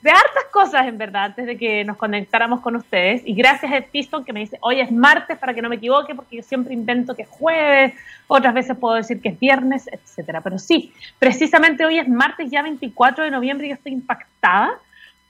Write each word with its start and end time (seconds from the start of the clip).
de 0.03 0.11
hartas 0.11 0.45
cosas, 0.51 0.87
en 0.87 0.99
verdad, 0.99 1.25
antes 1.25 1.47
de 1.47 1.57
que 1.57 1.85
nos 1.85 1.97
conectáramos 1.97 2.61
con 2.61 2.77
ustedes. 2.77 3.23
Y 3.25 3.35
gracias 3.35 3.73
a 3.73 3.81
Piston 3.81 4.25
que 4.25 4.33
me 4.33 4.41
dice, 4.41 4.59
hoy 4.61 4.81
es 4.81 4.91
martes 4.91 5.39
para 5.39 5.55
que 5.55 5.63
no 5.63 5.69
me 5.69 5.77
equivoque, 5.77 6.15
porque 6.15 6.37
yo 6.37 6.43
siempre 6.43 6.75
invento 6.75 7.15
que 7.15 7.23
es 7.23 7.29
jueves, 7.29 7.95
otras 8.27 8.53
veces 8.55 8.77
puedo 8.77 8.95
decir 8.95 9.21
que 9.21 9.31
es 9.31 9.39
viernes, 9.39 9.89
etcétera. 9.91 10.41
Pero 10.41 10.59
sí, 10.59 10.93
precisamente 11.19 11.85
hoy 11.85 11.99
es 11.99 12.09
martes, 12.09 12.51
ya 12.51 12.63
24 12.63 13.25
de 13.25 13.31
noviembre, 13.31 13.67
y 13.67 13.71
yo 13.71 13.77
estoy 13.77 13.93
impactada 13.93 14.79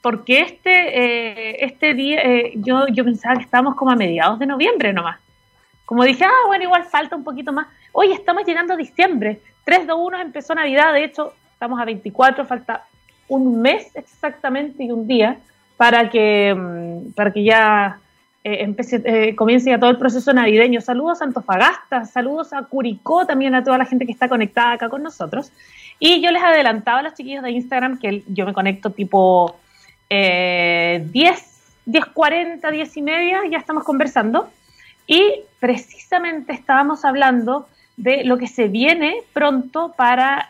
porque 0.01 0.41
este, 0.41 0.71
eh, 0.71 1.65
este 1.65 1.95
día 1.95 2.21
eh, 2.23 2.53
yo, 2.57 2.87
yo 2.89 3.05
pensaba 3.05 3.37
que 3.37 3.45
estábamos 3.45 3.75
como 3.75 3.91
a 3.91 3.97
mediados 3.97 4.39
de 4.39 4.45
noviembre 4.45 4.93
nomás. 4.93 5.19
Como 5.87 6.05
dije, 6.05 6.25
ah, 6.25 6.47
bueno, 6.47 6.65
igual 6.65 6.85
falta 6.85 7.17
un 7.17 7.25
poquito 7.25 7.53
más. 7.53 7.69
Hoy 7.93 8.13
estamos 8.13 8.45
llegando 8.45 8.75
a 8.75 8.77
diciembre. 8.77 9.41
3 9.65 9.87
de 9.87 9.93
1 9.95 10.21
empezó 10.21 10.55
Navidad, 10.55 10.93
de 10.93 11.05
hecho, 11.05 11.33
estamos 11.53 11.81
a 11.81 11.87
24, 11.87 12.45
falta 12.45 12.85
un 13.29 13.61
mes 13.61 13.91
exactamente 13.95 14.85
y 14.85 14.91
un 14.91 15.07
día 15.07 15.39
para 15.77 16.11
que, 16.11 16.55
mm, 16.55 17.13
para 17.13 17.33
que 17.33 17.45
ya 17.45 17.99
eh, 18.47 18.75
eh, 19.05 19.35
comience 19.35 19.71
ya 19.71 19.79
todo 19.79 19.91
el 19.91 19.97
proceso 19.97 20.33
navideño. 20.33 20.83
Saludos 20.83 21.23
a 21.23 21.25
Antofagasta, 21.25 22.05
saludos 22.05 22.53
a 22.53 22.63
Curicó, 22.65 23.27
también 23.27 23.55
a 23.55 23.65
toda 23.65 23.79
la 23.79 23.87
gente 23.87 24.05
que 24.05 24.13
está 24.13 24.29
conectada 24.29 24.73
acá 24.73 24.91
con 24.91 25.03
nosotros. 25.03 25.51
Y 25.99 26.21
yo 26.21 26.31
les 26.31 26.43
adelantaba 26.43 26.99
a 26.99 27.03
los 27.03 27.15
chiquillos 27.15 27.43
de 27.43 27.53
Instagram 27.53 27.99
que 27.99 28.23
yo 28.27 28.45
me 28.45 28.53
conecto 28.53 28.91
tipo 28.91 29.57
eh, 30.11 31.07
10, 31.11 31.63
10, 31.87 32.05
40, 32.07 32.71
10 32.71 32.97
y 32.99 33.03
media, 33.03 33.41
ya 33.51 33.57
estamos 33.57 33.83
conversando. 33.83 34.51
Y 35.07 35.41
precisamente 35.59 36.53
estábamos 36.53 37.05
hablando 37.07 37.67
de 37.97 38.25
lo 38.25 38.37
que 38.37 38.47
se 38.47 38.69
viene 38.69 39.23
pronto 39.33 39.95
para... 39.97 40.49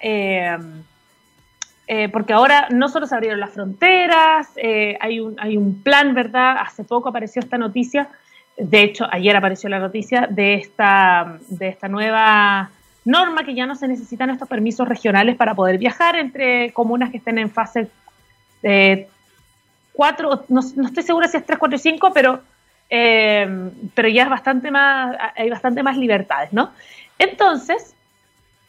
Eh, 1.86 2.04
eh, 2.04 2.08
porque 2.08 2.32
ahora 2.32 2.68
no 2.70 2.88
solo 2.88 3.06
se 3.06 3.14
abrieron 3.14 3.40
las 3.40 3.50
fronteras, 3.50 4.48
eh, 4.56 4.96
hay, 5.00 5.20
un, 5.20 5.38
hay 5.38 5.56
un 5.56 5.82
plan, 5.82 6.14
¿verdad? 6.14 6.56
Hace 6.58 6.84
poco 6.84 7.08
apareció 7.08 7.40
esta 7.40 7.58
noticia, 7.58 8.08
de 8.56 8.82
hecho 8.82 9.06
ayer 9.10 9.36
apareció 9.36 9.68
la 9.68 9.78
noticia 9.78 10.26
de 10.30 10.54
esta, 10.54 11.38
de 11.48 11.68
esta 11.68 11.88
nueva 11.88 12.70
norma 13.04 13.44
que 13.44 13.54
ya 13.54 13.66
no 13.66 13.74
se 13.74 13.88
necesitan 13.88 14.30
estos 14.30 14.48
permisos 14.48 14.88
regionales 14.88 15.36
para 15.36 15.54
poder 15.54 15.76
viajar 15.76 16.16
entre 16.16 16.72
comunas 16.72 17.10
que 17.10 17.18
estén 17.18 17.38
en 17.38 17.50
fase 17.50 17.88
4, 19.92 20.44
no, 20.48 20.60
estoy 20.60 21.02
segura 21.02 21.28
si 21.28 21.36
es 21.36 21.44
3, 21.44 21.58
4 21.58 21.76
y 21.76 21.78
5, 21.78 22.12
pero, 22.14 22.40
eh, 22.88 23.70
pero 23.94 24.08
ya 24.08 24.22
es 24.24 24.30
bastante 24.30 24.70
más, 24.70 25.16
hay 25.36 25.50
bastante 25.50 25.82
más 25.82 25.98
libertades, 25.98 26.52
¿no? 26.52 26.70
Entonces, 27.18 27.93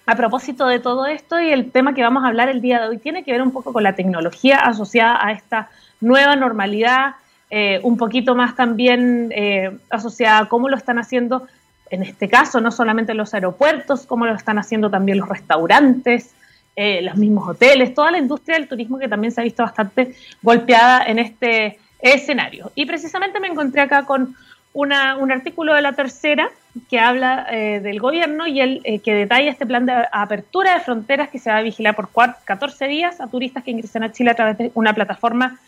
a 0.06 0.16
propósito 0.16 0.68
de 0.68 0.80
todo 0.80 1.08
esto 1.08 1.40
y 1.40 1.50
el 1.50 1.72
tema 1.72 1.94
que 1.94 2.04
vamos 2.04 2.24
a 2.24 2.28
hablar 2.28 2.50
el 2.50 2.62
día 2.62 2.82
de 2.82 2.90
hoy 2.90 2.98
tiene 2.98 3.24
que 3.24 3.32
ver 3.32 3.42
un 3.42 3.52
poco 3.52 3.74
con 3.74 3.84
la 3.84 3.96
tecnología 3.96 4.58
asociada 4.58 5.20
a 5.26 5.32
esta 5.32 5.70
nueva 6.00 6.36
normalidad, 6.36 7.16
eh, 7.50 7.80
un 7.84 7.98
poquito 7.98 8.36
más 8.36 8.56
también 8.56 9.32
eh, 9.36 9.78
asociada 9.90 10.40
a 10.40 10.46
cómo 10.50 10.70
lo 10.70 10.78
están 10.78 11.00
haciendo, 11.00 11.48
en 11.90 12.04
este 12.04 12.30
caso, 12.30 12.62
no 12.62 12.72
solamente 12.72 13.14
los 13.14 13.34
aeropuertos, 13.34 14.06
cómo 14.06 14.26
lo 14.26 14.36
están 14.36 14.58
haciendo 14.58 14.90
también 14.90 15.20
los 15.20 15.30
restaurantes, 15.30 16.34
eh, 16.76 17.02
los 17.02 17.16
mismos 17.16 17.48
hoteles, 17.48 17.94
toda 17.94 18.12
la 18.12 18.18
industria 18.18 18.58
del 18.58 18.68
turismo 18.68 19.00
que 19.00 19.08
también 19.08 19.32
se 19.32 19.42
ha 19.42 19.44
visto 19.44 19.64
bastante 19.64 20.16
golpeada 20.42 21.06
en 21.06 21.20
este 21.20 21.80
escenario. 22.00 22.72
Y 22.76 22.86
precisamente 22.86 23.40
me 23.40 23.48
encontré 23.48 23.82
acá 23.82 24.06
con 24.06 24.36
una, 24.76 25.16
un 25.16 25.32
artículo 25.32 25.74
de 25.74 25.82
la 25.82 25.94
tercera 25.94 26.50
que 26.90 27.00
habla 27.00 27.48
eh, 27.50 27.80
del 27.80 28.00
gobierno 28.00 28.46
y 28.46 28.60
el 28.60 28.82
eh, 28.84 29.00
que 29.00 29.14
detalla 29.14 29.50
este 29.50 29.66
plan 29.66 29.86
de 29.86 30.06
apertura 30.12 30.74
de 30.74 30.82
fronteras 30.82 31.30
que 31.30 31.40
se 31.40 31.50
va 31.50 31.58
a 31.58 31.62
vigilar 31.62 31.96
por 31.96 32.10
14 32.44 32.88
días 32.88 33.22
a 33.22 33.28
turistas 33.28 33.64
que 33.64 33.72
ingresen 33.72 34.04
a 34.04 34.12
Chile 34.12 34.32
a 34.32 34.36
través 34.36 34.58
de 34.58 34.72
una 34.74 34.94
plataforma 34.94 35.60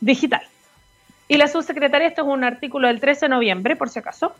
digital. 0.00 0.42
Y 1.26 1.38
la 1.38 1.48
subsecretaria, 1.48 2.06
esto 2.06 2.22
es 2.22 2.28
un 2.28 2.44
artículo 2.44 2.86
del 2.86 3.00
13 3.00 3.26
de 3.26 3.30
noviembre, 3.30 3.74
por 3.74 3.88
si 3.88 3.98
acaso, 3.98 4.32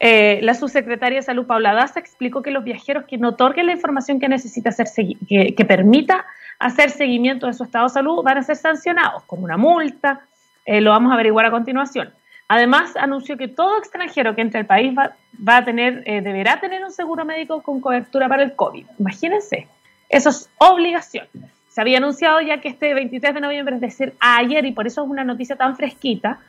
eh, 0.00 0.40
la 0.42 0.54
subsecretaria 0.54 1.20
de 1.20 1.22
Salud, 1.22 1.46
Paula 1.46 1.72
Daza, 1.72 2.00
explicó 2.00 2.42
que 2.42 2.50
los 2.50 2.64
viajeros 2.64 3.04
que 3.04 3.18
no 3.18 3.28
otorguen 3.28 3.66
la 3.66 3.72
información 3.72 4.18
que 4.18 4.28
necesita 4.28 4.70
hacer, 4.70 4.88
que, 5.28 5.54
que 5.54 5.64
permita 5.64 6.24
hacer 6.58 6.90
seguimiento 6.90 7.46
de 7.46 7.52
su 7.52 7.62
estado 7.62 7.84
de 7.84 7.90
salud 7.90 8.24
van 8.24 8.38
a 8.38 8.42
ser 8.42 8.56
sancionados 8.56 9.22
con 9.24 9.44
una 9.44 9.56
multa, 9.56 10.22
lo 10.66 10.90
vamos 10.90 11.10
a 11.10 11.14
averiguar 11.14 11.46
a 11.46 11.50
continuación. 11.50 12.12
Además, 12.52 12.96
anunció 12.96 13.36
que 13.36 13.46
todo 13.46 13.78
extranjero 13.78 14.34
que 14.34 14.40
entre 14.40 14.58
al 14.58 14.66
país 14.66 14.92
va, 14.98 15.56
a 15.56 15.64
tener, 15.64 16.02
eh, 16.04 16.20
deberá 16.20 16.58
tener 16.58 16.84
un 16.84 16.90
seguro 16.90 17.24
médico 17.24 17.62
con 17.62 17.80
cobertura 17.80 18.28
para 18.28 18.42
el 18.42 18.56
COVID. 18.56 18.86
Imagínense, 18.98 19.68
eso 20.08 20.30
es 20.30 20.50
obligación. 20.58 21.28
Se 21.68 21.80
había 21.80 21.98
anunciado 21.98 22.40
ya 22.40 22.60
que 22.60 22.66
este 22.66 22.92
23 22.92 23.34
de 23.34 23.40
noviembre, 23.40 23.76
es 23.76 23.80
decir, 23.80 24.14
ayer, 24.18 24.66
y 24.66 24.72
por 24.72 24.88
eso 24.88 25.04
es 25.04 25.08
una 25.08 25.22
noticia 25.22 25.54
tan 25.54 25.76
fresquita, 25.76 26.40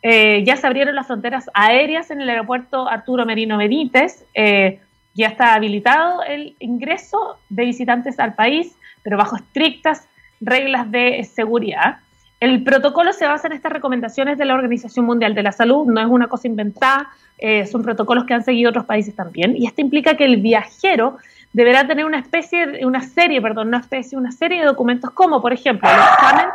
eh, 0.00 0.44
ya 0.44 0.54
se 0.54 0.64
abrieron 0.64 0.94
las 0.94 1.08
fronteras 1.08 1.50
aéreas 1.52 2.12
en 2.12 2.20
el 2.20 2.30
aeropuerto 2.30 2.88
Arturo 2.88 3.26
Merino 3.26 3.58
Benítez. 3.58 4.24
Eh, 4.34 4.78
ya 5.14 5.26
está 5.26 5.54
habilitado 5.54 6.22
el 6.22 6.54
ingreso 6.60 7.36
de 7.48 7.64
visitantes 7.64 8.20
al 8.20 8.34
país, 8.34 8.76
pero 9.02 9.16
bajo 9.16 9.34
estrictas 9.34 10.06
reglas 10.40 10.88
de 10.92 11.24
seguridad. 11.24 11.98
El 12.40 12.62
protocolo 12.62 13.12
se 13.12 13.26
basa 13.26 13.48
en 13.48 13.54
estas 13.54 13.72
recomendaciones 13.72 14.38
de 14.38 14.44
la 14.44 14.54
Organización 14.54 15.04
Mundial 15.04 15.34
de 15.34 15.42
la 15.42 15.50
Salud, 15.50 15.86
no 15.86 16.00
es 16.00 16.06
una 16.06 16.28
cosa 16.28 16.46
inventada, 16.46 17.08
eh, 17.36 17.66
son 17.66 17.82
protocolos 17.82 18.24
que 18.24 18.34
han 18.34 18.44
seguido 18.44 18.70
otros 18.70 18.84
países 18.84 19.14
también, 19.14 19.56
y 19.56 19.66
esto 19.66 19.80
implica 19.80 20.16
que 20.16 20.24
el 20.24 20.36
viajero 20.36 21.16
deberá 21.52 21.86
tener 21.86 22.04
una 22.04 22.18
especie, 22.18 22.86
una 22.86 23.00
serie, 23.02 23.42
perdón, 23.42 23.68
una 23.68 23.78
especie, 23.78 24.16
una 24.16 24.30
serie 24.30 24.60
de 24.60 24.66
documentos 24.66 25.10
como, 25.10 25.42
por 25.42 25.52
ejemplo, 25.52 25.88
el 25.88 25.96
examen 25.96 26.46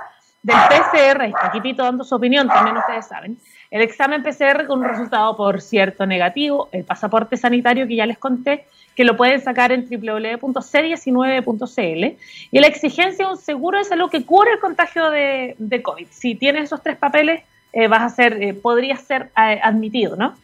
del 0.42 0.56
PCR, 0.56 1.24
está 1.26 1.52
aquí 1.54 1.74
dando 1.74 2.04
su 2.04 2.16
opinión, 2.16 2.48
también 2.48 2.78
ustedes 2.78 3.08
saben, 3.08 3.38
el 3.72 3.82
examen 3.82 4.24
PCR 4.24 4.66
con 4.68 4.80
un 4.80 4.86
resultado 4.86 5.36
por 5.36 5.62
cierto 5.62 6.06
negativo, 6.06 6.70
el 6.72 6.86
pasaporte 6.86 7.36
sanitario 7.38 7.88
que 7.88 7.96
ya 7.96 8.06
les 8.06 8.18
conté, 8.18 8.68
que 8.96 9.04
lo 9.04 9.18
pueden 9.18 9.42
sacar 9.42 9.72
en 9.72 9.90
www.c19.cl. 9.90 12.18
Y 12.52 12.60
la 12.60 12.68
exigencia 12.68 13.26
de 13.26 13.32
un 13.32 13.38
seguro 13.38 13.78
de 13.78 13.86
salud 13.86 14.10
que 14.10 14.26
cubre 14.26 14.52
el 14.52 14.60
contagio 14.60 15.10
de, 15.10 15.56
COVID. 15.84 16.08
Si 16.10 16.36
tienes 16.36 16.66
esos 16.66 16.84
tres 16.84 16.98
papeles, 16.98 17.44
eh, 17.74 17.88
vas 17.88 18.04
a 18.04 18.10
ser, 18.10 18.42
eh, 18.42 18.54
podría 18.54 18.98
ser 18.98 19.32
eh, 19.38 19.60
admitido, 19.62 20.16
¿no? 20.16 20.36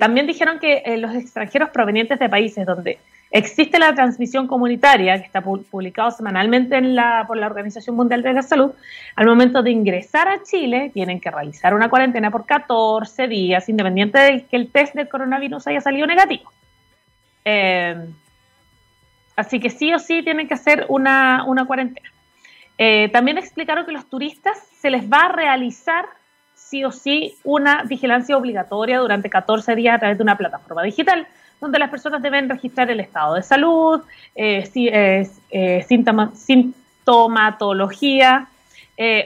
también 0.00 0.26
dijeron 0.26 0.58
que 0.58 0.82
los 0.98 1.14
extranjeros 1.14 1.68
provenientes 1.68 2.18
de 2.18 2.28
países 2.28 2.66
donde 2.66 2.98
existe 3.30 3.78
la 3.78 3.94
transmisión 3.94 4.48
comunitaria, 4.48 5.20
que 5.20 5.26
está 5.26 5.40
publicado 5.40 6.10
semanalmente 6.10 6.76
en 6.76 6.96
la, 6.96 7.26
por 7.28 7.36
la 7.36 7.46
Organización 7.46 7.94
Mundial 7.94 8.22
de 8.22 8.32
la 8.32 8.42
Salud, 8.42 8.72
al 9.14 9.26
momento 9.26 9.62
de 9.62 9.70
ingresar 9.70 10.26
a 10.26 10.42
Chile 10.42 10.90
tienen 10.92 11.20
que 11.20 11.30
realizar 11.30 11.74
una 11.74 11.88
cuarentena 11.88 12.32
por 12.32 12.44
14 12.44 13.28
días, 13.28 13.68
independiente 13.68 14.18
de 14.18 14.46
que 14.46 14.56
el 14.56 14.72
test 14.72 14.94
del 14.94 15.08
coronavirus 15.08 15.68
haya 15.68 15.80
salido 15.80 16.08
negativo. 16.08 16.50
Eh, 17.50 17.96
así 19.34 19.58
que 19.58 19.70
sí 19.70 19.94
o 19.94 19.98
sí 19.98 20.22
tienen 20.22 20.48
que 20.48 20.54
hacer 20.54 20.84
una, 20.90 21.42
cuarentena. 21.66 22.10
Eh, 22.76 23.08
también 23.10 23.38
explicaron 23.38 23.86
que 23.86 23.92
los 23.92 24.10
turistas 24.10 24.58
se 24.78 24.90
les 24.90 25.10
va 25.10 25.22
a 25.22 25.32
realizar 25.32 26.04
sí 26.54 26.84
o 26.84 26.92
sí 26.92 27.36
una 27.44 27.84
vigilancia 27.84 28.36
obligatoria 28.36 28.98
durante 28.98 29.30
14 29.30 29.74
días 29.76 29.96
a 29.96 29.98
través 29.98 30.18
de 30.18 30.24
una 30.24 30.36
plataforma 30.36 30.82
digital, 30.82 31.26
donde 31.58 31.78
las 31.78 31.88
personas 31.88 32.20
deben 32.20 32.50
registrar 32.50 32.90
el 32.90 33.00
estado 33.00 33.34
de 33.34 33.42
salud, 33.42 34.02
eh, 34.34 34.68
eh 35.50 35.86
sintomatología, 36.44 38.46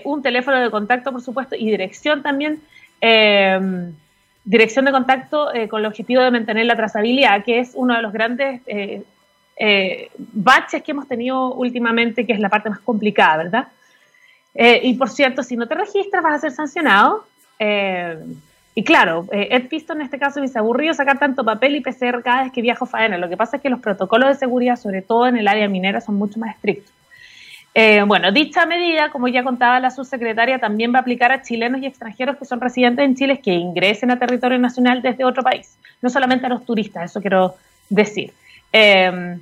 un 0.05 0.23
teléfono 0.23 0.61
de 0.61 0.71
contacto, 0.71 1.11
por 1.11 1.23
supuesto, 1.23 1.57
y 1.57 1.71
dirección 1.71 2.23
también 2.23 2.63
dirección 4.45 4.85
de 4.85 4.93
contacto 4.93 5.53
eh, 5.55 5.69
con 5.69 5.81
el 5.81 5.87
objetivo 5.87 6.23
de 6.23 6.31
mantener 6.31 6.67
la 6.67 6.77
trazabilidad, 6.77 7.45
que 7.45 7.61
es 7.61 7.73
uno 7.75 7.95
de 7.95 8.03
los 8.03 8.13
grandes 8.13 8.61
eh, 8.67 9.03
eh, 9.57 10.11
baches 10.17 10.83
que 10.83 10.91
hemos 10.93 11.07
tenido 11.07 11.55
últimamente, 11.55 12.27
que 12.27 12.33
es 12.33 12.41
la 12.41 12.49
parte 12.49 12.71
más 12.71 12.81
complicada, 12.81 13.37
¿verdad? 13.39 13.69
y 14.55 14.93
por 14.99 15.09
cierto, 15.09 15.43
si 15.43 15.57
no 15.57 15.67
te 15.67 15.75
registras 15.75 16.23
vas 16.23 16.35
a 16.35 16.39
ser 16.41 16.51
sancionado. 16.51 17.25
y 18.75 18.85
claro, 18.85 19.27
Ed 19.33 19.67
Pisto 19.69 19.95
en 19.95 20.03
este 20.03 20.19
caso 20.19 20.41
me 20.41 20.47
dice 20.47 20.59
aburrido 20.59 20.93
sacar 20.93 21.19
tanto 21.19 21.43
papel 21.43 21.75
y 21.77 21.81
PCR 21.81 22.23
cada 22.23 22.43
vez 22.43 22.53
que 22.53 22.61
viajo 22.61 22.85
faena. 22.85 23.17
Lo 23.17 23.31
que 23.31 23.39
pasa 23.39 23.57
es 23.57 23.63
que 23.63 23.71
los 23.71 23.81
protocolos 23.81 24.29
de 24.29 24.35
seguridad, 24.35 24.77
sobre 24.77 25.01
todo 25.01 25.27
en 25.27 25.39
el 25.39 25.49
área 25.49 25.71
minera, 25.71 26.03
son 26.03 26.17
mucho 26.17 26.39
más 26.39 26.55
estrictos. 26.55 26.93
Eh, 27.75 28.03
bueno, 28.07 28.31
dicha 28.33 28.67
medida, 28.67 29.11
como 29.11 29.29
ya 29.29 29.43
contaba 29.43 29.81
la 29.81 29.91
subsecretaria, 29.91 30.59
también 30.59 30.93
va 30.93 30.99
a 30.99 31.01
aplicar 31.01 31.33
a 31.33 31.41
chilenos 31.41 31.81
y 31.81 31.87
extranjeros 31.87 32.37
que 32.37 32.45
son 32.45 32.61
residentes 32.61 33.05
en 33.05 33.17
Chile 33.17 33.41
que 33.41 33.53
ingresen 33.53 34.11
a 34.11 34.19
territorio 34.19 34.59
nacional 34.59 35.01
desde 35.01 35.25
otro 35.25 35.43
país, 35.43 35.79
no 36.03 36.11
solamente 36.11 36.47
a 36.47 36.51
los 36.51 36.67
turistas, 36.67 37.11
eso 37.11 37.21
quiero 37.21 37.55
decir. 37.89 38.33
Eh, 38.73 39.39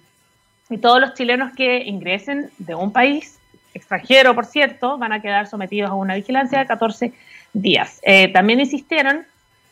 y 0.68 0.78
todos 0.78 1.00
los 1.00 1.14
chilenos 1.14 1.52
que 1.54 1.82
ingresen 1.84 2.50
de 2.58 2.76
un 2.76 2.92
país 2.92 3.40
extranjero, 3.74 4.34
por 4.34 4.46
cierto, 4.46 4.96
van 4.96 5.12
a 5.12 5.20
quedar 5.20 5.48
sometidos 5.48 5.90
a 5.90 5.94
una 5.94 6.14
vigilancia 6.14 6.60
de 6.60 6.66
14 6.66 7.12
días. 7.52 8.00
Eh, 8.04 8.28
también 8.28 8.60
insistieron 8.60 9.26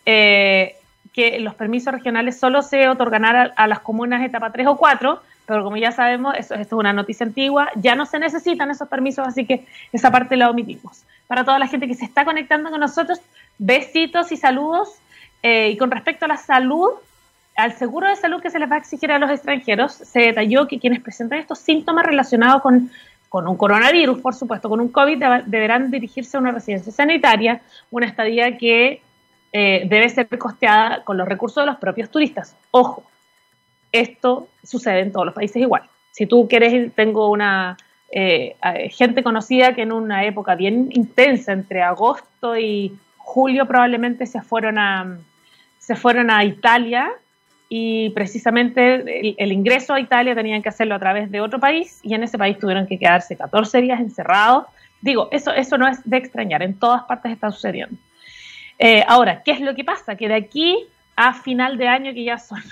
que 0.05 1.39
los 1.41 1.55
permisos 1.55 1.93
regionales 1.93 2.41
solo 2.41 2.63
se 2.63 2.89
otorgarán 2.89 3.37
a, 3.37 3.43
a 3.55 3.67
las 3.67 3.81
comunas 3.81 4.25
etapa 4.25 4.51
3 4.51 4.69
o 4.69 4.77
4, 4.79 5.23
pero 5.49 5.65
como 5.65 5.79
ya 5.79 5.93
sabemos, 5.93 6.35
esto, 6.37 6.55
es 6.55 6.71
una 6.73 6.93
noticia 6.93 7.25
antigua, 7.25 7.71
ya 7.75 7.95
no 7.95 8.05
se 8.05 8.19
necesitan 8.19 8.71
esos 8.71 8.87
permisos, 8.87 9.27
así 9.27 9.47
que 9.47 9.67
esa 9.93 10.11
parte 10.11 10.37
la 10.37 10.51
omitimos. 10.51 11.05
Para 11.27 11.43
toda 11.43 11.59
la 11.59 11.67
gente 11.67 11.89
que 11.89 11.95
se 11.95 12.05
está 12.05 12.27
conectando 12.27 12.71
con 12.71 12.81
nosotros, 12.81 13.19
besitos 13.57 14.31
y 14.31 14.37
saludos. 14.37 14.99
Eh, 15.43 15.71
y 15.71 15.79
con 15.79 15.91
respecto 15.91 16.27
a 16.27 16.29
la 16.29 16.37
salud, 16.37 16.91
al 17.57 17.73
seguro 17.73 18.09
de 18.09 18.17
salud 18.17 18.43
que 18.43 18.51
se 18.51 18.59
les 18.59 18.71
va 18.71 18.75
a 18.75 18.79
exigir 18.79 19.11
a 19.11 19.19
los 19.19 19.31
extranjeros, 19.31 19.93
se 19.93 20.21
detalló 20.21 20.69
que 20.69 20.79
quienes 20.79 21.01
presentan 21.01 21.39
estos 21.39 21.61
síntomas 21.61 22.05
relacionados 22.05 22.61
con, 22.61 22.91
con 23.31 23.49
un 23.49 23.57
coronavirus, 23.57 24.21
por 24.21 24.35
supuesto, 24.35 24.69
con 24.69 24.81
un 24.81 24.89
COVID, 24.89 25.19
deberán 25.47 25.91
dirigirse 25.91 26.37
a 26.37 26.41
una 26.41 26.53
residencia 26.53 26.93
sanitaria, 26.93 27.63
una 27.91 28.05
estadía 28.05 28.59
que 28.59 29.01
eh, 29.55 29.87
debe 29.89 30.11
ser 30.11 30.29
costeada 30.39 31.05
con 31.05 31.17
los 31.17 31.27
recursos 31.27 31.63
de 31.63 31.71
los 31.71 31.79
propios 31.79 32.11
turistas. 32.11 32.55
Ojo, 32.71 33.03
esto 33.93 34.49
sucede 34.63 35.01
en 35.01 35.13
todos 35.13 35.27
los 35.27 35.35
países 35.35 35.61
igual. 35.63 35.83
Si 36.13 36.27
tú 36.27 36.49
quieres, 36.49 36.93
tengo 36.95 37.31
una 37.31 37.77
eh, 38.11 38.57
gente 38.91 39.23
conocida 39.23 39.75
que 39.75 39.83
en 39.83 39.93
una 39.93 40.25
época 40.25 40.55
bien 40.55 40.89
intensa, 40.93 41.53
entre 41.53 41.83
agosto 41.83 42.57
y 42.57 42.97
julio, 43.17 43.67
probablemente 43.67 44.27
se 44.27 44.41
fueron 44.41 44.79
a, 44.79 45.19
se 45.79 45.95
fueron 45.95 46.31
a 46.31 46.45
Italia 46.45 47.11
y 47.69 48.11
precisamente 48.11 49.35
el, 49.37 49.53
ingreso 49.53 49.93
a 49.93 50.01
Italia 50.01 50.35
tenían 50.35 50.63
que 50.63 50.71
hacerlo 50.71 50.95
a 50.95 50.99
través 50.99 51.31
de 51.31 51.41
otro 51.41 51.61
país 51.61 52.01
y 52.03 52.15
en 52.15 52.23
ese 52.23 52.39
país 52.39 52.59
tuvieron 52.59 52.87
que 52.87 52.99
quedarse 52.99 53.37
14 53.37 53.83
días 53.83 54.01
encerrados. 54.01 54.65
Digo, 55.03 55.29
eso, 55.31 55.53
eso 55.53 55.77
no 55.77 55.87
es 55.87 55.99
de 56.05 56.17
extrañar, 56.17 56.63
en 56.63 56.79
todas 56.79 57.03
partes 57.05 57.33
está 57.33 57.51
sucediendo. 57.51 57.97
Eh, 58.79 59.05
ahora, 59.07 59.43
¿qué 59.43 59.51
es 59.51 59.61
lo 59.61 59.75
que 59.75 59.85
pasa? 59.85 60.17
Que 60.17 60.29
de 60.29 60.35
aquí 60.35 60.87
a 61.15 61.35
final 61.35 61.77
de 61.77 61.89
año, 61.89 62.15
que 62.15 62.25
ya 62.25 62.39
son 62.39 62.63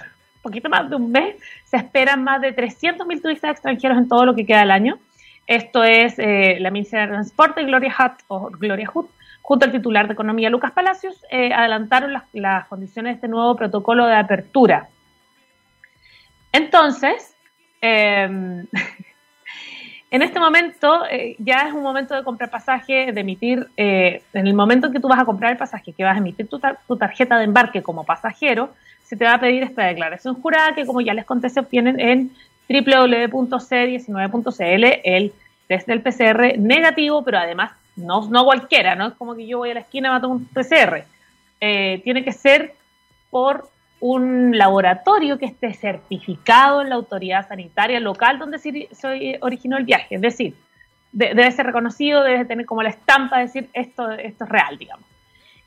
poquito 0.47 0.69
más 0.69 0.89
de 0.89 0.95
un 0.95 1.11
mes, 1.11 1.35
se 1.65 1.77
esperan 1.77 2.23
más 2.23 2.41
de 2.41 2.55
300.000 2.55 3.21
turistas 3.21 3.51
extranjeros 3.51 3.99
en 3.99 4.09
todo 4.09 4.25
lo 4.25 4.35
que 4.37 4.47
queda 4.47 4.61
del 4.61 4.71
año. 4.71 4.99
Esto 5.47 5.83
es 5.83 6.19
eh, 6.19 6.59
la 6.61 6.71
ministra 6.71 7.03
de 7.03 7.09
Transporte, 7.09 7.65
Gloria 7.65 7.93
Hutt, 7.99 8.23
o 8.29 8.51
Gloria 8.51 8.89
Hutt, 8.93 9.11
junto 9.43 9.65
al 9.65 9.73
titular 9.73 10.07
de 10.07 10.13
Economía, 10.13 10.49
Lucas 10.49 10.71
Palacios, 10.71 11.21
eh, 11.31 11.53
adelantaron 11.53 12.13
las, 12.33 12.69
condiciones 12.69 13.11
de 13.11 13.15
este 13.15 13.29
nuevo 13.29 13.57
protocolo 13.57 14.07
de 14.07 14.15
apertura. 14.15 14.89
Entonces, 16.53 17.35
em, 17.81 18.67
en 20.13 20.23
este 20.23 20.39
momento 20.39 21.07
eh, 21.11 21.35
ya 21.41 21.63
es 21.63 21.75
un 21.75 21.83
momento 21.83 22.15
de 22.15 22.23
comprar 22.23 22.51
pasaje, 22.51 23.11
de 23.13 23.21
emitir, 23.21 23.67
en 23.77 24.47
el 24.47 24.55
momento 24.55 24.87
en 24.87 24.93
que 24.93 25.01
tú 25.01 25.09
vas 25.09 25.19
a 25.19 25.25
comprar 25.25 25.51
el 25.51 25.59
pasaje, 25.59 25.93
que 25.93 26.05
vas 26.05 26.15
a 26.15 26.19
emitir 26.19 26.49
tu, 26.49 26.61
tu 26.87 26.97
tarjeta 26.97 27.37
de 27.37 27.45
embarque 27.45 27.83
como 27.83 28.05
pasajero, 28.05 28.75
se 29.07 29.17
te 29.17 29.25
va 29.25 29.35
a 29.35 29.41
pedir 29.41 29.63
esta 29.63 29.85
declaración 29.85 30.35
jurada 30.43 30.75
que, 30.75 30.85
como 30.85 31.01
ya 31.01 31.15
les 31.15 31.25
conté, 31.25 31.49
se 31.49 31.61
obtienen 31.61 32.01
en 32.01 32.33
www.c19.cl, 32.69 35.01
el 35.05 35.33
test 35.69 35.87
del 35.87 36.03
PCR 36.03 36.59
negativo, 36.59 37.23
pero 37.25 37.39
además 37.39 37.71
no, 37.95 38.29
no 38.29 38.45
cualquiera, 38.45 38.97
no 38.97 39.07
es 39.09 39.15
como 39.15 39.37
que 39.37 39.47
yo 39.47 39.59
voy 39.59 39.71
a 39.71 39.75
la 39.75 39.81
esquina 39.81 40.09
y 40.09 40.13
mato 40.13 40.29
un 40.29 40.47
PCR. 40.47 41.05
Eh, 41.61 42.01
tiene 42.05 42.25
que 42.25 42.33
ser 42.33 42.75
por 43.31 43.69
un 44.01 44.59
laboratorio 44.59 45.39
que 45.39 45.47
esté 45.47 45.73
certificado 45.73 46.83
en 46.83 46.91
la 46.91 46.97
autoridad 46.97 47.49
sanitaria 47.49 48.01
local 48.01 48.39
donde 48.39 48.59
se 48.59 49.39
originó 49.41 49.79
el 49.79 49.85
viaje. 49.85 50.17
Es 50.17 50.21
decir, 50.21 50.55
debe 51.13 51.51
ser 51.53 51.67
reconocido, 51.67 52.23
debe 52.23 52.45
tener 52.45 52.67
como 52.67 52.83
la 52.83 52.91
estampa 52.91 53.37
de 53.37 53.43
decir 53.43 53.71
esto, 53.73 54.11
esto 54.11 54.45
es 54.45 54.51
real, 54.51 54.77
digamos. 54.77 55.07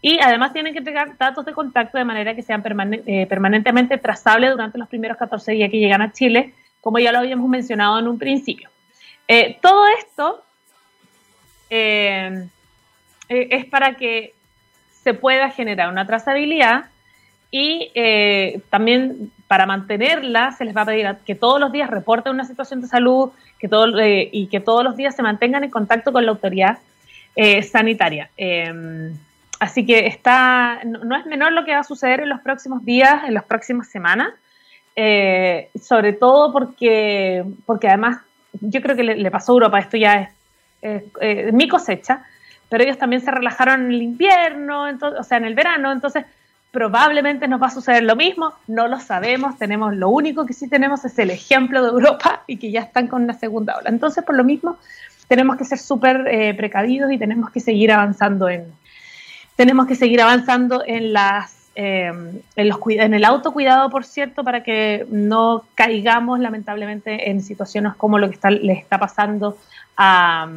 Y 0.01 0.19
además 0.19 0.54
tienen 0.54 0.74
que 0.74 0.80
entregar 0.80 1.18
datos 1.18 1.46
de 1.46 1.54
contacto 1.54 1.98
de 1.98 2.06
manera 2.06 2.34
que 2.34 2.42
sean 2.42 2.63
eh, 3.06 3.25
permanentemente 3.28 3.98
trazables 3.98 4.51
durante 4.51 4.78
los 4.78 4.88
primeros 4.88 5.18
14 5.18 5.51
días 5.51 5.69
que 5.69 5.78
llegan 5.78 6.01
a 6.01 6.13
Chile, 6.13 6.54
como 6.80 7.00
ya 7.00 7.12
lo 7.12 7.19
habíamos 7.19 7.50
mencionado 7.50 8.00
en 8.00 8.07
un 8.07 8.18
principio. 8.18 8.69
Eh, 9.28 9.57
todo 9.62 9.86
esto 10.00 10.44
eh, 11.69 12.48
es 13.28 13.66
para 13.66 13.96
que 13.96 14.34
se 15.04 15.13
pueda 15.13 15.50
generar 15.50 15.90
una 15.90 16.06
trazabilidad 16.06 16.86
y 17.52 17.92
también 18.69 19.31
para 19.48 19.66
mantenerla 19.66 20.52
se 20.52 20.66
les 20.66 20.75
va 20.75 20.81
a 20.81 20.86
pedir 20.86 21.07
que 21.25 21.36
todos 21.36 21.60
los 21.60 21.72
días 21.72 21.90
reporten 21.90 22.34
una 22.34 22.45
situación 22.45 22.80
de 22.81 22.88
salud 22.88 23.31
que 23.57 23.68
todo, 23.68 23.88
y 23.98 24.48
que 24.48 24.60
todos 24.60 24.84
los 24.84 24.95
días 24.95 25.16
se 25.16 25.24
mantengan 25.24 25.63
en 25.63 25.72
contacto 25.72 26.13
con 26.13 26.25
la 26.25 26.31
autoridad 26.31 26.78
sanitaria. 27.63 28.30
Así 29.59 29.85
que 29.85 30.07
está, 30.07 30.79
no, 30.85 31.17
es 31.17 31.25
menor 31.25 31.51
lo 31.51 31.65
que 31.65 31.73
va 31.73 31.79
a 31.79 31.83
suceder 31.83 32.21
en 32.21 32.29
los 32.29 32.39
próximos 32.39 32.83
días, 32.85 33.25
en 33.27 33.33
las 33.33 33.44
próximas 33.44 33.89
semanas, 33.89 34.29
eh, 34.95 35.69
sobre 35.81 36.13
todo 36.13 36.53
porque, 36.53 37.44
porque 37.65 37.89
además 37.89 38.19
yo 38.61 38.81
creo 38.81 38.95
que 38.95 39.03
le, 39.03 39.31
pasó 39.31 39.51
a 39.51 39.56
Europa, 39.56 39.79
esto 39.79 39.97
ya 39.97 40.21
es 40.21 40.29
eh, 40.81 41.51
mi 41.51 41.67
cosecha, 41.67 42.23
pero 42.69 42.85
ellos 42.85 42.97
también 42.97 43.21
se 43.21 43.31
relajaron 43.31 43.85
en 43.85 43.91
el 43.91 44.01
invierno, 44.01 44.85
o 45.19 45.23
sea, 45.23 45.38
en 45.38 45.45
el 45.45 45.56
verano, 45.56 45.91
entonces 45.91 46.25
probablemente 46.71 47.47
nos 47.47 47.61
va 47.61 47.67
a 47.67 47.71
suceder 47.71 48.03
lo 48.03 48.15
mismo, 48.15 48.53
no 48.67 48.88
lo 48.88 49.00
sabemos, 49.00 49.57
tenemos 49.57 49.94
lo 49.94 50.09
único 50.09 50.45
que 50.45 50.53
sí 50.53 50.69
tenemos 50.69 51.03
es 51.03 51.19
el 51.19 51.31
ejemplo 51.31 51.83
de 51.83 51.89
Europa 51.89 52.44
y 52.47 52.57
que 52.57 52.71
ya 52.71 52.81
están 52.81 53.07
con 53.07 53.23
una 53.23 53.33
segunda 53.33 53.77
ola. 53.77 53.89
Entonces, 53.89 54.23
por 54.23 54.35
lo 54.35 54.44
mismo, 54.44 54.77
tenemos 55.27 55.57
que 55.57 55.65
ser 55.65 55.79
súper 55.79 56.27
eh, 56.27 56.53
precavidos 56.53 57.11
y 57.11 57.17
tenemos 57.17 57.50
que 57.51 57.59
seguir 57.59 57.91
avanzando 57.91 58.47
en, 58.47 58.71
tenemos 59.59 59.88
que 59.88 59.95
seguir 59.95 60.21
avanzando 60.21 60.83
en 60.88 61.11
las 61.11 61.67
eh, 61.75 62.07
en, 62.56 62.69
los, 62.69 62.79
en 62.88 63.13
el 63.13 63.25
autocuidado, 63.25 63.89
por 63.89 64.06
cierto, 64.06 64.41
para 64.41 64.63
que 64.63 65.06
no 65.09 65.65
caigamos 65.75 66.39
lamentablemente 66.39 67.29
en 67.29 67.41
situaciones 67.44 67.94
como 67.95 68.19
lo 68.19 68.29
que 68.29 68.35
está, 68.35 68.51
le 68.51 68.71
está 68.71 68.97
pasando 68.97 69.57
a, 69.97 70.47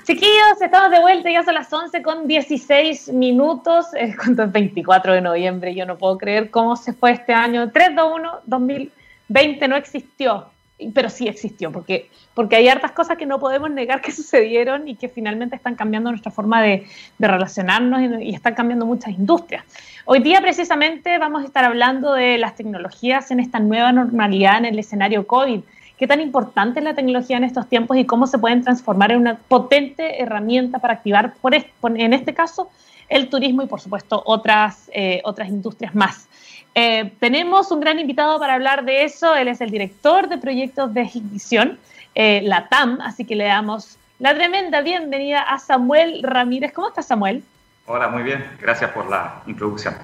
Chiquillos, 0.08 0.62
estamos 0.62 0.90
de 0.90 1.02
vuelta, 1.02 1.30
ya 1.30 1.44
son 1.44 1.56
las 1.56 1.74
11 1.74 2.02
con 2.02 2.30
16 2.30 3.10
minutos. 3.10 3.88
Es 3.94 4.16
cuando 4.16 4.44
es 4.44 4.52
24 4.54 5.12
de 5.12 5.20
noviembre, 5.20 5.76
yo 5.76 5.86
no 5.86 5.98
puedo 5.98 6.18
creer 6.18 6.50
cómo 6.50 6.78
se 6.78 6.94
fue 6.94 7.12
este 7.12 7.34
año. 7.34 7.70
321 7.74 8.40
2020 8.46 9.68
no 9.68 9.76
existió. 9.76 10.46
pero 10.94 11.10
sí 11.10 11.28
existió, 11.28 11.74
porque, 11.74 12.10
porque 12.34 12.56
hay 12.56 12.70
hartas 12.70 12.94
cosas 12.94 13.18
que 13.18 13.26
no 13.26 13.38
podemos 13.38 13.70
negar 13.70 14.00
que 14.00 14.12
sucedieron 14.14 14.88
y 14.88 14.96
que 14.96 15.10
finalmente 15.10 15.58
están 15.58 15.76
cambiando 15.76 16.10
nuestra 16.10 16.32
forma 16.32 16.62
de, 16.62 16.88
relacionarnos 17.20 18.22
y, 18.22 18.34
están 18.34 18.56
cambiando 18.56 18.86
muchas 18.86 19.10
industrias. 19.10 19.66
Hoy 20.06 20.20
día 20.20 20.40
precisamente 20.40 21.18
vamos 21.18 21.44
a 21.44 21.48
estar 21.48 21.66
hablando 21.66 22.14
de 22.14 22.38
las 22.38 22.56
tecnologías 22.56 23.30
en 23.32 23.42
esta 23.42 23.60
nueva 23.60 23.92
normalidad 23.92 24.60
en 24.60 24.66
el 24.68 24.80
escenario 24.80 25.28
COVID. 25.28 25.64
¿Qué 25.98 26.06
tan 26.06 26.22
importante 26.22 26.80
es 26.80 26.86
la 26.86 26.94
tecnología 26.94 27.38
en 27.38 27.44
estos 27.44 27.68
tiempos 27.68 27.98
y 27.98 28.06
cómo 28.06 28.28
se 28.28 28.38
pueden 28.38 28.64
transformar 28.64 29.12
en 29.12 29.20
una 29.20 29.36
potente 29.36 30.22
herramienta 30.22 30.78
para 30.80 30.94
activar, 30.94 31.34
por, 31.42 31.56
en 31.56 32.14
este 32.14 32.36
caso, 32.36 32.70
el 33.10 33.30
turismo 33.30 33.64
y, 33.64 33.66
por 33.68 33.82
supuesto, 33.82 34.22
otras, 34.26 34.92
eh, 34.94 35.22
otras 35.24 35.50
industrias 35.50 35.96
más? 35.96 36.28
Eh, 36.76 37.12
tenemos 37.20 37.72
un 37.72 37.80
gran 37.80 37.98
invitado 37.98 38.40
para 38.40 38.54
hablar 38.54 38.86
de 38.86 39.06
eso. 39.06 39.34
Él 39.34 39.48
es 39.48 39.60
el 39.62 39.72
director 39.72 40.30
de 40.30 40.38
proyectos 40.38 40.94
de 40.94 41.10
Ignición, 41.12 41.80
eh, 42.14 42.42
la 42.44 42.68
TAM, 42.68 43.00
así 43.02 43.26
que 43.26 43.36
le 43.36 43.46
damos 43.46 43.98
la 44.20 44.36
tremenda 44.36 44.82
bienvenida 44.82 45.42
a 45.42 45.58
Samuel 45.58 46.22
Ramírez. 46.22 46.74
¿Cómo 46.74 46.90
estás, 46.90 47.08
Samuel? 47.08 47.44
Hola, 47.88 48.10
muy 48.10 48.22
bien. 48.22 48.46
Gracias 48.62 48.92
por 48.92 49.10
la 49.10 49.42
introducción. 49.48 49.96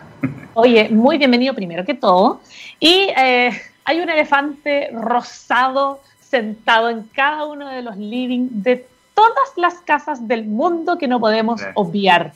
Oye, 0.56 0.90
muy 0.90 1.20
bienvenido 1.20 1.54
primero 1.54 1.86
que 1.86 1.94
todo. 1.94 2.42
Y 2.80 3.10
eh, 3.18 3.52
hay 3.86 4.00
un 4.00 4.10
elefante 4.10 4.90
rosado 4.94 6.02
sentado 6.20 6.90
en 6.90 7.04
cada 7.04 7.46
uno 7.46 7.70
de 7.70 7.82
los 7.82 7.98
living 7.98 8.48
de 8.52 8.88
todas 9.14 9.54
las 9.56 9.76
casas 9.76 10.28
del 10.28 10.46
mundo 10.46 10.98
que 10.98 11.08
no 11.08 11.20
podemos 11.20 11.62
obviar. 11.76 12.34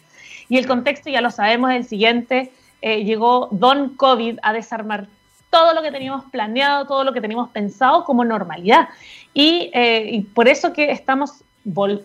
Y 0.49 0.57
el 0.57 0.67
contexto, 0.67 1.09
ya 1.09 1.21
lo 1.21 1.31
sabemos, 1.31 1.71
es 1.71 1.77
el 1.77 1.85
siguiente. 1.85 2.51
Eh, 2.81 3.03
llegó 3.03 3.49
Don 3.51 3.95
COVID 3.95 4.39
a 4.43 4.53
desarmar 4.53 5.07
todo 5.49 5.73
lo 5.73 5.81
que 5.81 5.91
teníamos 5.91 6.25
planeado, 6.25 6.85
todo 6.85 7.03
lo 7.03 7.13
que 7.13 7.21
teníamos 7.21 7.49
pensado 7.49 8.03
como 8.03 8.23
normalidad. 8.23 8.89
Y, 9.33 9.71
eh, 9.73 10.25
por 10.33 10.47
eso 10.47 10.73
que 10.73 10.91
estamos, 10.91 11.43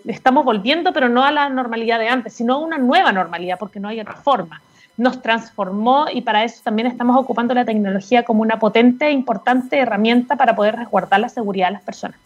estamos 0.06 0.44
volviendo, 0.44 0.92
pero 0.92 1.08
no 1.08 1.24
a 1.24 1.32
la 1.32 1.48
normalidad 1.48 1.98
de 1.98 2.08
antes, 2.08 2.32
sino 2.32 2.54
a 2.54 2.58
una 2.58 2.78
nueva 2.78 3.12
normalidad, 3.12 3.58
porque 3.58 3.80
no 3.80 3.88
hay 3.88 4.00
otra 4.00 4.14
forma. 4.14 4.62
Nos 5.02 5.20
transformó 5.20 6.06
y 6.12 6.20
para 6.22 6.44
eso 6.44 6.60
también 6.62 6.86
estamos 6.86 7.16
ocupando 7.16 7.54
la 7.54 7.64
tecnología 7.64 8.22
como 8.22 8.40
una 8.42 8.60
potente 8.60 9.06
e 9.06 9.10
importante 9.10 9.78
herramienta 9.78 10.36
para 10.36 10.54
poder 10.54 10.76
resguardar 10.76 11.18
la 11.18 11.28
seguridad 11.28 11.66
de 11.66 11.72
las 11.72 11.82
personas. 11.82 12.16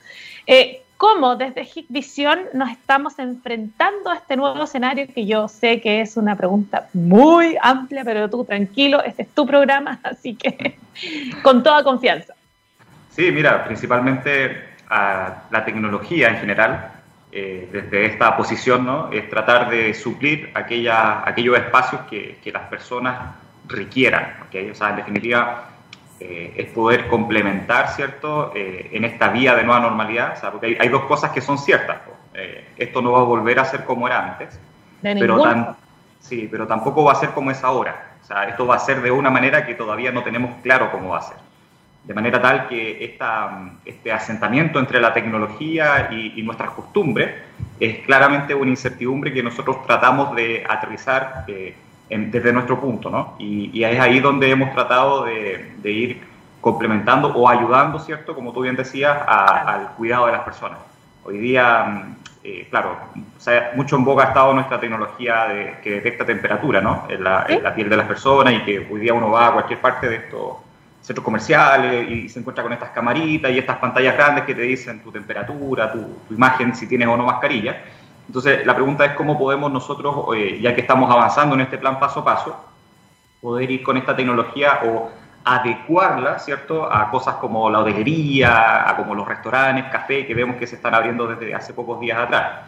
Eh, 0.47 0.83
cómo 0.99 1.37
desde 1.37 1.63
HIC 1.63 1.87
Visión 1.89 2.39
nos 2.53 2.71
estamos 2.71 3.19
enfrentando 3.19 4.11
a 4.11 4.17
este 4.17 4.37
nuevo 4.37 4.63
escenario 4.63 5.07
que 5.07 5.25
yo 5.25 5.49
sé 5.49 5.81
que 5.81 6.03
es 6.03 6.19
una 6.19 6.37
pregunta 6.37 6.89
muy 6.93 7.57
amplia, 7.63 8.05
pero 8.05 8.29
tú 8.29 8.45
tranquilo, 8.45 9.03
este 9.03 9.23
es 9.23 9.29
tu 9.31 9.47
programa, 9.47 9.99
así 10.03 10.35
que 10.35 10.79
con 11.43 11.63
toda 11.63 11.83
confianza. 11.83 12.35
Sí, 13.09 13.33
mira, 13.33 13.65
principalmente 13.65 14.77
a 14.91 15.45
la 15.51 15.65
tecnología 15.65 16.29
en 16.29 16.37
general, 16.37 16.91
eh, 17.39 17.69
desde 17.71 18.07
esta 18.07 18.35
posición, 18.35 18.87
¿no? 18.87 19.13
es 19.13 19.29
tratar 19.29 19.69
de 19.69 19.93
suplir 19.93 20.51
aquella, 20.55 21.21
aquellos 21.29 21.55
espacios 21.59 22.01
que, 22.09 22.39
que 22.43 22.51
las 22.51 22.63
personas 22.63 23.35
requieran. 23.69 24.39
¿okay? 24.47 24.71
O 24.71 24.75
sea, 24.75 24.89
en 24.89 24.97
definitiva, 24.97 25.69
eh, 26.19 26.55
es 26.57 26.73
poder 26.73 27.09
complementar, 27.09 27.89
¿cierto?, 27.91 28.53
eh, 28.55 28.89
en 28.91 29.05
esta 29.05 29.29
vía 29.29 29.55
de 29.55 29.65
nueva 29.65 29.81
normalidad, 29.81 30.33
o 30.35 30.41
sea, 30.41 30.51
porque 30.51 30.79
hay, 30.81 30.89
dos 30.89 31.05
cosas 31.05 31.31
que 31.33 31.43
son 31.43 31.59
ciertas. 31.59 31.99
Esto 32.79 33.03
no 33.03 33.13
va 33.13 33.21
a 33.21 33.25
volver 33.25 33.59
a 33.59 33.67
ser 33.67 33.85
como 33.85 34.07
era 34.07 34.33
antes, 34.33 34.59
pero, 35.03 35.77
sí, 36.21 36.49
pero 36.51 36.67
tampoco 36.67 37.05
va 37.05 37.13
a 37.13 37.17
ser 37.17 37.33
como 37.33 37.51
es 37.51 37.63
ahora. 37.63 38.15
O 38.23 38.25
sea, 38.25 38.45
esto 38.45 38.67
va 38.67 38.77
a 38.77 38.79
ser 38.79 39.03
de 39.03 39.11
una 39.11 39.29
manera 39.29 39.67
que 39.67 39.75
todavía 39.75 40.11
no 40.11 40.23
tenemos 40.23 40.53
claro 40.63 40.91
cómo 40.91 41.11
va 41.11 41.19
a 41.19 41.23
ser. 41.23 41.37
De 42.07 42.15
manera 42.15 42.41
tal 42.41 42.69
que 42.69 43.05
esta, 43.05 43.73
este 43.85 44.13
asentamiento 44.13 44.79
entre 44.79 45.01
la 45.01 45.13
tecnología 45.13 46.09
y, 46.13 46.39
y 46.39 46.43
nuestras 46.43 46.71
costumbres 46.71 47.31
es 47.81 47.99
claramente 48.07 48.55
una 48.55 48.71
incertidumbre 48.71 49.33
que 49.33 49.43
nosotros 49.43 49.85
tratamos 49.87 50.35
de 50.35 50.65
aterrizar 50.69 51.45
desde 52.09 52.53
nuestro 52.53 52.81
punto, 52.81 53.11
¿no? 53.11 53.35
Y, 53.39 53.83
es 53.83 54.01
ahí 54.01 54.21
donde 54.21 54.51
hemos 54.51 54.73
tratado 54.73 55.25
de, 55.25 55.75
ir 55.85 56.23
complementando 56.61 57.29
o 57.29 57.49
ayudando, 57.49 57.99
¿cierto? 57.99 58.35
Como 58.35 58.53
tú 58.53 58.63
bien 58.63 58.77
decías, 58.77 59.19
al 59.27 59.89
cuidado 59.97 60.27
de 60.27 60.33
las 60.33 60.43
personas. 60.43 60.79
Hoy 61.25 61.39
día, 61.39 62.05
eh, 62.43 62.67
claro, 62.71 62.97
mucho 63.75 63.97
en 63.97 64.05
boca 64.05 64.25
ha 64.25 64.29
estado 64.29 64.53
nuestra 64.53 64.81
tecnología 64.81 65.47
de, 65.47 65.77
que 65.83 65.91
detecta 65.91 66.25
temperatura, 66.25 66.81
¿no? 66.81 67.05
En 67.09 67.23
la, 67.23 67.45
piel 67.75 67.91
de 67.91 67.97
las 67.97 68.07
personas 68.07 68.55
y 68.55 68.61
que 68.61 68.89
hoy 68.91 69.01
día 69.01 69.13
uno 69.13 69.31
va 69.31 69.49
a 69.49 69.53
cualquier 69.53 69.81
parte 69.81 70.09
de 70.09 70.17
estos 70.17 70.57
centros 71.07 71.25
comerciales 71.25 72.11
y 72.11 72.29
se 72.29 72.41
encuentra 72.41 72.65
con 72.65 72.73
estas 72.73 72.91
camaritas 72.91 73.53
y 73.53 73.59
estas 73.59 73.77
pantallas 73.79 74.17
grandes 74.17 74.43
que 74.43 74.57
te 74.57 74.63
dicen 74.63 75.01
tu 75.05 75.13
temperatura, 75.13 75.93
tu, 75.93 76.01
tu 76.27 76.35
imagen, 76.35 76.75
si 76.75 76.89
tienes 76.89 77.07
o 77.07 77.17
no 77.17 77.25
mascarilla. 77.25 77.81
Entonces, 78.27 78.67
la 78.67 78.75
pregunta 78.75 79.05
es 79.05 79.13
cómo 79.13 79.39
podemos 79.39 79.71
nosotros, 79.71 80.37
eh, 80.37 80.59
ya 80.61 80.75
que 80.75 80.81
estamos 80.81 81.09
avanzando 81.09 81.55
en 81.55 81.61
este 81.61 81.79
plan 81.79 82.01
paso 82.01 82.21
a 82.21 82.25
paso, 82.25 82.57
poder 83.41 83.71
ir 83.71 83.85
con 83.85 83.97
esta 83.97 84.17
tecnología 84.17 84.81
o 84.85 85.09
adecuarla, 85.45 86.41
¿cierto?, 86.41 86.93
a 86.93 87.09
cosas 87.09 87.37
como 87.37 87.71
la 87.71 87.79
hotelería, 87.79 88.91
a 88.91 88.97
como 88.97 89.15
los 89.15 89.29
restaurantes, 89.29 89.85
café, 89.93 90.27
que 90.27 90.35
vemos 90.35 90.57
que 90.57 90.67
se 90.67 90.75
están 90.75 90.93
abriendo 90.93 91.29
desde 91.29 91.55
hace 91.55 91.73
pocos 91.73 92.01
días 92.01 92.19
atrás. 92.19 92.63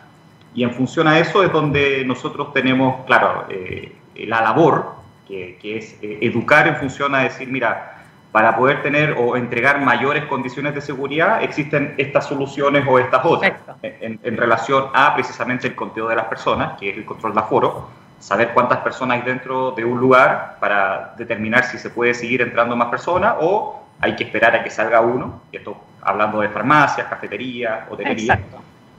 Y 0.55 0.63
en 0.63 0.73
función 0.73 1.09
a 1.09 1.19
eso 1.19 1.43
es 1.43 1.53
donde 1.53 2.05
nosotros 2.05 2.53
tenemos, 2.53 3.05
claro, 3.05 3.47
eh, 3.49 3.97
la 4.15 4.43
labor, 4.43 4.95
que, 5.27 5.59
es 5.61 5.99
eh, 6.03 6.19
educar 6.23 6.69
en 6.69 6.77
función 6.77 7.17
a 7.17 7.25
decir, 7.25 7.49
mira, 7.49 7.98
para 8.33 8.57
poder 8.57 8.83
tener 8.83 9.15
o 9.19 9.37
entregar 9.37 9.81
mayores 9.81 10.25
condiciones 10.27 10.75
de 10.75 10.81
seguridad, 10.81 11.43
existen 11.43 11.95
estas 11.97 12.27
soluciones 12.27 12.85
o 12.87 12.99
estas 12.99 13.25
otras. 13.25 13.55
En, 13.83 14.37
relación 14.37 14.87
a 14.95 15.15
precisamente 15.15 15.67
el 15.67 15.75
conteo 15.75 16.09
de 16.09 16.17
las 16.17 16.27
personas, 16.27 16.79
que 16.79 16.91
es 16.91 16.97
el 16.97 17.05
control 17.05 17.33
de 17.33 17.41
aforo, 17.41 17.89
saber 18.21 18.51
cuántas 18.53 18.79
personas 18.79 19.19
hay 19.19 19.23
dentro 19.25 19.71
de 19.71 19.85
un 19.85 19.99
lugar 19.99 20.57
para 20.61 21.15
determinar 21.17 21.65
si 21.65 21.79
se 21.79 21.91
puede 21.91 22.15
seguir 22.15 22.43
entrando 22.43 22.77
más 22.77 22.89
personas 22.89 23.37
o 23.41 23.83
hay 24.01 24.15
que 24.15 24.25
esperar 24.25 24.55
a 24.55 24.63
que 24.63 24.71
salga 24.71 25.01
uno, 25.01 25.43
esto 25.51 25.77
hablando 26.03 26.41
de 26.41 26.49
farmacias, 26.49 27.07
cafeterías, 27.07 27.91
hotelería. 27.91 28.39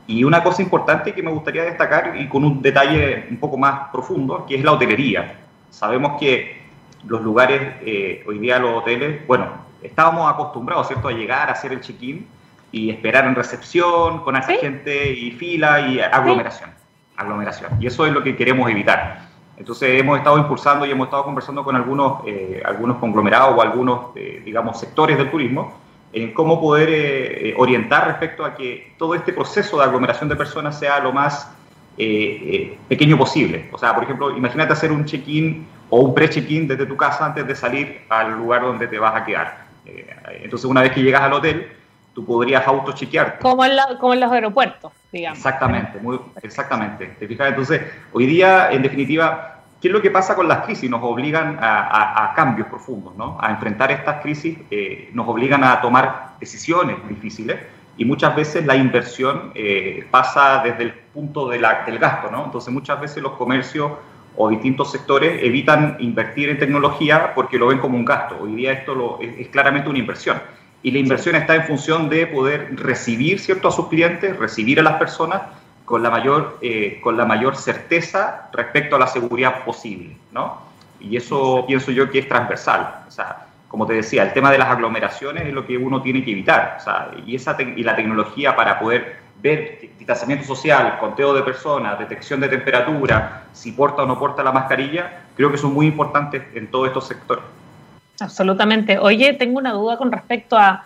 Y 0.07 0.23
una 0.23 0.41
cosa 0.41 0.61
importante 0.61 1.13
que 1.13 1.21
me 1.21 1.31
gustaría 1.31 1.63
destacar 1.63 2.15
y 2.19 2.27
con 2.27 2.43
un 2.43 2.61
detalle 2.61 3.27
un 3.29 3.37
poco 3.37 3.57
más 3.57 3.89
profundo, 3.91 4.45
que 4.47 4.55
es 4.55 4.63
la 4.63 4.71
hotelería. 4.71 5.35
Sabemos 5.69 6.19
que 6.19 6.58
los 7.07 7.21
lugares, 7.21 7.75
eh, 7.81 8.23
hoy 8.27 8.39
día 8.39 8.59
los 8.59 8.77
hoteles, 8.77 9.25
bueno, 9.27 9.47
estábamos 9.81 10.31
acostumbrados, 10.31 10.87
¿cierto?, 10.87 11.07
a 11.07 11.11
llegar 11.11 11.49
a 11.49 11.53
hacer 11.53 11.71
el 11.71 11.81
check-in 11.81 12.27
y 12.71 12.89
esperar 12.89 13.25
en 13.25 13.35
recepción 13.35 14.19
con 14.23 14.35
esa 14.35 14.53
gente 14.53 15.11
y 15.11 15.31
fila 15.31 15.81
y 15.81 15.99
aglomeración, 15.99 16.71
aglomeración. 17.15 17.71
Y 17.81 17.87
eso 17.87 18.05
es 18.05 18.13
lo 18.13 18.21
que 18.21 18.35
queremos 18.35 18.69
evitar. 18.69 19.27
Entonces 19.57 19.99
hemos 19.99 20.17
estado 20.17 20.37
impulsando 20.37 20.85
y 20.85 20.91
hemos 20.91 21.07
estado 21.07 21.23
conversando 21.23 21.63
con 21.63 21.75
algunos, 21.75 22.21
eh, 22.25 22.61
algunos 22.63 22.97
conglomerados 22.97 23.57
o 23.57 23.61
algunos, 23.61 24.15
eh, 24.15 24.41
digamos, 24.45 24.79
sectores 24.79 25.17
del 25.17 25.29
turismo 25.29 25.73
en 26.13 26.33
cómo 26.33 26.59
poder 26.59 27.53
orientar 27.57 28.07
respecto 28.07 28.43
a 28.43 28.55
que 28.55 28.93
todo 28.97 29.13
este 29.13 29.31
proceso 29.31 29.77
de 29.77 29.83
aglomeración 29.83 30.27
de 30.27 30.35
personas 30.35 30.79
sea 30.79 30.99
lo 30.99 31.11
más 31.13 31.55
pequeño 32.87 33.17
posible. 33.17 33.69
O 33.73 33.77
sea, 33.77 33.93
por 33.93 34.03
ejemplo, 34.03 34.35
imagínate 34.35 34.71
hacer 34.71 34.91
un 34.91 35.03
check-in 35.05 35.67
o 35.89 35.99
un 35.99 36.13
pre-check-in 36.13 36.67
desde 36.67 36.85
tu 36.85 36.95
casa 36.95 37.25
antes 37.25 37.45
de 37.45 37.55
salir 37.55 38.01
al 38.09 38.37
lugar 38.37 38.61
donde 38.61 38.87
te 38.87 38.97
vas 38.97 39.15
a 39.15 39.25
quedar. 39.25 39.65
Eh, 39.85 40.07
entonces, 40.43 40.65
una 40.65 40.81
vez 40.81 40.91
que 40.91 41.01
llegas 41.01 41.21
al 41.21 41.33
hotel, 41.33 41.67
tú 42.13 42.25
podrías 42.25 42.65
auto-chequearte. 42.65 43.39
Como, 43.39 43.65
en 43.65 43.71
como 43.99 44.13
en 44.13 44.19
los 44.19 44.31
aeropuertos, 44.31 44.93
digamos. 45.11 45.37
Exactamente, 45.37 45.99
muy, 45.99 46.19
exactamente. 46.41 47.15
¿Te 47.19 47.27
fijas? 47.27 47.49
Entonces, 47.49 47.81
hoy 48.13 48.27
día, 48.27 48.71
en 48.71 48.81
definitiva, 48.81 49.61
¿qué 49.81 49.87
es 49.87 49.93
lo 49.93 50.01
que 50.01 50.11
pasa 50.11 50.35
con 50.35 50.47
las 50.47 50.65
crisis? 50.65 50.89
Nos 50.89 51.03
obligan 51.03 51.57
a, 51.59 52.33
cambios 52.35 52.67
profundos, 52.67 53.15
¿no? 53.15 53.37
A 53.41 53.51
enfrentar 53.51 53.91
estas 53.91 54.21
crisis, 54.21 54.57
eh, 54.71 55.09
nos 55.13 55.27
obligan 55.27 55.63
a 55.63 55.81
tomar 55.81 56.35
decisiones 56.39 56.95
difíciles 57.09 57.57
y 57.99 58.05
muchas 58.05 58.33
veces 58.33 58.65
la 58.65 58.77
inversión 58.77 59.51
eh, 59.53 60.07
pasa 60.09 60.61
desde 60.63 60.83
el 60.83 60.93
punto 60.93 61.49
de 61.49 61.59
la, 61.59 61.83
del 61.85 61.99
gasto, 61.99 62.31
¿no? 62.31 62.45
Entonces, 62.45 62.73
muchas 62.73 63.01
veces 63.01 63.21
los 63.21 63.33
comercios 63.33 63.91
o 64.37 64.47
distintos 64.49 64.89
sectores 64.89 65.43
evitan 65.43 65.97
invertir 65.99 66.47
en 66.47 66.57
tecnología 66.57 67.33
porque 67.35 67.57
lo 67.57 67.67
ven 67.67 67.79
como 67.79 67.97
un 67.97 68.05
gasto. 68.05 68.37
Hoy 68.39 68.55
día 68.55 68.71
esto 68.71 68.95
lo, 68.95 69.19
es, 69.19 69.49
claramente 69.49 69.89
una 69.89 69.99
inversión. 69.99 70.41
Y 70.81 70.91
la 70.91 70.99
inversión 70.99 71.35
está 71.35 71.55
en 71.55 71.65
función 71.65 72.07
de 72.07 72.25
poder 72.27 72.73
recibir 72.77 73.37
¿cierto? 73.37 73.67
a 73.67 73.71
sus 73.73 73.89
clientes, 73.89 74.37
recibir 74.37 74.79
a 74.79 74.83
las 74.83 74.93
personas 74.93 75.41
con 75.83 76.01
la 76.01 76.09
mayor, 76.09 76.57
eh, 76.61 77.01
con 77.03 77.17
la 77.17 77.25
mayor 77.25 77.57
certeza 77.57 78.49
respecto 78.53 78.95
a 78.95 78.99
la 78.99 79.07
seguridad 79.07 79.65
posible. 79.65 80.15
¿no? 80.31 80.61
Y 81.01 81.17
eso 81.17 81.65
pienso 81.67 81.91
yo 81.91 82.09
que 82.09 82.19
es 82.19 82.29
transversal. 82.29 83.03
O 83.09 83.11
sea, 83.11 83.48
como 83.69 83.85
te 83.85 83.93
decía, 83.93 84.23
el 84.23 84.33
tema 84.33 84.51
de 84.51 84.57
las 84.57 84.67
aglomeraciones 84.67 85.45
es 85.45 85.53
lo 85.53 85.65
que 85.65 85.77
uno 85.77 86.01
tiene 86.01 86.23
que 86.25 86.31
evitar. 86.31 86.77
O 86.79 86.83
sea, 86.83 87.11
y, 87.25 87.35
esa 87.35 87.55
y 87.61 87.83
la 87.83 87.95
tecnología 87.95 88.55
para 88.55 88.79
poder 88.79 89.17
ver 89.41 89.79
distanciamiento 89.97 90.45
social, 90.45 90.97
conteo 90.99 91.33
de 91.33 91.43
personas, 91.43 91.97
detección 91.97 92.41
de 92.41 92.49
temperatura, 92.49 93.43
si 93.53 93.71
porta 93.71 94.03
o 94.03 94.05
no 94.05 94.19
porta 94.19 94.43
la 94.43 94.51
mascarilla, 94.51 95.21
creo 95.35 95.51
que 95.51 95.57
son 95.57 95.73
muy 95.73 95.85
importantes 95.85 96.43
en 96.55 96.67
todos 96.67 96.87
estos 96.87 97.07
sectores. 97.07 97.43
Absolutamente. 98.19 98.97
Oye, 98.97 99.33
tengo 99.33 99.59
una 99.59 99.71
duda 99.71 99.97
con 99.97 100.11
respecto 100.11 100.57
a, 100.57 100.83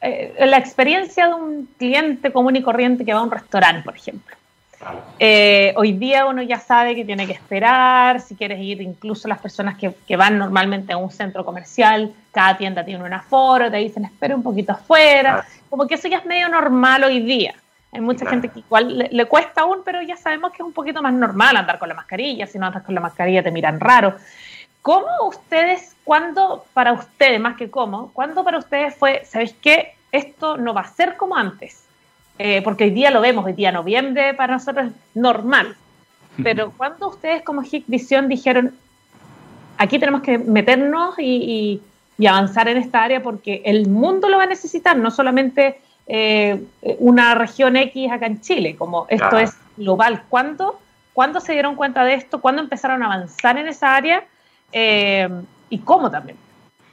eh, 0.00 0.34
la 0.46 0.58
experiencia 0.58 1.26
de 1.26 1.34
un 1.34 1.68
cliente 1.78 2.32
común 2.32 2.54
y 2.54 2.62
corriente 2.62 3.04
que 3.04 3.12
va 3.12 3.20
a 3.20 3.22
un 3.22 3.30
restaurante, 3.30 3.82
por 3.82 3.96
ejemplo. 3.96 4.36
Eh, 5.18 5.72
hoy 5.76 5.92
día 5.92 6.26
uno 6.26 6.42
ya 6.42 6.58
sabe 6.58 6.94
que 6.94 7.04
tiene 7.04 7.26
que 7.26 7.32
esperar, 7.32 8.20
si 8.20 8.34
quieres 8.34 8.60
ir, 8.60 8.80
incluso 8.80 9.28
las 9.28 9.38
personas 9.38 9.76
que, 9.78 9.94
que, 10.06 10.16
van 10.16 10.38
normalmente 10.38 10.92
a 10.92 10.96
un 10.96 11.10
centro 11.10 11.44
comercial, 11.44 12.12
cada 12.32 12.56
tienda 12.56 12.84
tiene 12.84 13.04
un 13.04 13.12
aforo, 13.12 13.70
te 13.70 13.76
dicen 13.78 14.04
espera 14.04 14.34
un 14.34 14.42
poquito 14.42 14.72
afuera, 14.72 15.46
como 15.70 15.86
que 15.86 15.94
eso 15.94 16.08
ya 16.08 16.18
es 16.18 16.26
medio 16.26 16.48
normal 16.48 17.04
hoy 17.04 17.20
día. 17.20 17.54
Hay 17.92 18.00
mucha 18.00 18.28
gente 18.28 18.48
que 18.48 18.58
igual 18.58 19.08
le, 19.10 19.24
cuesta 19.26 19.60
aún, 19.60 19.82
pero 19.84 20.02
ya 20.02 20.16
sabemos 20.16 20.50
que 20.50 20.56
es 20.56 20.66
un 20.66 20.72
poquito 20.72 21.00
más 21.00 21.14
normal 21.14 21.56
andar 21.56 21.78
con 21.78 21.88
la 21.88 21.94
mascarilla, 21.94 22.46
si 22.46 22.58
no 22.58 22.66
andas 22.66 22.82
con 22.82 22.94
la 22.94 23.00
mascarilla 23.00 23.42
te 23.42 23.52
miran 23.52 23.78
raro. 23.78 24.16
¿Cómo 24.82 25.06
ustedes, 25.28 25.94
cuándo 26.02 26.64
para 26.74 26.92
ustedes, 26.92 27.40
más 27.40 27.56
que 27.56 27.70
cómo, 27.70 28.10
cuándo 28.12 28.42
para 28.42 28.58
ustedes 28.58 28.96
fue, 28.96 29.24
¿sabéis 29.24 29.54
qué? 29.62 29.94
Esto 30.10 30.56
no 30.56 30.74
va 30.74 30.80
a 30.80 30.88
ser 30.88 31.16
como 31.16 31.36
antes 31.36 31.83
eh, 32.38 32.62
porque 32.62 32.84
hoy 32.84 32.90
día 32.90 33.10
lo 33.10 33.20
vemos, 33.20 33.44
hoy 33.44 33.52
día 33.52 33.70
noviembre 33.70 34.34
para 34.34 34.54
nosotros 34.54 34.86
es 34.88 34.92
normal. 35.14 35.76
Pero 36.42 36.72
cuando 36.76 37.10
ustedes 37.10 37.42
como 37.42 37.62
HIC 37.62 37.84
Visión 37.86 38.28
dijeron, 38.28 38.74
aquí 39.78 39.98
tenemos 40.00 40.22
que 40.22 40.38
meternos 40.38 41.14
y, 41.18 41.80
avanzar 42.26 42.68
en 42.68 42.76
esta 42.76 43.02
área 43.02 43.22
porque 43.22 43.62
el 43.64 43.88
mundo 43.88 44.28
lo 44.28 44.38
va 44.38 44.44
a 44.44 44.46
necesitar, 44.46 44.96
no 44.96 45.10
solamente 45.10 45.80
eh, 46.06 46.62
una 46.98 47.34
región 47.34 47.76
X 47.76 48.10
acá 48.10 48.26
en 48.26 48.40
Chile, 48.40 48.76
como 48.76 49.06
esto 49.08 49.38
es 49.38 49.56
global. 49.76 50.22
¿Cuándo, 50.28 50.80
¿Cuándo 51.12 51.40
se 51.40 51.52
dieron 51.52 51.76
cuenta 51.76 52.04
de 52.04 52.14
esto? 52.14 52.40
¿Cuándo 52.40 52.62
empezaron 52.62 53.02
a 53.02 53.06
avanzar 53.06 53.58
en 53.58 53.68
esa 53.68 53.94
área? 53.94 54.24
Eh, 54.72 55.28
¿Y 55.70 55.78
cómo 55.78 56.10
también? 56.10 56.36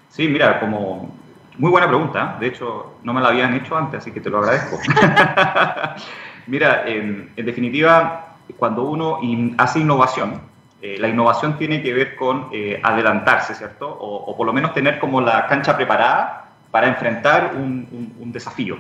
Sí, 0.09 0.27
mira, 0.27 0.59
como 0.59 1.09
muy 1.57 1.69
buena 1.69 1.87
pregunta. 1.87 2.37
De 2.39 2.47
hecho, 2.47 2.95
no 3.03 3.13
me 3.13 3.21
la 3.21 3.29
habían 3.29 3.53
hecho 3.53 3.75
antes, 3.75 3.99
así 3.99 4.11
que 4.11 4.21
te 4.21 4.29
lo 4.29 4.39
agradezco. 4.39 4.79
Mira, 6.47 6.87
en, 6.87 7.33
definitiva, 7.35 8.35
cuando 8.57 8.83
uno 8.83 9.19
hace 9.57 9.79
innovación, 9.79 10.41
eh, 10.81 10.97
la 10.99 11.07
innovación 11.07 11.57
tiene 11.57 11.81
que 11.83 11.93
ver 11.93 12.15
con 12.15 12.47
eh, 12.51 12.79
adelantarse, 12.81 13.53
¿cierto? 13.53 13.87
O, 13.87 14.35
por 14.35 14.47
lo 14.47 14.53
menos 14.53 14.73
tener 14.73 14.97
como 14.97 15.21
la 15.21 15.45
cancha 15.47 15.75
preparada 15.75 16.49
para 16.71 16.87
enfrentar 16.87 17.53
un, 17.55 18.31
desafío. 18.31 18.77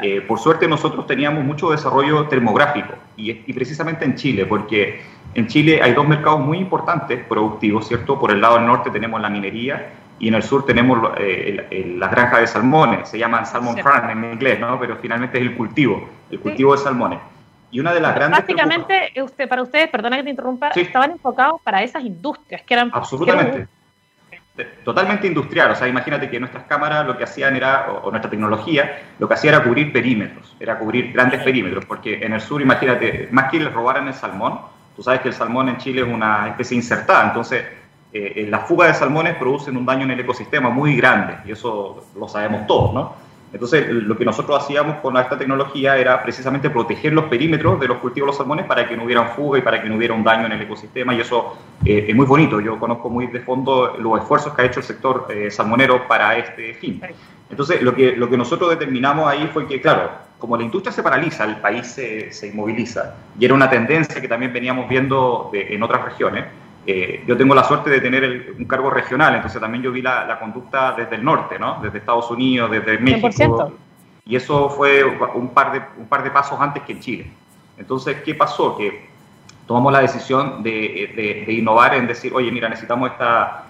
Eh, 0.00 0.22
por 0.22 0.38
suerte 0.38 0.66
nosotros 0.68 1.06
teníamos 1.06 1.44
mucho 1.44 1.70
desarrollo 1.70 2.26
termográfico 2.26 2.94
y, 3.16 3.30
y, 3.30 3.52
precisamente 3.52 4.04
en 4.04 4.14
Chile, 4.14 4.46
porque 4.46 5.02
en 5.34 5.46
Chile 5.48 5.80
hay 5.82 5.92
dos 5.92 6.06
mercados 6.06 6.40
muy 6.40 6.58
importantes 6.58 7.24
productivos, 7.26 7.88
¿cierto? 7.88 8.18
Por 8.18 8.30
el 8.30 8.40
lado 8.40 8.56
del 8.56 8.66
norte 8.66 8.90
tenemos 8.90 9.20
la 9.20 9.28
minería 9.28 9.92
y 10.18 10.28
en 10.28 10.34
el 10.34 10.42
sur 10.42 10.64
tenemos 10.64 11.10
eh, 11.18 11.96
las 11.98 12.10
granjas 12.10 12.40
de 12.40 12.46
salmones, 12.46 13.08
se 13.08 13.18
llaman 13.18 13.44
salmon 13.44 13.76
farm 13.78 14.10
en 14.10 14.32
inglés, 14.32 14.60
¿no? 14.60 14.78
pero 14.78 14.96
finalmente 14.96 15.38
es 15.38 15.42
el 15.42 15.56
cultivo, 15.56 16.08
el 16.30 16.40
cultivo 16.40 16.72
de 16.72 16.78
salmones. 16.78 17.18
Y 17.70 17.80
una 17.80 17.92
de 17.92 18.00
las 18.00 18.14
grandes... 18.14 18.40
Básicamente, 18.40 19.12
usted, 19.22 19.48
para 19.48 19.62
ustedes, 19.62 19.88
perdona 19.88 20.18
que 20.18 20.24
te 20.24 20.30
interrumpa, 20.30 20.68
estaban 20.68 21.12
enfocados 21.12 21.60
para 21.62 21.82
esas 21.82 22.04
industrias, 22.04 22.62
que 22.62 22.74
eran... 22.74 22.90
Absolutamente. 22.92 23.66
Totalmente 24.84 25.26
industrial, 25.26 25.70
o 25.70 25.74
sea, 25.74 25.88
imagínate 25.88 26.28
que 26.28 26.38
nuestras 26.38 26.64
cámaras 26.64 27.06
lo 27.06 27.16
que 27.16 27.24
hacían 27.24 27.56
era, 27.56 27.90
o, 27.90 28.10
nuestra 28.10 28.30
tecnología, 28.30 29.00
lo 29.18 29.26
que 29.26 29.32
hacía 29.32 29.52
era 29.52 29.64
cubrir 29.64 29.90
perímetros, 29.90 30.54
era 30.60 30.78
cubrir 30.78 31.10
grandes 31.10 31.42
perímetros, 31.42 31.86
porque 31.86 32.22
en 32.22 32.34
el 32.34 32.40
sur, 32.42 32.60
imagínate, 32.60 33.28
más 33.32 33.50
que 33.50 33.58
les 33.58 33.72
robaran 33.72 34.06
el 34.08 34.14
salmón, 34.14 34.60
tú 34.94 35.02
sabes 35.02 35.20
que 35.20 35.28
el 35.28 35.34
salmón 35.34 35.70
en 35.70 35.78
Chile 35.78 36.02
es 36.02 36.06
una 36.06 36.48
especie 36.48 36.76
insertada, 36.76 37.28
entonces 37.28 37.64
eh, 38.14 38.32
eh, 38.36 38.46
las 38.50 38.68
fugas 38.68 38.88
de 38.88 38.94
salmones 38.94 39.36
producen 39.36 39.74
un 39.76 39.86
daño 39.86 40.04
en 40.04 40.10
el 40.10 40.20
ecosistema 40.20 40.68
muy 40.68 40.96
grande, 40.96 41.38
y 41.46 41.52
eso 41.52 42.04
lo 42.14 42.28
sabemos 42.28 42.66
todos, 42.66 42.92
¿no? 42.92 43.14
Entonces, 43.54 43.86
lo 43.88 44.16
que 44.16 44.24
nosotros 44.24 44.62
hacíamos 44.62 44.96
con 44.96 45.16
esta 45.16 45.36
tecnología 45.36 45.96
era 45.98 46.22
precisamente 46.22 46.70
proteger 46.70 47.12
los 47.12 47.26
perímetros 47.26 47.78
de 47.80 47.88
los 47.88 47.98
cultivos 47.98 48.26
de 48.26 48.30
los 48.30 48.36
salmones 48.36 48.64
para 48.66 48.88
que 48.88 48.96
no 48.96 49.04
hubiera 49.04 49.24
fuga 49.26 49.58
y 49.58 49.62
para 49.62 49.82
que 49.82 49.88
no 49.88 49.96
hubiera 49.96 50.14
un 50.14 50.24
daño 50.24 50.46
en 50.46 50.52
el 50.52 50.62
ecosistema, 50.62 51.14
y 51.14 51.20
eso 51.20 51.56
eh, 51.84 52.06
es 52.08 52.14
muy 52.14 52.26
bonito. 52.26 52.60
Yo 52.60 52.78
conozco 52.78 53.10
muy 53.10 53.26
de 53.26 53.40
fondo 53.40 53.96
los 53.98 54.20
esfuerzos 54.20 54.54
que 54.54 54.62
ha 54.62 54.64
hecho 54.66 54.80
el 54.80 54.86
sector 54.86 55.26
salmonero 55.50 56.06
para 56.06 56.36
este 56.36 56.74
fin. 56.74 57.02
Entonces, 57.50 57.82
lo 57.82 57.94
que, 57.94 58.16
lo 58.16 58.28
que 58.28 58.36
nosotros 58.38 58.70
determinamos 58.70 59.26
ahí 59.26 59.48
fue 59.52 59.66
que, 59.66 59.80
claro, 59.80 60.10
como 60.38 60.56
la 60.56 60.64
industria 60.64 60.92
se 60.92 61.02
paraliza, 61.02 61.44
el 61.44 61.56
país 61.56 61.86
se, 61.86 62.32
se 62.32 62.48
inmoviliza, 62.48 63.14
y 63.38 63.44
era 63.44 63.54
una 63.54 63.68
tendencia 63.68 64.20
que 64.20 64.28
también 64.28 64.52
veníamos 64.52 64.88
viendo 64.88 65.50
en 65.52 65.82
otras 65.82 66.04
regiones, 66.04 66.46
eh, 66.84 67.22
yo 67.26 67.36
tengo 67.36 67.54
la 67.54 67.64
suerte 67.64 67.90
de 67.90 68.00
tener 68.00 68.54
un 68.58 68.64
cargo 68.64 68.90
regional, 68.90 69.34
entonces 69.36 69.60
también 69.60 69.84
yo 69.84 69.92
vi 69.92 70.02
la, 70.02 70.38
conducta 70.40 70.92
desde 70.92 71.16
el 71.16 71.24
norte, 71.24 71.58
¿no? 71.58 71.78
Desde 71.80 71.98
Estados 71.98 72.30
Unidos, 72.30 72.70
desde 72.70 72.98
México. 72.98 73.72
Y 74.24 74.36
eso 74.36 74.68
fue 74.70 75.04
un 75.04 75.48
par, 75.50 75.72
de, 75.72 75.82
un 75.98 76.06
par 76.06 76.22
de 76.22 76.30
pasos 76.30 76.60
antes 76.60 76.82
que 76.82 76.92
en 76.92 77.00
Chile. 77.00 77.30
Entonces, 77.76 78.18
¿qué 78.24 78.34
pasó? 78.34 78.76
Que 78.76 79.08
tomamos 79.66 79.92
la 79.92 80.00
decisión 80.00 80.62
de, 80.62 81.44
innovar 81.48 81.94
en 81.94 82.06
decir, 82.06 82.32
oye, 82.34 82.50
mira, 82.50 82.68
necesitamos 82.68 83.10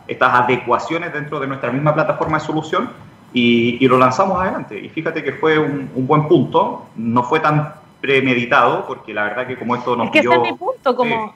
estas 0.07 0.35
adecuaciones 0.35 1.13
dentro 1.13 1.39
de 1.41 1.47
nuestra 1.47 1.71
misma 1.71 1.95
plataforma 1.95 2.39
de 2.39 2.45
solución 2.45 2.91
y, 3.33 3.87
lo 3.87 3.99
lanzamos 3.99 4.41
adelante. 4.41 4.79
Y 4.79 4.89
fíjate 4.89 5.23
que 5.23 5.33
fue 5.33 5.59
un, 5.59 5.91
buen 5.95 6.29
punto, 6.29 6.89
no 6.97 7.23
fue 7.25 7.41
tan 7.41 7.75
premeditado, 8.01 8.87
porque 8.87 9.15
la 9.15 9.25
verdad 9.25 9.47
que 9.47 9.57
como 9.57 9.77
esto 9.77 9.97
nos 9.97 10.07
es 10.07 10.13
que 10.13 10.19
ese 10.21 10.33
es 10.33 10.41
mi 10.41 10.53
punto, 10.55 10.97
como... 10.97 11.35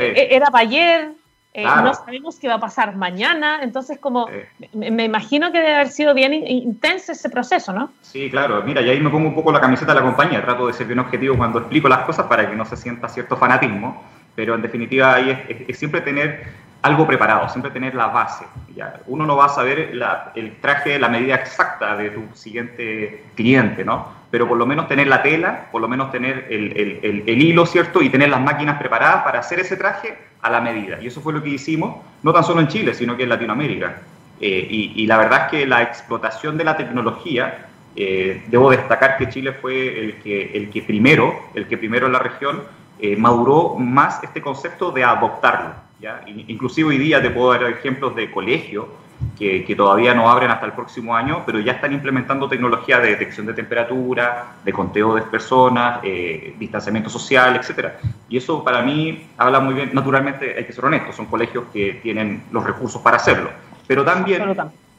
E-, 0.00 0.34
era 0.34 0.46
para 0.46 0.64
ayer, 0.64 1.12
eh, 1.52 1.64
no 1.64 1.92
sabemos 1.94 2.38
qué 2.38 2.46
va 2.46 2.54
a 2.54 2.60
pasar 2.60 2.94
mañana, 2.94 3.60
entonces 3.62 3.98
como 3.98 4.28
me, 4.72 5.04
imagino 5.04 5.50
que 5.50 5.58
debe 5.58 5.74
haber 5.74 5.88
sido 5.88 6.14
bien 6.14 6.32
intenso 6.32 7.10
ese 7.10 7.28
proceso, 7.28 7.72
¿no? 7.72 7.90
Sí, 8.02 8.30
claro, 8.30 8.62
mira, 8.62 8.80
y 8.82 8.90
ahí 8.90 9.00
me 9.00 9.10
pongo 9.10 9.28
un 9.28 9.34
poco 9.34 9.50
la 9.50 9.60
camiseta 9.60 9.92
de 9.92 10.00
la 10.00 10.06
compañía, 10.06 10.42
trato 10.42 10.68
de 10.68 10.72
ser 10.72 10.86
bien 10.86 11.00
objetivo 11.00 11.36
cuando 11.36 11.58
explico 11.58 11.88
las 11.88 12.00
cosas 12.00 12.26
para 12.26 12.48
que 12.48 12.54
no 12.54 12.64
se 12.64 12.76
sienta 12.76 13.08
cierto 13.08 13.36
fanatismo, 13.36 14.00
pero 14.36 14.54
en 14.54 14.62
definitiva 14.62 15.14
ahí 15.14 15.66
es, 15.66 15.76
siempre 15.76 16.00
tener 16.02 16.44
algo 16.82 17.04
preparado, 17.06 17.48
siempre 17.48 17.72
tener 17.72 17.96
la 17.96 18.06
base. 18.06 18.44
Ya, 18.76 19.00
uno 19.06 19.26
no 19.26 19.36
va 19.36 19.46
a 19.46 19.48
saber 19.48 19.92
el 20.34 20.56
traje, 20.60 20.98
la 21.00 21.08
medida 21.08 21.34
exacta 21.34 21.96
de 21.96 22.10
tu 22.10 22.22
siguiente 22.34 23.24
cliente, 23.34 23.84
¿no? 23.84 24.19
Pero 24.30 24.46
por 24.46 24.56
lo 24.56 24.66
menos 24.66 24.86
tener 24.86 25.08
la 25.08 25.22
tela, 25.22 25.68
por 25.72 25.80
lo 25.80 25.88
menos 25.88 26.12
tener 26.12 26.46
el, 26.50 26.72
el, 26.76 27.24
el, 27.26 27.42
hilo, 27.42 27.66
¿cierto? 27.66 28.00
Y 28.00 28.10
tener 28.10 28.28
las 28.28 28.40
máquinas 28.40 28.78
preparadas 28.78 29.24
para 29.24 29.40
hacer 29.40 29.58
ese 29.58 29.76
traje 29.76 30.16
a 30.40 30.50
la 30.50 30.60
medida. 30.60 31.00
Y 31.00 31.08
eso 31.08 31.20
fue 31.20 31.32
lo 31.32 31.42
que 31.42 31.50
hicimos, 31.50 31.96
no 32.22 32.32
tan 32.32 32.44
solo 32.44 32.60
en 32.60 32.68
Chile, 32.68 32.94
sino 32.94 33.16
que 33.16 33.24
en 33.24 33.28
Latinoamérica. 33.28 34.02
Eh, 34.40 34.66
y, 34.96 35.06
la 35.06 35.18
verdad 35.18 35.46
es 35.46 35.50
que 35.50 35.66
la 35.66 35.82
explotación 35.82 36.56
de 36.56 36.64
la 36.64 36.76
tecnología, 36.76 37.66
eh, 37.96 38.42
debo 38.46 38.70
destacar 38.70 39.18
que 39.18 39.28
Chile 39.28 39.52
fue 39.52 40.00
el 40.00 40.14
que, 40.22 40.52
el 40.54 40.70
que 40.70 40.82
primero, 40.82 41.50
el 41.54 41.66
que 41.66 41.76
primero 41.76 42.06
en 42.06 42.12
la 42.12 42.20
región, 42.20 42.62
eh, 43.00 43.16
maduró 43.16 43.74
más 43.76 44.22
este 44.22 44.40
concepto 44.40 44.92
de 44.92 45.04
adoptarlo. 45.04 45.74
¿ya? 46.00 46.22
Inclusive 46.26 46.88
hoy 46.88 46.98
día 46.98 47.20
te 47.20 47.30
puedo 47.30 47.52
dar 47.52 47.64
ejemplos 47.64 48.14
de 48.14 48.30
colegios 48.30 48.86
que, 49.38 49.74
todavía 49.74 50.14
no 50.14 50.30
abren 50.30 50.50
hasta 50.50 50.66
el 50.66 50.72
próximo 50.72 51.16
año, 51.16 51.42
pero 51.46 51.58
ya 51.60 51.72
están 51.72 51.92
implementando 51.92 52.48
tecnología 52.48 52.98
de 52.98 53.08
detección 53.08 53.46
de 53.46 53.54
temperatura, 53.54 54.56
de 54.62 54.72
conteo 54.72 55.14
de 55.14 55.22
personas, 55.22 56.00
eh, 56.02 56.54
distanciamiento 56.58 57.08
social, 57.08 57.56
etcétera. 57.56 57.98
Y 58.28 58.36
eso 58.36 58.62
para 58.62 58.82
mí 58.82 59.28
habla 59.38 59.60
muy 59.60 59.74
bien, 59.74 59.90
naturalmente 59.94 60.54
hay 60.56 60.64
que 60.64 60.72
ser 60.72 60.84
honestos, 60.84 61.16
son 61.16 61.26
colegios 61.26 61.64
que 61.72 62.00
tienen 62.02 62.44
los 62.52 62.64
recursos 62.64 63.00
para 63.00 63.16
hacerlo, 63.16 63.50
pero 63.86 64.04
también, 64.04 64.54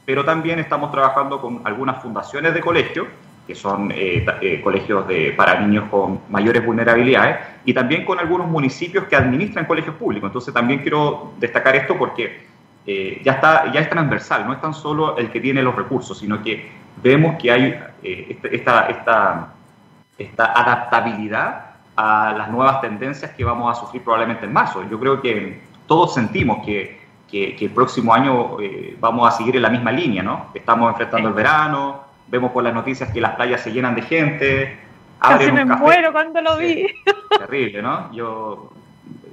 pero 0.05 0.25
también 0.25 0.57
estamos 0.59 0.91
trabajando 0.91 1.39
con 1.39 1.61
algunas 1.63 2.01
fundaciones 2.01 2.53
de 2.53 2.61
colegios, 2.61 3.07
que 3.45 3.55
son 3.55 3.91
eh, 3.91 4.25
eh, 4.41 4.61
colegios 4.61 5.07
de, 5.07 5.33
para 5.33 5.59
niños 5.59 5.89
con 5.89 6.21
mayores 6.29 6.65
vulnerabilidades, 6.65 7.37
y 7.65 7.73
también 7.73 8.05
con 8.05 8.17
algunos 8.17 8.47
municipios 8.47 9.05
que 9.05 9.15
administran 9.15 9.65
colegios 9.65 9.95
públicos. 9.95 10.29
Entonces 10.29 10.53
también 10.53 10.79
quiero 10.79 11.33
destacar 11.39 11.75
esto 11.75 11.97
porque 11.97 12.50
eh, 12.85 13.21
ya, 13.23 13.33
está, 13.33 13.71
ya 13.71 13.81
es 13.81 13.89
transversal, 13.89 14.45
no 14.45 14.53
es 14.53 14.61
tan 14.61 14.73
solo 14.73 15.17
el 15.17 15.29
que 15.29 15.39
tiene 15.39 15.61
los 15.61 15.75
recursos, 15.75 16.17
sino 16.17 16.41
que 16.41 16.71
vemos 17.01 17.35
que 17.39 17.51
hay 17.51 17.63
eh, 18.03 18.27
este, 18.29 18.55
esta, 18.55 18.87
esta, 18.87 19.53
esta, 20.17 20.45
adaptabilidad 20.45 21.65
a 21.95 22.33
las 22.35 22.49
nuevas 22.49 22.81
tendencias 22.81 23.31
que 23.31 23.43
vamos 23.43 23.77
a 23.77 23.79
sufrir 23.79 24.03
probablemente 24.03 24.45
en 24.45 24.53
marzo. 24.53 24.83
Yo 24.89 24.99
creo 24.99 25.21
que 25.21 25.61
todos 25.85 26.15
sentimos 26.15 26.65
que, 26.65 26.99
que, 27.29 27.55
el 27.59 27.69
próximo 27.69 28.13
año 28.13 28.59
eh, 28.59 28.97
vamos 28.99 29.27
a 29.27 29.37
seguir 29.37 29.55
en 29.55 29.61
la 29.61 29.69
misma 29.69 29.91
línea, 29.91 30.23
¿no? 30.23 30.47
Estamos 30.53 30.89
enfrentando 30.89 31.29
el 31.29 31.35
verano, 31.35 32.03
vemos 32.27 32.51
por 32.51 32.63
las 32.63 32.73
noticias 32.73 33.11
que 33.11 33.21
las 33.21 33.35
playas 33.35 33.61
se 33.61 33.71
llenan 33.71 33.93
de 33.93 34.01
gente. 34.01 34.79
Casi 35.19 35.51
me 35.51 35.65
muero 35.65 36.11
cuando 36.11 36.41
lo 36.41 36.57
vi. 36.57 36.87
terrible, 37.37 37.81
¿no? 37.83 38.11
Yo, 38.11 38.71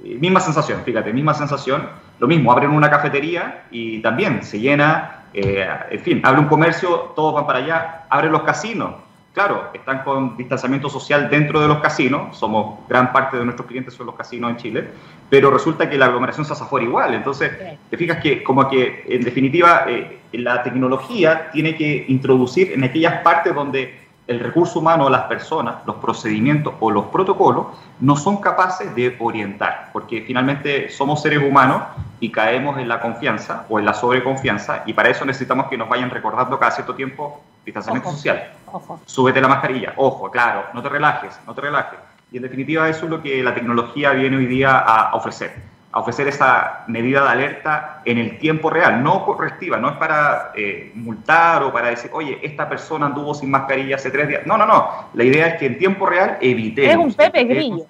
misma 0.03 0.39
sensación, 0.39 0.81
fíjate, 0.83 1.13
misma 1.13 1.33
sensación. 1.33 1.89
Lo 2.19 2.27
mismo, 2.27 2.51
abren 2.51 2.71
una 2.71 2.89
cafetería 2.89 3.65
y 3.71 3.99
también 4.01 4.43
se 4.43 4.59
llena, 4.59 5.23
eh, 5.33 5.67
en 5.89 5.99
fin, 6.01 6.21
abre 6.23 6.41
un 6.41 6.47
comercio, 6.47 7.13
todos 7.15 7.33
van 7.33 7.47
para 7.47 7.59
allá, 7.59 8.05
abren 8.09 8.31
los 8.31 8.41
casinos, 8.43 8.95
claro, 9.33 9.69
están 9.73 10.03
con 10.03 10.35
distanciamiento 10.35 10.89
social 10.89 11.29
dentro 11.29 11.61
de 11.61 11.67
los 11.67 11.79
casinos, 11.79 12.37
somos 12.37 12.79
gran 12.89 13.13
parte 13.13 13.37
de 13.37 13.45
nuestros 13.45 13.67
clientes 13.67 13.93
son 13.93 14.07
los 14.07 14.15
casinos 14.15 14.51
en 14.51 14.57
Chile, 14.57 14.87
pero 15.29 15.51
resulta 15.51 15.89
que 15.89 15.97
la 15.97 16.07
aglomeración 16.07 16.45
se 16.45 16.53
hace 16.53 16.63
afuera 16.63 16.85
igual. 16.85 17.13
Entonces, 17.13 17.51
te 17.89 17.97
fijas 17.97 18.17
que 18.21 18.43
como 18.43 18.67
que 18.69 19.05
en 19.07 19.21
definitiva 19.21 19.85
eh, 19.87 20.19
la 20.33 20.63
tecnología 20.63 21.51
tiene 21.51 21.75
que 21.75 22.05
introducir 22.07 22.73
en 22.73 22.83
aquellas 22.83 23.21
partes 23.21 23.53
donde 23.53 24.08
el 24.29 24.39
recurso 24.39 24.77
humano, 24.77 25.09
las 25.09 25.23
personas, 25.23 25.77
los 25.87 25.95
procedimientos 25.95 26.75
o 26.79 26.91
los 26.91 27.05
protocolos 27.07 27.65
no 27.99 28.15
son 28.15 28.37
capaces 28.37 28.93
de 28.93 29.17
orientar, 29.19 29.89
porque 29.91 30.21
finalmente 30.21 30.87
somos 30.91 31.23
seres 31.23 31.41
humanos 31.41 31.81
y 32.19 32.31
caemos 32.31 32.77
en 32.77 32.87
la 32.87 33.01
confianza 33.01 33.65
o 33.69 33.79
en 33.79 33.85
la 33.85 33.95
sobreconfianza 33.95 34.83
y 34.85 34.93
para 34.93 35.09
eso 35.09 35.25
necesitamos 35.25 35.65
que 35.67 35.77
nos 35.77 35.89
vayan 35.89 36.11
recordando 36.11 36.59
cada 36.59 36.69
cierto 36.69 36.93
tiempo 36.93 37.41
distanciamiento 37.65 38.11
social. 38.11 38.51
Ojo. 38.71 38.99
Súbete 39.03 39.41
la 39.41 39.47
mascarilla, 39.47 39.93
ojo, 39.97 40.29
claro, 40.29 40.65
no 40.75 40.83
te 40.83 40.89
relajes, 40.89 41.39
no 41.47 41.55
te 41.55 41.61
relajes. 41.61 41.99
Y 42.31 42.37
en 42.37 42.43
definitiva 42.43 42.87
eso 42.87 43.05
es 43.05 43.09
lo 43.09 43.23
que 43.23 43.41
la 43.41 43.55
tecnología 43.55 44.11
viene 44.11 44.37
hoy 44.37 44.45
día 44.45 44.77
a 44.77 45.15
ofrecer 45.15 45.78
a 45.91 45.99
ofrecer 45.99 46.27
esa 46.27 46.83
medida 46.87 47.23
de 47.23 47.29
alerta 47.29 48.01
en 48.05 48.19
el 48.19 48.37
tiempo 48.37 48.69
real, 48.69 49.03
no 49.03 49.25
correctiva, 49.25 49.77
no 49.77 49.89
es 49.89 49.97
para 49.97 50.51
eh, 50.55 50.91
multar 50.93 51.63
o 51.63 51.73
para 51.73 51.87
decir, 51.87 52.11
oye, 52.13 52.39
esta 52.43 52.69
persona 52.69 53.07
anduvo 53.07 53.33
sin 53.33 53.49
mascarilla 53.49 53.95
hace 53.95 54.11
tres 54.11 54.27
días. 54.27 54.45
No, 54.45 54.57
no, 54.57 54.67
no. 54.67 55.09
La 55.13 55.23
idea 55.23 55.47
es 55.47 55.59
que 55.59 55.65
en 55.65 55.79
tiempo 55.79 56.05
real 56.05 56.37
evitemos. 56.41 56.91
Es 56.91 56.97
un 56.97 57.13
Pepe 57.13 57.43
Grillo. 57.43 57.85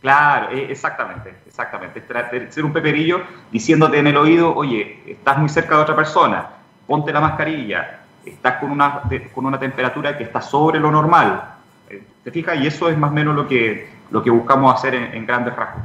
Claro, 0.00 0.50
e, 0.52 0.70
exactamente, 0.70 1.34
exactamente. 1.44 2.02
Ser 2.50 2.64
un 2.64 2.72
Pepe 2.72 2.92
Grillo 2.92 3.22
diciéndote 3.50 3.98
en 3.98 4.06
el 4.06 4.16
oído, 4.16 4.54
oye, 4.54 5.02
estás 5.06 5.38
muy 5.38 5.48
cerca 5.48 5.76
de 5.76 5.82
otra 5.82 5.96
persona, 5.96 6.46
ponte 6.86 7.12
la 7.12 7.20
mascarilla, 7.20 7.98
estás 8.24 8.58
con 8.58 8.70
una, 8.70 9.02
con 9.34 9.46
una 9.46 9.58
temperatura 9.58 10.16
que 10.16 10.22
está 10.22 10.40
sobre 10.40 10.78
lo 10.78 10.92
normal. 10.92 11.42
Eh, 11.88 12.00
¿Te 12.22 12.30
fijas? 12.30 12.58
Y 12.60 12.68
eso 12.68 12.88
es 12.88 12.96
más 12.96 13.10
o 13.10 13.14
menos 13.14 13.34
lo 13.34 13.48
que, 13.48 13.90
lo 14.10 14.22
que 14.22 14.30
buscamos 14.30 14.72
hacer 14.72 14.94
en, 14.94 15.14
en 15.14 15.26
grandes 15.26 15.56
rasgos. 15.56 15.82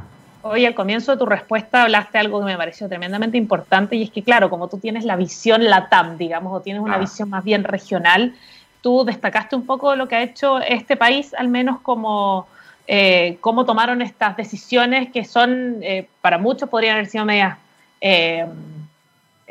Hoy 0.48 0.64
al 0.64 0.74
comienzo 0.74 1.12
de 1.12 1.18
tu 1.18 1.26
respuesta 1.26 1.82
hablaste 1.82 2.18
algo 2.18 2.38
que 2.38 2.46
me 2.46 2.56
pareció 2.56 2.88
tremendamente 2.88 3.36
importante 3.36 3.96
y 3.96 4.04
es 4.04 4.10
que, 4.10 4.22
claro, 4.22 4.48
como 4.48 4.68
tú 4.68 4.78
tienes 4.78 5.04
la 5.04 5.16
visión 5.16 5.64
LATAM, 5.64 6.18
digamos, 6.18 6.52
o 6.52 6.60
tienes 6.60 6.82
una 6.82 6.98
visión 6.98 7.30
más 7.30 7.42
bien 7.42 7.64
regional, 7.64 8.32
tú 8.80 9.04
destacaste 9.04 9.56
un 9.56 9.66
poco 9.66 9.96
lo 9.96 10.06
que 10.06 10.14
ha 10.14 10.22
hecho 10.22 10.60
este 10.60 10.96
país, 10.96 11.34
al 11.34 11.48
menos 11.48 11.80
como 11.80 12.46
eh, 12.86 13.38
cómo 13.40 13.64
tomaron 13.64 14.02
estas 14.02 14.36
decisiones 14.36 15.10
que 15.10 15.24
son, 15.24 15.78
eh, 15.82 16.06
para 16.20 16.38
muchos 16.38 16.68
podrían 16.68 16.94
haber 16.94 17.06
sido 17.06 17.24
medias 17.24 17.58
eh, 18.00 18.46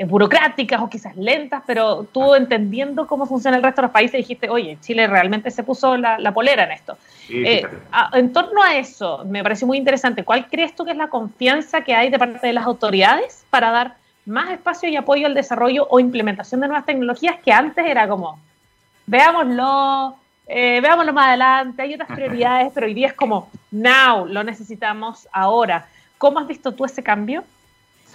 burocráticas 0.04 0.82
o 0.82 0.90
quizás 0.90 1.16
lentas, 1.16 1.64
pero 1.66 2.04
tú 2.12 2.36
entendiendo 2.36 3.08
cómo 3.08 3.26
funciona 3.26 3.56
el 3.56 3.64
resto 3.64 3.82
de 3.82 3.88
los 3.88 3.94
países 3.94 4.18
dijiste, 4.18 4.50
oye, 4.50 4.78
Chile 4.82 5.08
realmente 5.08 5.50
se 5.52 5.64
puso 5.64 5.96
la, 5.96 6.34
polera 6.34 6.66
en 6.66 6.72
esto. 6.72 6.98
Eh, 7.30 7.66
en 8.12 8.34
torno 8.34 8.62
a 8.62 8.76
eso, 8.76 9.24
me 9.26 9.42
pareció 9.42 9.68
muy 9.68 9.78
interesante. 9.78 10.26
¿Cuál 10.26 10.48
crees 10.48 10.76
tú 10.76 10.84
que 10.84 10.92
es 10.92 10.98
la 10.98 11.08
confianza 11.08 11.82
que 11.82 11.96
hay 11.96 12.10
de 12.10 12.20
parte 12.20 12.46
de 12.46 12.52
las 12.52 12.66
autoridades 12.66 13.46
para 13.50 13.72
dar 13.72 13.96
más 14.26 14.52
espacio 14.52 14.90
y 14.90 14.98
apoyo 14.98 15.28
al 15.28 15.34
desarrollo 15.34 15.88
o 15.90 16.00
implementación 16.00 16.60
de 16.60 16.68
nuevas 16.68 16.86
tecnologías 16.86 17.38
que 17.44 17.54
antes 17.54 17.86
era 17.86 18.06
como, 18.08 18.38
veámoslo, 19.06 20.16
eh, 20.48 20.82
veámoslo 20.82 21.14
más 21.14 21.28
adelante, 21.30 21.82
hay 21.82 21.94
otras 21.94 22.10
prioridades, 22.16 22.72
pero 22.74 22.88
hoy 22.88 22.94
día 22.94 23.08
es 23.08 23.14
como, 23.14 23.50
now, 23.72 24.26
lo 24.26 24.44
necesitamos 24.44 25.28
ahora. 25.32 25.88
¿Cómo 26.18 26.40
has 26.40 26.48
visto 26.48 26.74
tú 26.74 26.84
ese 26.84 27.02
cambio? 27.02 27.46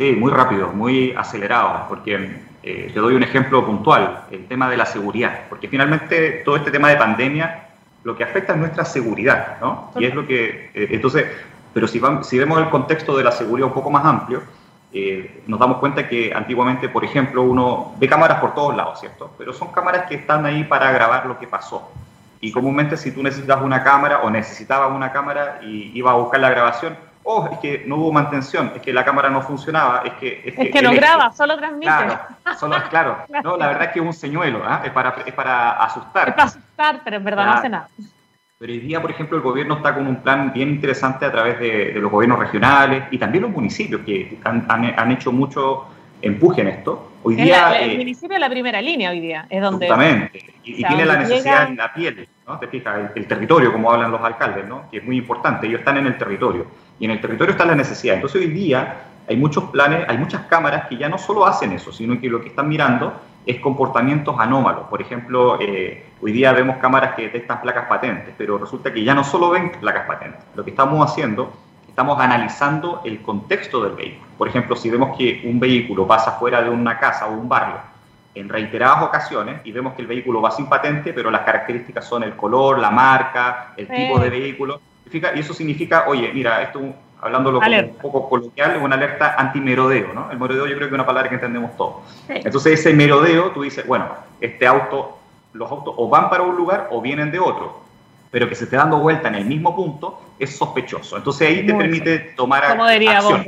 Sí, 0.01 0.13
muy 0.13 0.33
rápido, 0.33 0.69
muy 0.69 1.13
acelerado, 1.13 1.85
porque 1.87 2.41
eh, 2.63 2.91
te 2.91 3.01
doy 3.01 3.15
un 3.15 3.23
ejemplo 3.23 3.67
puntual, 3.67 4.25
el 4.31 4.47
tema 4.47 4.71
de 4.71 4.79
la 4.79 4.87
seguridad, 4.87 5.41
porque 5.51 5.69
finalmente 5.69 6.41
todo 6.43 6.57
este 6.57 6.71
tema 6.71 6.89
de 6.89 6.97
pandemia 6.97 7.69
lo 8.03 8.17
que 8.17 8.25
afecta 8.25 8.55
es 8.55 8.59
nuestra 8.59 8.87
seguridad, 8.87 9.59
¿no? 9.61 9.91
Y 9.97 10.07
es 10.07 10.15
lo 10.15 10.27
que, 10.27 10.71
eh, 10.73 10.89
entonces, 10.93 11.27
pero 11.75 11.87
si, 11.87 11.99
vamos, 11.99 12.27
si 12.27 12.39
vemos 12.39 12.59
el 12.59 12.71
contexto 12.71 13.15
de 13.15 13.25
la 13.25 13.31
seguridad 13.31 13.69
un 13.69 13.75
poco 13.75 13.91
más 13.91 14.03
amplio, 14.07 14.43
eh, 14.91 15.43
nos 15.47 15.61
damos 15.61 15.77
cuenta 15.77 16.09
que 16.09 16.33
antiguamente, 16.33 16.89
por 16.89 17.05
ejemplo, 17.05 17.43
uno 17.43 17.95
ve 17.99 18.09
cámaras 18.09 18.41
por 18.41 18.55
todos 18.55 18.75
lados, 18.75 19.01
¿cierto? 19.01 19.35
Pero 19.37 19.53
son 19.53 19.71
cámaras 19.71 20.07
que 20.09 20.15
están 20.15 20.47
ahí 20.47 20.65
para 20.65 20.91
grabar 20.93 21.27
lo 21.27 21.39
que 21.39 21.47
pasó. 21.47 21.93
Y 22.41 22.53
comúnmente 22.53 22.97
si 22.97 23.13
tú 23.13 23.23
necesitas 23.23 23.61
una 23.61 23.85
cámara 23.85 24.21
o 24.23 24.31
necesitabas 24.31 24.93
una 24.93 25.13
cámara 25.13 25.61
y 25.63 25.93
ibas 25.93 26.15
a 26.15 26.17
buscar 26.17 26.41
la 26.41 26.49
grabación, 26.49 26.97
oh, 27.31 27.49
es 27.53 27.59
que 27.59 27.85
no 27.87 27.97
hubo 27.97 28.13
mantención, 28.13 28.73
es 28.75 28.83
que 28.83 28.93
la 28.93 29.05
cámara 29.05 29.31
no 29.31 29.43
funcionaba, 29.43 30.03
es 30.05 30.13
que... 30.15 30.43
Es 30.45 30.71
que, 30.71 30.83
no 30.83 30.93
graba, 30.93 31.33
solo 31.33 31.57
transmite. 31.57 31.87
Claro, 31.87 32.19
solo, 32.59 32.77
claro. 32.91 33.19
No, 33.45 33.57
la 33.57 33.69
verdad 33.69 33.85
es 33.85 33.89
que 33.93 34.01
es 34.01 34.05
un 34.05 34.13
señuelo, 34.13 34.63
¿ah? 34.65 34.83
es, 34.85 34.91
para, 34.91 35.15
es 35.25 35.33
para 35.33 35.73
asustar. 35.83 36.29
Es 36.29 36.35
para 36.35 36.49
asustar, 36.49 37.01
pero 37.05 37.17
en 37.17 37.25
verdad 37.25 37.47
no 37.47 37.53
hace 37.53 37.69
nada. 37.69 37.89
Pero 38.59 38.73
hoy 38.73 38.81
día, 38.81 39.01
por 39.01 39.11
ejemplo, 39.11 39.39
el 39.39 39.43
gobierno 39.43 39.77
está 39.77 39.95
con 39.95 40.07
un 40.07 40.17
plan 40.17 40.53
bien 40.53 40.69
interesante 40.69 41.25
a 41.25 41.33
través 41.33 41.59
de, 41.59 41.93
los 41.95 42.11
gobiernos 42.11 42.39
regionales 42.39 43.05
y 43.11 43.17
también 43.17 43.43
los 43.43 43.53
municipios 43.53 44.03
que 44.03 44.39
han, 44.45 44.67
han, 44.69 45.13
hecho 45.13 45.33
mucho 45.33 45.87
empuje 46.21 46.61
en 46.61 46.69
esto. 46.69 47.13
Hoy 47.23 47.37
día, 47.37 47.79
el 47.81 47.93
eh, 47.93 47.97
municipio 47.97 48.35
es 48.35 48.41
la 48.41 48.51
primera 48.51 48.83
línea 48.83 49.11
hoy 49.11 49.21
día, 49.21 49.47
es 49.49 49.63
donde... 49.63 49.87
Justamente, 49.87 50.45
y, 50.63 50.85
tiene 50.85 51.07
la 51.07 51.17
necesidad 51.17 51.69
en 51.69 51.77
la 51.77 51.93
piel, 51.95 52.29
¿no? 52.47 52.59
Te 52.59 52.67
fijas, 52.67 53.11
el, 53.15 53.27
territorio, 53.27 53.73
como 53.73 53.91
hablan 53.93 54.11
los 54.11 54.21
alcaldes, 54.21 54.67
¿no? 54.67 54.91
Que 54.91 54.99
es 54.99 55.05
muy 55.05 55.17
importante, 55.17 55.67
ellos 55.67 55.79
están 55.79 55.97
en 55.97 56.07
el 56.07 56.19
territorio 56.19 56.67
y 57.01 57.07
en 57.07 57.11
el 57.11 57.21
territorio 57.21 57.53
está 57.53 57.65
la 57.65 57.75
necesidad. 57.75 58.15
Entonces 58.15 58.41
hoy 58.41 58.49
día 58.49 59.07
hay 59.29 59.37
muchos 59.37 59.65
planes, 59.71 60.05
hay 60.09 60.19
muchas 60.19 60.43
cámaras 60.43 60.87
que 60.87 60.97
ya 60.97 61.09
no 61.09 61.19
solo 61.19 61.47
hacen 61.47 61.73
eso, 61.73 61.91
sino 61.91 62.21
que 62.21 62.29
lo 62.29 62.41
que 62.41 62.49
están 62.49 62.69
mirando 62.69 63.13
es 63.47 63.59
comportamientos 63.61 64.39
anómalos. 64.39 64.87
Por 64.89 65.01
ejemplo, 65.01 65.59
eh, 65.61 66.05
hoy 66.21 66.33
día 66.33 66.53
vemos 66.53 66.77
cámaras 66.77 67.15
que 67.15 67.23
detectan 67.23 67.63
placas 67.63 67.87
patentes, 67.87 68.35
pero 68.37 68.59
resulta 68.59 68.93
que 68.93 69.03
ya 69.03 69.15
no 69.15 69.25
solo 69.25 69.51
ven 69.51 69.73
placas 69.81 70.07
patentes. 70.07 70.41
Lo 70.55 70.63
que 70.63 70.71
estamos 70.71 71.11
haciendo, 71.11 71.53
estamos 71.89 72.21
analizando 72.21 73.01
el 73.05 73.23
contexto 73.23 73.83
del 73.83 73.95
vehículo. 73.95 74.27
Por 74.37 74.49
ejemplo, 74.49 74.77
si 74.77 74.91
vemos 74.91 75.17
que 75.17 75.43
un 75.45 75.59
vehículo 75.59 76.07
pasa 76.07 76.33
fuera 76.33 76.61
de 76.61 76.69
una 76.69 76.99
casa 76.99 77.27
o 77.29 77.33
un 77.33 77.49
barrio 77.49 77.77
en 78.35 78.49
reiteradas 78.49 79.03
ocasiones 79.03 79.61
y 79.65 79.73
vemos 79.73 79.95
que 79.95 80.03
el 80.03 80.09
vehículo 80.09 80.41
va 80.43 80.51
sin 80.51 80.67
patente, 80.67 81.13
pero 81.13 81.31
las 81.31 81.43
características 81.43 82.07
son 82.07 82.23
el 82.25 82.37
color, 82.37 82.79
la 82.79 82.91
marca, 82.91 83.73
el 83.77 83.89
tipo 83.89 84.19
de 84.19 84.29
vehículo, 84.31 84.81
y 85.13 85.41
eso 85.41 85.55
significa, 85.55 86.05
oye, 86.07 86.31
mira, 86.33 86.63
esto, 86.63 86.81
hablándolo 87.21 87.59
un 87.59 87.95
poco 88.01 88.29
coloquial, 88.29 88.77
es 88.77 88.83
una 88.83 88.97
alerta 88.97 89.35
anti-merodeo, 89.37 90.13
¿no? 90.15 90.31
El 90.31 90.39
merodeo 90.39 90.67
yo 90.67 90.77
creo 90.77 90.89
que 90.89 90.95
es 90.95 90.99
una 90.99 91.07
palabra 91.07 91.29
que 91.29 91.35
entendemos 91.35 91.77
todos. 91.77 91.97
Entonces 92.29 92.81
ese 92.81 92.93
merodeo, 92.93 93.51
tú 93.51 93.63
dices, 93.63 93.87
bueno, 93.87 94.09
este 94.41 94.67
auto, 94.67 95.19
los 95.53 95.71
autos 95.71 95.95
o 95.97 96.09
van 96.09 96.31
para 96.31 96.43
un 96.43 96.57
lugar 96.57 96.89
o 96.91 97.01
vienen 97.01 97.31
de 97.31 97.39
otro, 97.39 97.83
pero 98.31 98.49
que 98.49 98.55
se 98.55 98.65
esté 98.65 98.77
dando 98.77 98.99
vuelta 98.99 99.29
en 99.29 99.35
el 99.35 99.45
mismo 99.45 99.75
punto, 99.75 100.21
es 100.39 100.57
sospechoso. 100.57 101.17
Entonces 101.17 101.49
ahí 101.49 101.67
te 101.67 101.75
permite 101.75 102.19
tomar 102.37 102.69
Como 102.69 102.89
diría 102.89 103.19
acción. 103.19 103.45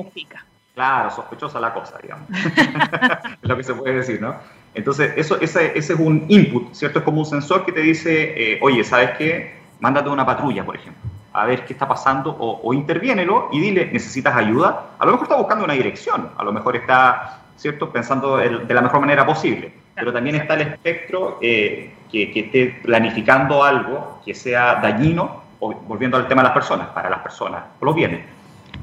Claro, 0.75 1.11
sospechosa 1.11 1.61
la 1.61 1.75
cosa, 1.75 1.99
digamos. 2.03 2.29
es 3.43 3.49
lo 3.49 3.57
que 3.57 3.63
se 3.63 3.75
puede 3.75 3.95
decir, 3.95 4.23
¿no? 4.23 4.37
Entonces, 4.75 5.13
eso, 5.17 5.39
ese, 5.39 5.79
ese 5.79 5.93
es 5.93 6.01
un 6.01 6.25
input, 6.29 6.73
¿cierto? 6.73 7.01
Es 7.01 7.05
como 7.05 7.19
un 7.19 7.27
sensor 7.27 7.67
que 7.67 7.73
te 7.73 7.81
dice, 7.81 8.55
eh, 8.55 8.59
oye, 8.63 8.83
¿sabes 8.83 9.11
qué? 9.19 9.61
Mándate 9.81 10.09
una 10.09 10.25
patrulla, 10.25 10.65
por 10.65 10.77
ejemplo 10.77 11.12
a 11.33 11.47
ver 11.47 11.65
qué 11.65 11.73
está 11.73 11.89
pasando 11.89 12.31
o, 12.31 12.61
o 12.63 12.75
interviénelo 12.75 13.49
y 13.53 13.61
dile, 13.61 13.91
¿necesitas 13.93 14.37
ayuda? 14.37 14.91
A 14.99 15.07
lo 15.07 15.13
mejor 15.13 15.27
está 15.27 15.37
buscando 15.37 15.65
una 15.65 15.75
dirección, 15.75 16.31
a 16.37 16.45
lo 16.45 16.53
mejor 16.53 16.77
está, 16.77 17.41
¿cierto?, 17.57 17.91
pensando 17.91 18.37
de 18.37 18.75
la 18.75 18.83
mejor 18.83 19.01
manera 19.01 19.25
posible, 19.25 19.73
pero 19.95 20.13
también 20.13 20.37
está 20.37 20.55
el 20.55 20.63
espectro 20.63 21.39
eh, 21.41 21.95
que, 22.11 22.33
esté 22.35 22.81
planificando 22.83 23.65
algo 23.65 24.21
que 24.25 24.35
sea 24.35 24.77
dañino, 24.77 25.43
o, 25.59 25.73
volviendo 25.73 26.17
al 26.17 26.29
tema 26.29 26.43
de 26.43 26.49
las 26.49 26.55
personas, 26.55 26.89
para 26.89 27.09
las 27.09 27.21
personas, 27.21 27.65
o 27.81 27.85
los 27.85 27.95
bienes. 27.95 28.21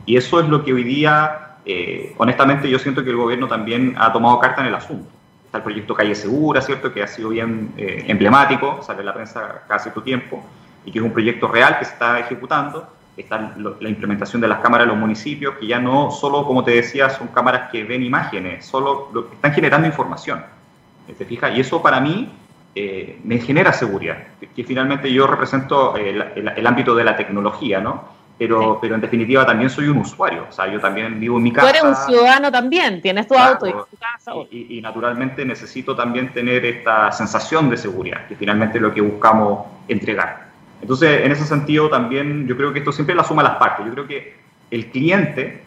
Y 0.05 0.17
eso 0.17 0.39
es 0.39 0.47
lo 0.47 0.63
que 0.63 0.73
hoy 0.73 0.83
día, 0.83 1.57
eh, 1.65 2.15
honestamente, 2.17 2.69
yo 2.69 2.79
siento 2.79 3.03
que 3.03 3.09
el 3.11 3.17
gobierno 3.17 3.47
también 3.47 3.95
ha 3.97 4.11
tomado 4.11 4.39
carta 4.39 4.61
en 4.61 4.67
el 4.67 4.75
asunto. 4.75 5.09
Está 5.45 5.59
el 5.59 5.63
proyecto 5.63 5.93
Calle 5.93 6.15
Segura, 6.15 6.61
¿cierto?, 6.61 6.91
que 6.93 7.03
ha 7.03 7.07
sido 7.07 7.29
bien 7.29 7.73
eh, 7.77 8.05
emblemático, 8.07 8.81
sale 8.81 9.01
en 9.01 9.05
la 9.05 9.13
prensa 9.13 9.63
cada 9.67 9.79
cierto 9.79 10.01
tiempo 10.01 10.43
y 10.85 10.91
que 10.91 10.99
es 10.99 11.05
un 11.05 11.11
proyecto 11.11 11.47
real 11.47 11.79
que 11.79 11.85
se 11.85 11.93
está 11.93 12.19
ejecutando. 12.19 12.87
Está 13.17 13.53
la 13.57 13.89
implementación 13.89 14.41
de 14.41 14.47
las 14.47 14.59
cámaras 14.59 14.85
en 14.85 14.91
los 14.91 14.97
municipios, 14.97 15.55
que 15.55 15.67
ya 15.67 15.79
no 15.79 16.09
solo, 16.09 16.45
como 16.45 16.63
te 16.63 16.71
decía, 16.71 17.09
son 17.09 17.27
cámaras 17.27 17.69
que 17.69 17.83
ven 17.83 18.01
imágenes, 18.01 18.65
solo 18.65 19.11
están 19.33 19.51
generando 19.51 19.87
información. 19.87 20.41
¿Te 21.17 21.25
fijas? 21.25 21.51
Y 21.57 21.59
eso 21.59 21.81
para 21.81 21.99
mí 21.99 22.31
eh, 22.75 23.19
me 23.23 23.39
genera 23.39 23.73
seguridad, 23.73 24.17
que, 24.55 24.63
finalmente 24.63 25.11
yo 25.11 25.27
represento 25.27 25.95
el, 25.97 26.67
ámbito 26.67 26.95
de 26.95 27.03
la 27.03 27.17
tecnología, 27.17 27.81
¿no? 27.81 28.19
Pero, 28.37 28.77
pero 28.79 28.95
en 28.95 29.01
definitiva 29.01 29.45
también 29.45 29.69
soy 29.69 29.89
un 29.89 29.97
usuario, 29.97 30.45
o 30.47 30.51
sea, 30.51 30.71
yo 30.71 30.79
también 30.79 31.19
vivo 31.19 31.37
en 31.37 31.43
mi 31.43 31.51
casa. 31.51 31.67
Tú 31.67 31.77
eres 31.77 31.83
un 31.83 31.95
ciudadano 31.95 32.49
también, 32.49 33.01
tienes 33.01 33.27
tu 33.27 33.35
auto 33.35 33.67
y 33.67 33.71
tu 33.71 33.97
casa. 33.99 34.31
Y, 34.49 34.77
y, 34.77 34.81
naturalmente 34.81 35.43
necesito 35.43 35.93
también 35.93 36.31
tener 36.31 36.63
esta 36.63 37.11
sensación 37.11 37.69
de 37.69 37.75
seguridad, 37.75 38.27
que 38.27 38.35
finalmente 38.35 38.77
es 38.77 38.81
lo 38.81 38.93
que 38.93 39.01
buscamos 39.01 39.65
entregar. 39.89 40.48
Entonces, 40.81 41.25
en 41.25 41.31
ese 41.31 41.45
sentido 41.45 41.89
también 41.89 42.47
yo 42.47 42.55
creo 42.55 42.71
que 42.73 42.79
esto 42.79 42.91
siempre 42.91 43.15
la 43.15 43.23
suma 43.23 43.43
las 43.43 43.57
partes. 43.57 43.85
Yo 43.85 43.93
creo 43.93 44.07
que 44.07 44.35
el 44.71 44.87
cliente, 44.91 45.61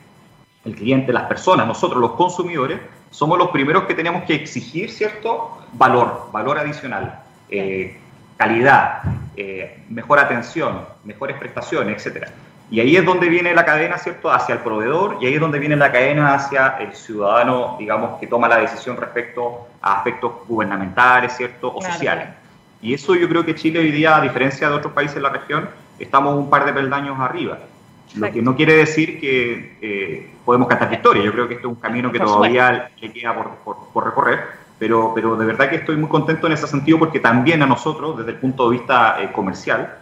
el 0.64 0.74
cliente, 0.74 1.12
las 1.12 1.24
personas, 1.24 1.66
nosotros 1.66 2.00
los 2.00 2.12
consumidores, 2.12 2.80
somos 3.10 3.38
los 3.38 3.50
primeros 3.50 3.84
que 3.84 3.94
tenemos 3.94 4.24
que 4.24 4.34
exigir 4.34 4.90
cierto 4.90 5.58
valor, 5.74 6.30
valor 6.32 6.58
adicional, 6.58 7.20
eh, 7.50 7.98
calidad, 8.36 9.02
eh, 9.36 9.82
mejor 9.90 10.18
atención, 10.18 10.80
mejores 11.04 11.36
prestaciones, 11.38 11.96
etcétera. 11.96 12.32
Y 12.70 12.80
ahí 12.80 12.96
es 12.96 13.04
donde 13.04 13.28
viene 13.28 13.54
la 13.54 13.66
cadena, 13.66 13.98
¿cierto?, 13.98 14.30
hacia 14.32 14.54
el 14.54 14.60
proveedor 14.62 15.18
y 15.20 15.26
ahí 15.26 15.34
es 15.34 15.40
donde 15.40 15.58
viene 15.58 15.76
la 15.76 15.92
cadena 15.92 16.32
hacia 16.32 16.78
el 16.78 16.94
ciudadano, 16.94 17.76
digamos, 17.78 18.18
que 18.18 18.26
toma 18.26 18.48
la 18.48 18.56
decisión 18.56 18.96
respecto 18.96 19.68
a 19.82 19.98
aspectos 19.98 20.32
gubernamentales, 20.48 21.36
¿cierto?, 21.36 21.74
o 21.74 21.82
sociales. 21.82 22.28
Y 22.82 22.94
eso 22.94 23.14
yo 23.14 23.28
creo 23.28 23.44
que 23.44 23.54
Chile 23.54 23.78
hoy 23.78 23.92
día, 23.92 24.16
a 24.16 24.20
diferencia 24.20 24.68
de 24.68 24.74
otros 24.74 24.92
países 24.92 25.14
de 25.14 25.22
la 25.22 25.30
región, 25.30 25.68
estamos 26.00 26.36
un 26.36 26.50
par 26.50 26.64
de 26.66 26.72
peldaños 26.72 27.18
arriba. 27.18 27.58
Lo 28.16 28.30
que 28.30 28.42
no 28.42 28.54
quiere 28.56 28.74
decir 28.74 29.18
que 29.20 29.78
eh, 29.80 30.30
podemos 30.44 30.68
cantar 30.68 30.90
victoria. 30.90 31.22
Yo 31.22 31.32
creo 31.32 31.48
que 31.48 31.54
este 31.54 31.66
es 31.66 31.72
un 31.72 31.76
camino 31.76 32.12
que 32.12 32.18
todavía 32.18 32.90
le 33.00 33.12
queda 33.12 33.34
por, 33.34 34.04
recorrer, 34.04 34.40
pero, 34.78 35.12
pero 35.14 35.36
de 35.36 35.46
verdad 35.46 35.70
que 35.70 35.76
estoy 35.76 35.96
muy 35.96 36.10
contento 36.10 36.46
en 36.46 36.52
ese 36.52 36.66
sentido 36.66 36.98
porque 36.98 37.20
también 37.20 37.62
a 37.62 37.66
nosotros, 37.66 38.18
desde 38.18 38.32
el 38.32 38.36
punto 38.36 38.68
de 38.68 38.78
vista 38.78 39.22
eh, 39.22 39.32
comercial, 39.32 39.98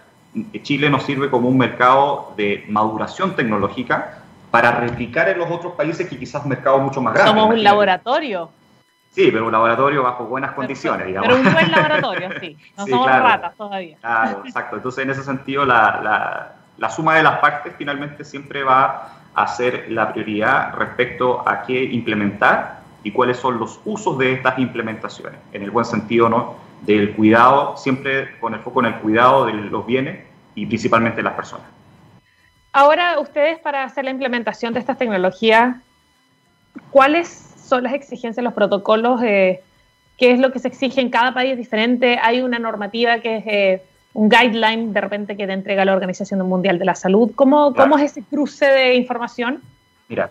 Chile 0.62 0.90
nos 0.90 1.04
sirve 1.04 1.30
como 1.30 1.48
un 1.48 1.58
mercado 1.58 2.32
de 2.36 2.64
maduración 2.68 3.36
tecnológica 3.36 4.22
para 4.50 4.72
replicar 4.72 5.28
en 5.28 5.38
los 5.38 5.50
otros 5.50 5.74
países 5.74 6.08
que 6.08 6.18
quizás 6.18 6.44
mercados 6.46 6.80
mucho 6.82 7.00
más 7.00 7.14
grandes. 7.14 7.34
Somos 7.34 7.54
un 7.54 7.62
laboratorio. 7.62 8.50
Sí, 9.10 9.28
pero 9.32 9.46
un 9.46 9.52
laboratorio 9.52 10.04
bajo 10.04 10.24
buenas 10.26 10.52
condiciones, 10.52 11.08
digamos. 11.08 11.28
Pero 11.28 11.40
un 11.40 11.52
buen 11.52 11.70
laboratorio, 11.72 12.28
sí. 12.40 12.56
No 12.78 12.86
somos 12.86 13.06
ratas 13.06 13.56
todavía. 13.56 13.96
Claro, 14.00 14.42
exacto. 14.44 14.76
Entonces, 14.76 15.04
en 15.04 15.10
ese 15.10 15.24
sentido, 15.24 15.64
la, 15.64 16.54
la, 16.78 16.90
suma 16.90 17.16
de 17.16 17.24
las 17.24 17.38
partes 17.38 17.74
finalmente 17.76 18.24
siempre 18.24 18.62
va 18.62 19.12
a 19.34 19.46
ser 19.48 19.90
la 19.90 20.12
prioridad 20.12 20.74
respecto 20.74 21.46
a 21.48 21.62
qué 21.62 21.82
implementar 21.82 22.80
y 23.02 23.10
cuáles 23.10 23.38
son 23.38 23.58
los 23.58 23.80
usos 23.84 24.16
de 24.18 24.34
estas 24.34 24.58
implementaciones, 24.58 25.40
en 25.52 25.62
el 25.62 25.70
buen 25.70 25.84
sentido, 25.84 26.28
¿no? 26.28 26.56
Del 26.82 27.14
cuidado, 27.14 27.76
siempre 27.76 28.38
con 28.38 28.54
el 28.54 28.60
foco 28.60 28.80
en 28.80 28.86
el 28.86 28.94
cuidado 28.96 29.46
de 29.46 29.54
los 29.54 29.86
bienes 29.86 30.24
y 30.54 30.66
principalmente 30.66 31.22
las 31.22 31.34
personas. 31.34 31.66
Ahora, 32.72 33.18
ustedes 33.18 33.58
para 33.58 33.82
hacer 33.82 34.04
la 34.04 34.10
implementación 34.10 34.72
de 34.72 34.80
estas 34.80 34.96
tecnologías, 34.96 35.76
¿cuáles 36.90 37.49
son 37.70 37.84
las 37.84 37.94
exigencias, 37.94 38.44
los 38.44 38.52
protocolos, 38.52 39.22
eh, 39.22 39.62
qué 40.18 40.32
es 40.32 40.38
lo 40.38 40.52
que 40.52 40.58
se 40.58 40.68
exige 40.68 41.00
en 41.00 41.08
cada 41.08 41.32
país 41.32 41.56
diferente. 41.56 42.18
Hay 42.22 42.42
una 42.42 42.58
normativa 42.58 43.20
que 43.20 43.36
es 43.36 43.44
eh, 43.46 43.82
un 44.12 44.28
guideline 44.28 44.92
de 44.92 45.00
repente 45.00 45.36
que 45.36 45.46
te 45.46 45.52
entrega 45.52 45.84
la 45.84 45.94
Organización 45.94 46.46
Mundial 46.46 46.78
de 46.78 46.84
la 46.84 46.94
Salud. 46.94 47.30
¿Cómo, 47.34 47.72
¿Cómo 47.74 47.96
es 47.96 48.10
ese 48.10 48.22
cruce 48.24 48.66
de 48.66 48.94
información? 48.96 49.60
Mira, 50.08 50.28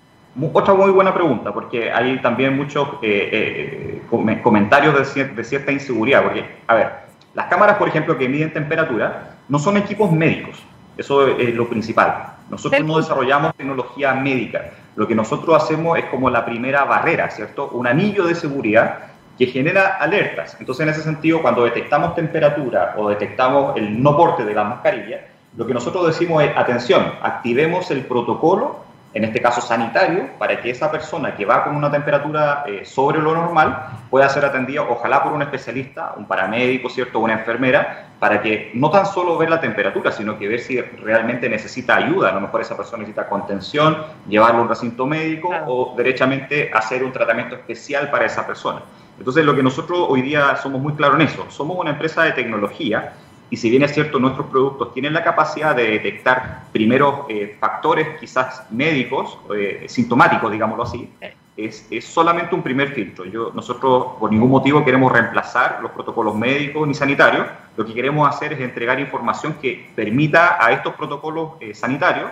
otra 0.54 0.74
muy 0.74 0.92
buena 0.92 1.14
pregunta, 1.14 1.52
porque 1.54 1.92
hay 1.92 2.22
también 2.22 2.56
muchos 2.56 2.88
eh, 3.02 4.02
comentarios 4.44 5.16
de, 5.16 5.26
de, 5.26 5.44
cierta 5.44 5.72
inseguridad, 5.72 6.24
porque, 6.24 6.46
a 6.68 6.76
ver, 6.76 6.92
las 7.34 7.48
cámaras, 7.48 7.78
por 7.78 7.88
ejemplo, 7.88 8.18
que 8.18 8.28
miden 8.28 8.54
temperatura, 8.54 9.38
no 9.48 9.58
son 9.58 9.78
equipos 9.78 10.12
médicos, 10.12 10.62
eso 10.98 11.28
es 11.28 11.56
lo 11.56 11.68
principal. 11.70 12.36
Nosotros 12.50 12.84
no 12.84 12.98
desarrollamos 12.98 13.56
tecnología 13.56 14.14
médica. 14.14 14.72
Lo 15.00 15.08
que 15.08 15.16
nosotros 15.16 15.56
hacemos 15.56 15.98
es 15.98 16.04
como 16.08 16.30
la 16.30 16.44
primera 16.44 16.84
barrera, 16.84 17.30
¿cierto? 17.30 17.70
Un 17.70 17.88
anillo 17.88 18.28
de 18.28 18.36
seguridad 18.36 18.98
que 19.38 19.46
genera 19.46 19.96
alertas. 19.96 20.58
Entonces, 20.60 20.84
en 20.84 20.90
ese 20.90 21.02
sentido, 21.02 21.42
cuando 21.42 21.64
detectamos 21.64 22.16
temperatura 22.16 22.96
o 22.98 23.08
detectamos 23.08 23.78
el 23.78 24.04
no 24.04 24.18
porte 24.18 24.44
de 24.44 24.54
la 24.54 24.66
mascarilla, 24.66 25.22
lo 25.56 25.66
que 25.66 25.74
nosotros 25.74 26.06
decimos 26.06 26.44
es, 26.44 26.52
atención, 26.54 27.14
activemos 27.22 27.90
el 27.92 28.04
protocolo 28.08 28.80
en 29.14 29.24
este 29.24 29.42
caso 29.42 29.60
sanitario, 29.60 30.38
para 30.38 30.62
que 30.62 30.70
esa 30.70 30.92
persona 30.92 31.36
que 31.36 31.46
va 31.46 31.64
con 31.64 31.76
una 31.76 31.90
temperatura 31.90 32.64
eh, 32.68 32.86
sobre 32.86 33.20
lo 33.20 33.34
normal 33.34 33.88
pueda 34.10 34.30
ser 34.30 34.46
atendida, 34.46 34.84
ojalá 34.84 35.24
por 35.24 35.34
un 35.34 35.42
especialista, 35.42 36.14
un 36.16 36.26
paramédico, 36.26 36.90
¿cierto? 36.90 37.20
Una 37.20 37.34
enfermera, 37.34 38.10
para 38.20 38.42
que 38.42 38.72
no 38.76 38.92
tan 38.92 39.06
solo 39.06 39.38
ver 39.38 39.50
la 39.50 39.60
temperatura, 39.60 40.12
sino 40.12 40.38
que 40.38 40.48
ver 40.48 40.60
si 40.60 40.80
realmente 40.80 41.50
necesita 41.50 41.96
ayuda. 41.96 42.30
A 42.30 42.34
lo 42.34 42.42
mejor 42.42 42.62
esa 42.62 42.78
persona 42.78 43.00
necesita 43.00 43.28
contención, 43.28 43.98
llevarlo 44.28 44.60
a 44.60 44.62
un 44.64 44.70
recinto 44.70 45.08
médico 45.08 45.50
o 45.66 45.96
derechamente 45.98 46.70
hacer 46.72 47.04
un 47.04 47.12
tratamiento 47.12 47.56
especial 47.56 48.12
para 48.12 48.26
esa 48.26 48.46
persona. 48.46 48.82
Entonces, 49.18 49.44
lo 49.44 49.56
que 49.56 49.64
nosotros 49.64 50.06
hoy 50.08 50.22
día 50.22 50.56
somos 50.58 50.82
muy 50.82 50.94
claros 50.94 51.16
en 51.16 51.28
eso, 51.28 51.46
somos 51.50 51.78
una 51.78 51.92
empresa 51.92 52.24
de 52.24 52.32
tecnología 52.34 53.14
y 53.50 53.58
si 53.58 53.70
bien 53.70 53.82
es 53.84 53.94
cierto, 53.94 54.20
nuestros 54.20 54.48
productos 54.48 54.94
tienen 54.94 55.14
la 55.14 55.24
capacidad 55.24 55.76
de 55.76 55.88
detectar 55.90 56.64
primeros 56.72 57.22
eh, 57.30 57.58
factores 57.60 58.20
quizás 58.20 58.64
médicos, 58.70 59.40
eh, 59.56 59.86
sintomáticos, 59.88 60.52
digámoslo 60.52 60.84
así, 60.84 61.12
es, 61.58 61.88
es, 61.90 62.06
solamente 62.06 62.54
un 62.54 62.62
primer 62.62 62.90
filtro. 62.90 63.26
Yo, 63.26 63.52
nosotros 63.54 64.18
por 64.20 64.32
ningún 64.32 64.52
motivo 64.52 64.86
queremos 64.86 65.12
reemplazar 65.12 65.80
los 65.82 65.92
protocolos 65.92 66.36
médicos 66.36 66.88
ni 66.88 66.94
sanitarios. 66.94 67.48
Lo 67.76 67.86
que 67.86 67.94
queremos 67.94 68.30
hacer 68.30 68.54
es 68.54 68.60
entregar 68.60 69.00
información 69.00 69.56
que 69.60 69.90
permita 69.96 70.64
a 70.64 70.72
estos 70.72 70.94
protocolos 70.94 71.54
eh, 71.60 71.74
sanitarios 71.74 72.30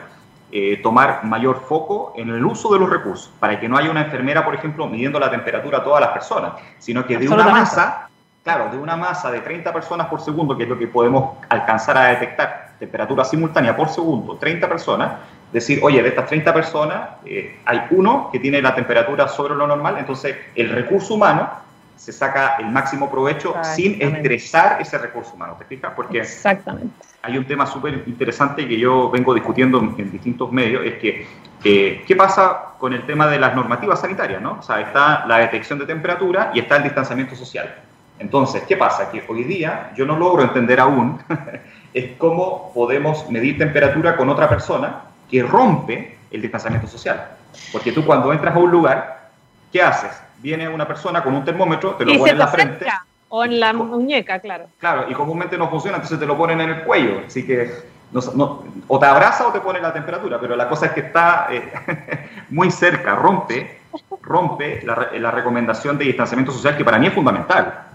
tomar 0.82 1.26
mayor 1.26 1.60
foco 1.68 2.14
en 2.16 2.30
el 2.30 2.46
uso 2.46 2.72
de 2.72 2.80
los 2.80 2.90
recursos, 2.90 3.34
para 3.38 3.60
que 3.60 3.68
no 3.68 3.78
haya 3.78 3.92
una 3.92 4.06
enfermera, 4.06 4.46
por 4.46 4.56
ejemplo, 4.56 4.88
midiendo 4.88 5.20
la 5.20 5.30
temperatura 5.30 5.80
a 5.80 5.84
todas 5.84 6.00
las 6.00 6.12
personas, 6.12 6.54
sino 6.80 7.06
que 7.06 7.18
de 7.18 7.28
una 7.28 7.50
masa 7.50 8.08
claro, 8.48 8.70
de 8.72 8.78
una 8.78 8.96
masa 8.96 9.30
de 9.30 9.42
30 9.42 9.74
personas 9.74 10.08
por 10.08 10.22
segundo, 10.22 10.56
que 10.56 10.64
es 10.64 10.70
lo 10.70 10.80
que 10.80 10.88
podemos 10.88 11.36
alcanzar 11.50 11.98
a 11.98 12.06
detectar, 12.06 12.70
temperatura 12.80 13.26
simultánea 13.26 13.76
por 13.76 13.90
segundo, 13.90 14.38
30 14.38 14.70
personas, 14.70 15.12
decir, 15.52 15.82
oye, 15.84 16.02
de 16.02 16.08
estas 16.08 16.28
30 16.28 16.54
personas 16.54 17.10
eh, 17.26 17.60
hay 17.66 17.82
uno 17.90 18.30
que 18.32 18.40
tiene 18.40 18.62
la 18.62 18.74
temperatura 18.74 19.28
sobre 19.28 19.54
lo 19.54 19.68
normal, 19.68 19.98
entonces 20.00 20.38
el 20.56 20.70
recurso 20.70 21.16
humano 21.16 21.50
se 21.98 22.14
saca 22.14 22.56
el 22.60 22.68
máximo 22.68 23.12
provecho 23.12 23.54
sin 23.64 24.02
estresar 24.02 24.82
ese 24.82 24.98
recurso 24.98 25.34
humano, 25.34 25.58
¿te 25.60 25.66
fijas? 25.66 25.92
Porque 25.94 26.20
Exactamente. 26.20 27.04
hay 27.24 27.38
un 27.38 27.44
tema 27.44 27.66
súper 27.66 28.04
interesante 28.08 28.66
que 28.66 28.80
yo 28.80 29.12
vengo 29.12 29.34
discutiendo 29.34 29.78
en, 29.80 30.10
distintos 30.10 30.50
medios, 30.54 30.86
es 30.86 30.94
que 31.00 31.28
eh, 31.66 32.02
¿qué 32.08 32.16
pasa 32.16 32.76
con 32.80 32.94
el 32.94 33.06
tema 33.06 33.28
de 33.28 33.40
las 33.40 33.54
normativas 33.54 34.00
sanitarias? 34.00 34.42
¿no? 34.42 34.60
O 34.60 34.62
sea, 34.62 34.80
está 34.80 35.26
la 35.26 35.40
detección 35.40 35.80
de 35.80 35.86
temperatura 35.86 36.52
y 36.54 36.60
está 36.60 36.78
el 36.78 36.84
distanciamiento 36.84 37.36
social. 37.36 37.76
Entonces, 38.20 38.64
¿qué 38.68 38.78
pasa? 38.78 39.12
Que 39.12 39.24
hoy 39.28 39.44
día 39.44 39.92
yo 39.96 40.06
no 40.06 40.18
logro 40.18 40.44
entender 40.44 40.80
aún 40.80 41.20
es 41.94 42.12
cómo 42.18 42.72
podemos 42.74 43.30
medir 43.30 43.58
temperatura 43.58 44.16
con 44.16 44.30
otra 44.30 44.50
persona 44.50 45.04
que 45.30 45.44
rompe 45.44 46.18
el 46.32 46.42
distanciamiento 46.42 46.88
social. 46.88 47.30
Porque 47.72 47.92
tú 47.92 48.06
cuando 48.06 48.32
entras 48.34 48.56
a 48.56 48.60
un 48.60 48.72
lugar, 48.72 49.30
¿qué 49.72 49.82
haces? 49.82 50.12
Viene 50.40 50.68
una 50.70 50.88
persona 50.88 51.24
con 51.24 51.34
un 51.34 51.44
termómetro, 51.44 51.96
te 51.96 52.06
lo 52.06 52.18
pone 52.18 52.32
en 52.32 52.38
la 52.38 52.48
frente. 52.48 52.86
O 53.30 53.44
en 53.44 53.60
la 53.60 53.74
muñeca, 53.74 54.40
claro. 54.40 54.68
Claro, 54.78 55.06
y 55.10 55.14
comúnmente 55.14 55.58
no 55.58 55.70
funciona, 55.70 55.98
entonces 55.98 56.20
te 56.20 56.26
lo 56.26 56.38
ponen 56.38 56.62
en 56.62 56.70
el 56.70 56.84
cuello. 56.84 57.24
Así 57.26 57.46
que 57.46 57.72
no, 58.12 58.64
o 58.88 59.00
te 59.00 59.06
abraza 59.06 59.48
o 59.48 59.52
te 59.52 59.60
pone 59.60 59.82
la 59.82 59.92
temperatura, 59.92 60.40
pero 60.40 60.56
la 60.56 60.70
cosa 60.70 60.88
es 60.88 60.92
que 60.94 61.02
está 61.02 61.48
eh, 61.52 62.30
muy 62.50 62.72
cerca, 62.72 63.16
rompe, 63.16 63.82
rompe 64.22 64.82
la, 64.86 65.10
la 65.20 65.32
recomendación 65.32 65.98
de 65.98 66.06
distanciamiento 66.06 66.54
social 66.54 66.78
que 66.78 66.86
para 66.86 67.00
mí 67.00 67.08
es 67.08 67.14
fundamental. 67.14 67.88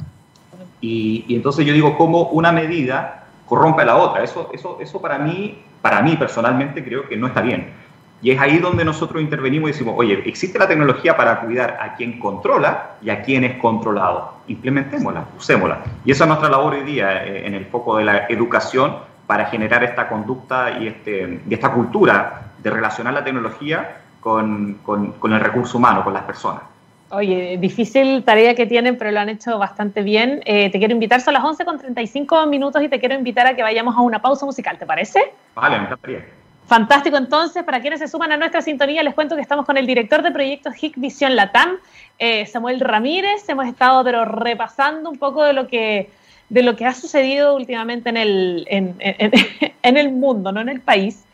Y, 0.83 1.25
entonces 1.35 1.65
yo 1.65 1.73
digo, 1.73 1.97
¿cómo 1.97 2.25
una 2.25 2.53
medida 2.53 3.25
corrompe 3.47 3.83
a 3.83 3.87
la 3.87 3.97
otra? 3.97 4.23
Eso, 4.23 4.51
eso, 4.53 4.79
eso 4.81 5.01
para, 5.01 5.17
mí, 5.17 5.63
para 5.81 6.03
mí 6.03 6.17
personalmente 6.17 6.85
creo 6.85 7.09
que 7.09 7.17
no 7.17 7.29
está 7.29 7.41
bien. 7.41 7.73
Y 8.21 8.33
es 8.33 8.41
ahí 8.41 8.59
donde 8.59 8.85
nosotros 8.85 9.23
intervenimos 9.23 9.71
y 9.71 9.73
decimos, 9.73 9.95
oye, 9.97 10.23
existe 10.27 10.59
la 10.59 10.69
tecnología 10.69 11.17
para 11.17 11.41
cuidar 11.41 11.79
a 11.81 11.95
quien 11.95 12.19
controla 12.19 12.97
y 13.01 13.11
a 13.11 13.23
quien 13.23 13.45
es 13.45 13.59
controlado. 13.59 14.35
Implementémosla, 14.49 15.25
usémosla. 15.37 15.79
Y 16.05 16.13
esa 16.13 16.25
es 16.25 16.29
nuestra 16.29 16.49
labor 16.49 16.75
hoy 16.75 16.83
día 16.83 17.25
eh, 17.25 17.47
en 17.47 17.55
el 17.55 17.67
foco 17.67 17.97
de 17.97 18.05
la 18.05 18.27
educación 18.29 18.97
para 19.27 19.47
generar 19.47 19.83
esta 19.85 20.09
conducta 20.09 20.79
y, 20.79 20.89
este, 20.89 21.43
y 21.49 21.55
esta 21.55 21.73
cultura 21.73 22.53
de 22.63 22.71
relacionar 22.71 23.15
la 23.15 23.25
tecnología 23.25 24.03
con, 24.21 24.75
con, 24.85 25.13
con 25.13 25.33
el 25.33 25.41
recurso 25.41 25.79
humano, 25.79 26.05
con 26.05 26.13
las 26.13 26.25
personas. 26.25 26.72
Oye, 27.15 27.59
difícil 27.59 28.25
tarea 28.25 28.55
que 28.55 28.65
tienen, 28.65 28.97
pero 28.97 29.11
lo 29.11 29.21
han 29.21 29.29
hecho 29.29 29.59
bastante 29.59 30.03
bien. 30.03 30.41
Eh, 30.47 30.71
te 30.71 30.79
quiero 30.79 30.95
invitar, 30.95 31.21
son 31.21 31.35
las 31.35 31.45
11 31.45 31.67
con 31.67 31.79
35 31.79 32.47
minutos 32.47 32.83
y 32.83 32.89
te 32.89 32.99
quiero 32.99 33.15
invitar 33.15 33.47
a 33.47 33.55
que 33.55 33.63
vayamos 33.63 33.95
a 33.95 34.01
una 34.01 34.23
pausa 34.23 34.47
musical, 34.47 34.79
¿te 34.79 34.87
parece? 34.87 35.31
Vale, 35.55 35.79
me 35.79 35.85
encantaría. 35.85 36.25
Fantástico, 36.67 37.19
entonces, 37.19 37.65
para 37.65 37.83
quienes 37.83 38.01
se 38.01 38.09
suman 38.09 38.33
a 38.33 38.39
nuestra 38.39 38.63
sintonía, 38.63 39.03
les 39.03 39.13
cuento 39.13 39.37
que 39.37 39.43
estamos 39.43 39.67
con 39.67 39.77
el 39.77 39.87
director 39.87 40.23
de 40.23 40.31
proyectos 40.31 40.75
HIC 40.83 40.97
Visión 40.97 41.37
Latam, 41.37 41.77
eh, 42.19 42.47
Samuel 42.47 42.81
Ramírez. 42.81 43.47
Hemos 43.47 43.67
estado, 43.67 44.03
pero 44.05 44.25
repasando 44.25 45.11
un 45.11 45.19
poco 45.19 45.45
de 45.45 45.53
lo 45.53 45.67
que, 45.67 46.09
de 46.49 46.63
lo 46.63 46.77
que 46.77 46.87
ha 46.87 46.95
sucedido 46.95 47.55
últimamente 47.55 48.09
en 48.09 48.17
el, 48.17 48.67
en, 48.71 48.97
en, 49.01 49.33
el 49.99 50.13
mundo, 50.13 50.51
no 50.51 50.63
en 50.63 50.71
el 50.71 50.81
país. 50.81 51.27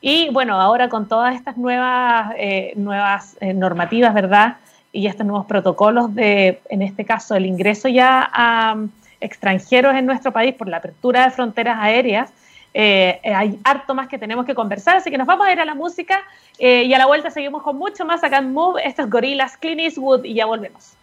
Y 0.00 0.30
bueno, 0.30 0.58
ahora 0.58 0.88
con 0.88 1.06
todas 1.06 1.34
estas 1.34 1.58
nuevas, 1.58 2.32
eh, 2.38 2.72
nuevas 2.76 3.36
normativas, 3.42 4.14
¿verdad? 4.14 4.56
Y 4.96 5.06
estos 5.06 5.26
nuevos 5.26 5.46
protocolos 5.46 6.14
de, 6.14 6.60
en 6.70 6.82
este 6.82 7.04
caso, 7.04 7.34
el 7.34 7.44
ingreso 7.44 7.88
ya 7.88 8.28
a 8.32 8.74
um, 8.74 8.88
extranjeros 9.20 9.94
en 9.94 10.06
nuestro 10.06 10.32
país 10.32 10.54
por 10.54 10.68
la 10.68 10.78
apertura 10.78 11.24
de 11.24 11.30
fronteras 11.30 11.76
aéreas, 11.80 12.32
eh, 12.72 13.20
hay 13.24 13.58
harto 13.64 13.94
más 13.94 14.08
que 14.08 14.18
tenemos 14.18 14.44
que 14.44 14.54
conversar, 14.54 14.96
así 14.96 15.10
que 15.10 15.18
nos 15.18 15.26
vamos 15.26 15.46
a 15.46 15.52
ir 15.52 15.60
a 15.60 15.64
la 15.64 15.74
música 15.74 16.22
eh, 16.58 16.84
y 16.84 16.92
a 16.94 16.98
la 16.98 17.06
vuelta 17.06 17.30
seguimos 17.30 17.62
con 17.62 17.76
mucho 17.76 18.04
más 18.04 18.22
acá 18.24 18.38
en 18.38 18.52
Move. 18.52 18.82
Estos 18.84 19.06
es 19.06 19.10
Gorillas, 19.10 19.56
Clint 19.56 19.80
Eastwood 19.80 20.24
y 20.24 20.34
ya 20.34 20.46
volvemos. 20.46 20.94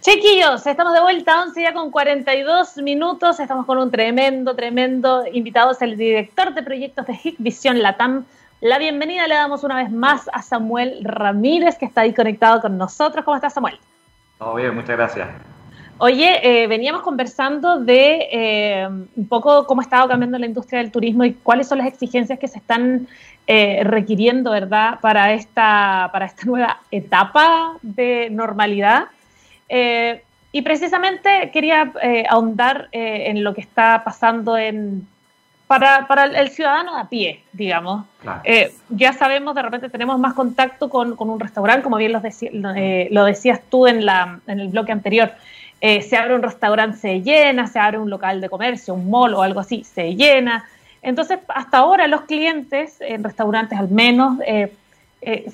Chiquillos, 0.00 0.66
estamos 0.66 0.92
de 0.94 1.00
vuelta, 1.00 1.42
11 1.42 1.62
ya 1.62 1.72
con 1.72 1.92
42 1.92 2.78
minutos. 2.78 3.38
Estamos 3.38 3.66
con 3.66 3.78
un 3.78 3.90
tremendo, 3.90 4.54
tremendo 4.56 5.24
invitado. 5.32 5.70
Es 5.70 5.82
el 5.82 5.96
director 5.96 6.54
de 6.54 6.62
proyectos 6.62 7.06
de 7.06 7.12
HIC 7.12 7.36
Visión 7.38 7.82
Latam. 7.82 8.24
La 8.62 8.78
bienvenida 8.78 9.26
le 9.26 9.34
damos 9.34 9.64
una 9.64 9.74
vez 9.74 9.90
más 9.90 10.30
a 10.32 10.40
Samuel 10.40 11.00
Ramírez, 11.02 11.76
que 11.78 11.84
está 11.84 12.02
ahí 12.02 12.14
conectado 12.14 12.60
con 12.60 12.78
nosotros. 12.78 13.24
¿Cómo 13.24 13.34
estás, 13.34 13.54
Samuel? 13.54 13.76
Todo 14.38 14.54
bien, 14.54 14.72
muchas 14.72 14.96
gracias. 14.96 15.28
Oye, 15.98 16.38
eh, 16.44 16.68
veníamos 16.68 17.02
conversando 17.02 17.80
de 17.80 18.28
eh, 18.30 18.88
un 18.88 19.26
poco 19.28 19.66
cómo 19.66 19.80
ha 19.80 19.84
estado 19.84 20.06
cambiando 20.06 20.38
la 20.38 20.46
industria 20.46 20.78
del 20.78 20.92
turismo 20.92 21.24
y 21.24 21.32
cuáles 21.32 21.66
son 21.66 21.78
las 21.78 21.88
exigencias 21.88 22.38
que 22.38 22.46
se 22.46 22.58
están 22.58 23.08
eh, 23.48 23.80
requiriendo, 23.82 24.52
¿verdad?, 24.52 25.00
para 25.00 25.32
esta, 25.32 26.10
para 26.12 26.26
esta 26.26 26.46
nueva 26.46 26.78
etapa 26.92 27.78
de 27.82 28.28
normalidad. 28.30 29.06
Y 30.52 30.62
precisamente 30.62 31.50
quería 31.52 31.92
ahondar 32.28 32.90
en 32.92 33.42
lo 33.42 33.54
que 33.54 33.62
está 33.62 34.04
pasando 34.04 34.56
en, 34.56 35.08
para, 35.72 36.06
para 36.06 36.24
el 36.24 36.50
ciudadano 36.50 36.98
a 36.98 37.08
pie, 37.08 37.42
digamos. 37.54 38.04
Claro. 38.20 38.42
ya 38.90 39.14
sabemos, 39.14 39.54
de 39.54 39.62
repente 39.62 39.88
tenemos 39.88 40.18
más 40.18 40.34
contacto 40.34 40.90
con, 40.90 41.16
con 41.16 41.30
un 41.30 41.40
restaurante, 41.40 41.82
como 41.82 41.96
bien 41.96 42.12
lo, 42.12 42.20
deci 42.20 42.50
lo 42.52 43.24
decías 43.24 43.58
tú 43.70 43.86
en, 43.86 44.04
la, 44.04 44.38
en 44.46 44.60
el 44.60 44.68
bloque 44.68 44.92
anterior. 44.92 45.32
se 45.80 46.14
abre 46.14 46.34
un 46.34 46.42
restaurante, 46.42 46.98
se 46.98 47.22
llena, 47.22 47.68
se 47.68 47.78
abre 47.78 47.96
un 47.96 48.10
local 48.10 48.42
de 48.42 48.50
comercio, 48.50 48.92
un 48.92 49.08
mall 49.08 49.32
o 49.32 49.40
algo 49.40 49.60
así, 49.60 49.82
se 49.82 50.14
llena. 50.14 50.66
Entonces, 51.00 51.38
hasta 51.48 51.78
ahora 51.78 52.06
los 52.06 52.20
clientes, 52.22 53.00
en 53.00 53.24
restaurantes 53.24 53.78
al 53.78 53.88
menos, 53.88 54.40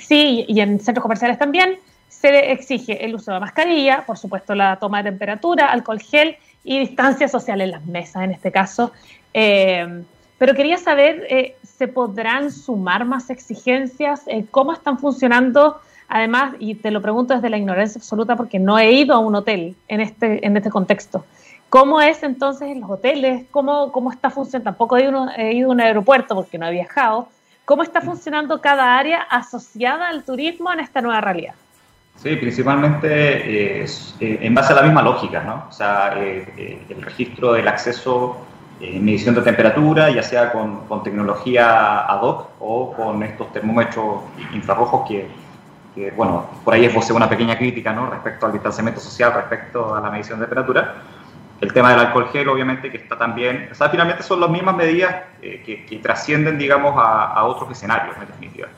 sí, 0.01 0.45
y 0.49 0.61
en 0.61 0.81
centros 0.81 1.03
comerciales 1.03 1.39
también, 1.39 1.79
se 2.09 2.33
le 2.33 2.51
exige 2.51 3.05
el 3.05 3.15
uso 3.15 3.33
de 3.33 3.39
mascarilla, 3.39 4.05
por 4.05 4.19
supuesto 4.19 4.53
la 4.57 4.81
toma 4.81 5.01
de 5.01 5.11
temperatura, 5.11 5.71
alcohol 5.71 6.01
gel 6.01 6.37
y 6.69 6.79
distancia 6.79 7.29
social 7.29 7.63
en 7.63 7.71
las 7.71 7.87
mesas 7.87 8.23
en 8.23 8.33
este 8.33 8.53
caso. 8.53 8.93
Eh, 9.33 10.05
pero 10.37 10.55
quería 10.55 10.77
saber, 10.77 11.27
eh, 11.31 11.57
¿se 11.65 11.89
podrán 11.89 12.53
sumar 12.53 13.07
más 13.07 13.31
exigencias? 13.31 14.23
Eh, 14.27 14.45
¿Cómo 14.51 14.75
están 14.75 14.99
funcionando? 14.99 15.81
Además, 16.09 16.55
y 16.59 16.75
te 16.75 16.91
lo 16.91 17.01
pregunto 17.01 17.33
desde 17.33 17.49
la 17.49 17.57
ignorancia 17.57 17.99
absoluta 17.99 18.37
porque 18.37 18.59
no 18.59 18.79
he 18.79 18.93
ido 18.93 19.15
a 19.15 19.19
un 19.19 19.35
hotel 19.35 19.77
en 19.89 20.03
este, 20.03 20.47
en 20.47 20.59
este 20.59 20.69
contexto. 20.69 21.25
¿Cómo 21.71 22.03
es 22.03 22.23
entonces 22.23 22.69
en 22.69 22.83
los 22.83 22.91
hoteles? 22.91 23.47
¿Cómo, 23.51 23.91
cómo 23.91 24.13
está 24.13 24.29
funcionando? 24.29 24.71
Tampoco 24.71 24.99
he 24.99 25.05
ido, 25.05 25.27
he 25.39 25.55
ido 25.55 25.71
a 25.71 25.73
un 25.73 25.81
aeropuerto 25.81 26.35
porque 26.35 26.59
no 26.59 26.67
he 26.67 26.73
viajado. 26.73 27.29
¿Cómo 27.65 27.83
está 27.83 28.03
funcionando 28.03 28.61
cada 28.61 28.99
área 28.99 29.23
asociada 29.23 30.09
al 30.09 30.23
turismo 30.23 30.71
en 30.71 30.81
esta 30.81 31.01
nueva 31.01 31.23
realidad? 31.23 31.55
Sí, 32.23 32.35
principalmente 32.35 33.83
eh, 33.85 33.87
en 34.21 34.53
base 34.53 34.73
a 34.73 34.77
la 34.77 34.83
misma 34.83 35.03
lógica, 35.03 35.41
¿no? 35.41 35.67
O 35.69 35.73
sea, 35.73 36.15
eh, 36.17 36.53
eh, 36.57 36.83
el 36.89 37.01
registro 37.03 37.53
del 37.53 37.69
acceso 37.69 38.45
en 38.81 39.05
medición 39.05 39.37
de 39.37 39.43
temperatura, 39.43 40.11
ya 40.11 40.23
sea 40.23 40.51
con, 40.53 40.87
con, 40.87 41.05
tecnología 41.05 42.01
ad 42.07 42.21
hoc 42.23 42.51
o 42.59 42.93
con 42.93 43.23
estos 43.23 43.53
termómetros 43.53 44.23
infrarrojos 44.53 45.09
que, 45.09 45.29
que 45.95 46.11
bueno, 46.11 46.47
por 46.65 46.75
ahí 46.75 46.85
es 46.87 47.11
una 47.11 47.29
pequeña 47.29 47.57
crítica, 47.57 47.93
¿no? 47.93 48.11
Respecto 48.11 48.47
al 48.47 48.53
distanciamiento 48.53 49.01
social, 49.01 49.33
respecto 49.35 49.95
a 49.95 50.01
la 50.01 50.11
medición 50.11 50.41
de 50.41 50.47
temperatura. 50.47 50.97
El 51.61 51.73
tema 51.73 51.91
del 51.91 52.01
alcohol 52.01 52.29
gel, 52.33 52.49
obviamente, 52.49 52.91
que 52.91 52.99
está 52.99 53.17
también, 53.17 53.69
o 53.71 53.75
sea, 53.75 53.91
finalmente 53.91 54.25
son 54.25 54.41
las 54.41 54.51
mismas 54.51 54.77
medidas 54.77 55.15
que, 55.41 55.85
que, 55.89 55.97
trascienden, 55.99 56.59
digamos, 56.59 56.95
a, 56.97 57.33
a 57.33 57.45
otros 57.45 57.71
escenarios, 57.71 58.17
en 58.17 58.27
definitiva. 58.27 58.69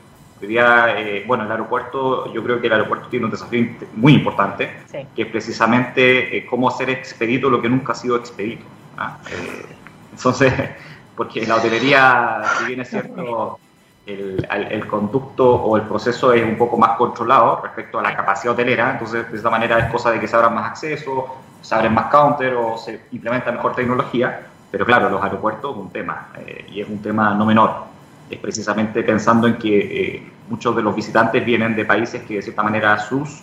Hoy 0.41 0.47
día, 0.47 0.95
eh, 0.97 1.23
bueno, 1.27 1.43
el 1.43 1.51
aeropuerto, 1.51 2.33
yo 2.33 2.43
creo 2.43 2.59
que 2.59 2.65
el 2.65 2.73
aeropuerto 2.73 3.09
tiene 3.09 3.25
un 3.25 3.31
desafío 3.31 3.63
muy 3.93 4.15
importante, 4.15 4.71
sí. 4.91 5.05
que 5.15 5.21
es 5.21 5.27
precisamente 5.27 6.35
eh, 6.35 6.47
cómo 6.47 6.67
hacer 6.67 6.89
expedito 6.89 7.47
lo 7.47 7.61
que 7.61 7.69
nunca 7.69 7.91
ha 7.91 7.95
sido 7.95 8.15
expedito. 8.15 8.63
¿ah? 8.97 9.19
Eh, 9.29 9.65
entonces, 10.11 10.51
porque 11.15 11.45
la 11.45 11.57
hotelería, 11.57 12.41
si 12.57 12.65
bien 12.65 12.81
es 12.81 12.89
cierto, 12.89 13.59
el, 14.07 14.47
el, 14.49 14.87
conducto 14.87 15.47
o 15.47 15.77
el 15.77 15.83
proceso 15.83 16.33
es 16.33 16.43
un 16.43 16.57
poco 16.57 16.75
más 16.75 16.97
controlado 16.97 17.61
respecto 17.61 17.99
a 17.99 18.01
la 18.01 18.15
capacidad 18.15 18.55
hotelera, 18.55 18.93
entonces 18.93 19.29
de 19.29 19.37
esta 19.37 19.51
manera 19.51 19.77
es 19.77 19.91
cosa 19.91 20.09
de 20.09 20.19
que 20.19 20.27
se 20.27 20.35
abran 20.35 20.55
más 20.55 20.71
acceso, 20.71 21.37
se 21.61 21.75
abren 21.75 21.93
más 21.93 22.07
counters 22.07 22.57
o 22.57 22.79
se 22.79 22.99
implementa 23.11 23.51
mejor 23.51 23.75
tecnología, 23.75 24.47
pero 24.71 24.87
claro, 24.87 25.07
los 25.07 25.21
aeropuertos 25.21 25.71
es 25.71 25.77
un 25.77 25.91
tema, 25.91 26.29
eh, 26.39 26.65
y 26.71 26.81
es 26.81 26.89
un 26.89 26.99
tema 26.99 27.35
no 27.35 27.45
menor 27.45 27.90
es 28.31 28.39
precisamente 28.39 29.03
pensando 29.03 29.47
en 29.47 29.57
que 29.57 29.77
eh, 29.77 30.23
muchos 30.49 30.75
de 30.75 30.81
los 30.81 30.95
visitantes 30.95 31.45
vienen 31.45 31.75
de 31.75 31.85
países 31.85 32.23
que 32.23 32.35
de 32.35 32.41
cierta 32.41 32.63
manera 32.63 32.97
sus 32.99 33.41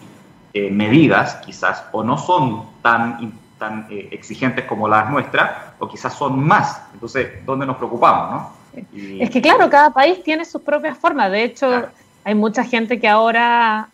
eh, 0.55 0.70
medidas 0.70 1.37
quizás 1.44 1.85
o 1.92 2.03
no 2.03 2.16
son 2.16 2.64
tan, 2.83 3.38
tan 3.59 3.87
eh, 3.90 4.09
exigentes 4.12 4.64
como 4.64 4.88
las 4.88 5.11
nuestras 5.11 5.51
o 5.79 5.88
quizás 5.88 6.14
son 6.14 6.42
más. 6.42 6.81
Entonces, 6.94 7.44
¿dónde 7.44 7.66
nos 7.66 7.77
preocupamos? 7.77 8.31
¿no? 8.74 8.85
Y, 8.92 9.22
es 9.22 9.31
que 9.31 9.42
claro, 9.42 9.68
cada 9.68 9.90
país 9.90 10.22
tiene 10.22 10.44
sus 10.44 10.62
propias 10.62 10.96
formas. 10.96 11.31
De 11.31 11.44
hecho, 11.44 11.68
claro. 11.68 11.88
hay 12.24 12.35
mucha 12.35 12.64
gente 12.64 12.98
que 12.98 13.09
ahora, 13.09 13.88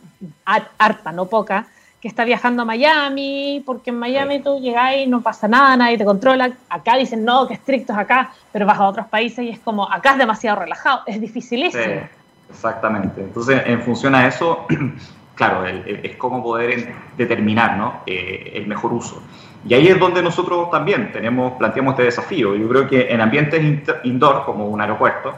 harta, 0.78 1.12
no 1.12 1.26
poca, 1.26 1.66
que 2.04 2.08
está 2.08 2.26
viajando 2.26 2.60
a 2.60 2.64
Miami, 2.66 3.62
porque 3.64 3.88
en 3.88 3.98
Miami 3.98 4.42
tú 4.42 4.60
llegas 4.60 4.94
y 4.98 5.06
no 5.06 5.22
pasa 5.22 5.48
nada, 5.48 5.74
nadie 5.74 5.96
te 5.96 6.04
controla. 6.04 6.52
Acá 6.68 6.98
dicen, 6.98 7.24
no, 7.24 7.48
que 7.48 7.54
estrictos 7.54 7.96
acá, 7.96 8.30
pero 8.52 8.66
vas 8.66 8.78
a 8.78 8.88
otros 8.88 9.06
países 9.06 9.42
y 9.42 9.48
es 9.48 9.58
como, 9.58 9.90
acá 9.90 10.10
es 10.10 10.18
demasiado 10.18 10.60
relajado, 10.60 11.00
es 11.06 11.18
dificilísimo. 11.18 11.82
Sí, 11.82 11.92
exactamente. 12.50 13.22
Entonces, 13.22 13.62
en 13.64 13.80
función 13.80 14.14
a 14.14 14.26
eso, 14.26 14.66
claro, 15.34 15.64
es 15.64 16.14
cómo 16.16 16.42
poder 16.42 16.94
determinar 17.16 17.78
¿no? 17.78 18.02
eh, 18.04 18.52
el 18.54 18.66
mejor 18.66 18.92
uso. 18.92 19.22
Y 19.66 19.72
ahí 19.72 19.88
es 19.88 19.98
donde 19.98 20.22
nosotros 20.22 20.70
también 20.70 21.10
tenemos, 21.10 21.54
planteamos 21.54 21.92
este 21.92 22.02
desafío. 22.02 22.54
Yo 22.54 22.68
creo 22.68 22.86
que 22.86 23.14
en 23.14 23.22
ambientes 23.22 23.62
indoor, 24.02 24.44
como 24.44 24.66
un 24.68 24.78
aeropuerto, 24.78 25.32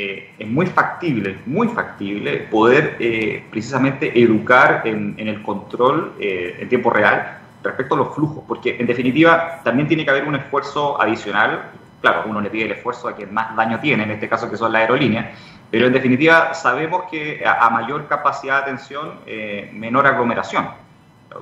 eh, 0.00 0.30
es 0.38 0.46
muy 0.46 0.66
factible, 0.66 1.38
muy 1.44 1.66
factible 1.66 2.46
poder 2.52 2.96
eh, 3.00 3.42
precisamente 3.50 4.16
educar 4.22 4.82
en, 4.84 5.16
el 5.18 5.42
control 5.42 6.12
eh, 6.20 6.56
en 6.60 6.68
tiempo 6.68 6.90
real 6.90 7.38
respecto 7.64 7.96
a 7.96 7.98
los 7.98 8.14
flujos, 8.14 8.44
porque 8.46 8.76
en 8.78 8.86
definitiva 8.86 9.60
también 9.64 9.88
tiene 9.88 10.04
que 10.04 10.10
haber 10.12 10.22
un 10.22 10.36
esfuerzo 10.36 11.02
adicional, 11.02 11.72
claro, 12.00 12.22
uno 12.26 12.40
le 12.40 12.48
pide 12.48 12.66
el 12.66 12.72
esfuerzo 12.72 13.08
a 13.08 13.16
quien 13.16 13.34
más 13.34 13.56
daño 13.56 13.80
tiene, 13.80 14.04
en 14.04 14.12
este 14.12 14.28
caso 14.28 14.48
que 14.48 14.56
son 14.56 14.70
las 14.72 14.82
aerolíneas, 14.82 15.36
pero 15.68 15.88
en 15.88 15.92
definitiva 15.92 16.54
sabemos 16.54 17.10
que 17.10 17.44
a, 17.44 17.66
a 17.66 17.70
mayor 17.70 18.06
capacidad 18.06 18.58
de 18.58 18.62
atención, 18.62 19.14
eh, 19.26 19.68
menor 19.74 20.06
aglomeración 20.06 20.68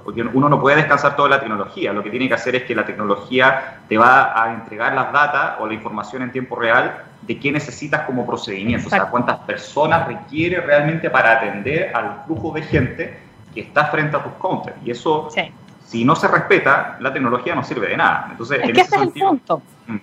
porque 0.04 0.22
uno 0.22 0.48
no 0.48 0.60
puede 0.60 0.76
descansar 0.76 1.14
toda 1.14 1.28
la 1.28 1.40
tecnología, 1.40 1.92
lo 1.92 2.02
que 2.02 2.10
tiene 2.10 2.28
que 2.28 2.34
hacer 2.34 2.56
es 2.56 2.64
que 2.64 2.74
la 2.74 2.84
tecnología 2.84 3.78
te 3.88 3.96
va 3.96 4.42
a 4.42 4.52
entregar 4.52 4.94
las 4.94 5.12
datas 5.12 5.54
o 5.60 5.66
la 5.66 5.74
información 5.74 6.22
en 6.22 6.32
tiempo 6.32 6.56
real 6.56 7.04
de 7.22 7.38
qué 7.38 7.52
necesitas 7.52 8.02
como 8.02 8.26
procedimiento, 8.26 8.84
Exacto. 8.84 8.96
o 8.96 9.06
sea, 9.06 9.10
cuántas 9.10 9.38
personas 9.46 10.06
requiere 10.08 10.60
realmente 10.60 11.08
para 11.08 11.32
atender 11.32 11.94
al 11.94 12.24
flujo 12.26 12.52
de 12.52 12.62
gente 12.62 13.18
que 13.54 13.60
está 13.60 13.86
frente 13.86 14.16
a 14.16 14.22
tus 14.22 14.32
counters. 14.34 14.76
Y 14.84 14.90
eso, 14.90 15.28
sí. 15.30 15.42
si 15.84 16.04
no 16.04 16.14
se 16.16 16.28
respeta, 16.28 16.96
la 17.00 17.12
tecnología 17.12 17.54
no 17.54 17.64
sirve 17.64 17.88
de 17.88 17.96
nada. 17.96 18.28
Entonces, 18.30 18.60
es 18.62 18.72
que 18.72 18.80
ese 18.80 18.90
sentido, 18.90 19.28
es 19.28 19.32
el 19.32 19.38
punto. 19.38 19.62
Mm, 19.86 19.96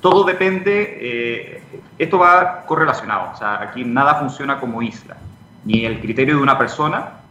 todo 0.00 0.24
depende, 0.24 0.98
eh, 1.00 1.62
esto 1.98 2.18
va 2.18 2.64
correlacionado, 2.66 3.32
o 3.32 3.36
sea, 3.36 3.60
aquí 3.62 3.84
nada 3.84 4.16
funciona 4.16 4.60
como 4.60 4.80
isla, 4.82 5.16
ni 5.64 5.84
el 5.84 6.00
criterio 6.00 6.36
de 6.36 6.42
una 6.42 6.58
persona, 6.58 7.23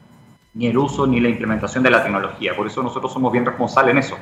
ni 0.54 0.68
el 0.68 0.78
uso 0.78 1.08
ni 1.08 1.20
la 1.20 1.30
implementación 1.30 1.84
de 1.84 1.90
la 1.90 2.04
tecnología. 2.04 2.56
Por 2.56 2.68
eso 2.68 2.84
nosotros 2.84 3.12
somos 3.12 3.32
bien 3.32 3.46
responsables 3.46 3.92
en 3.92 3.98
eso. 3.98 4.18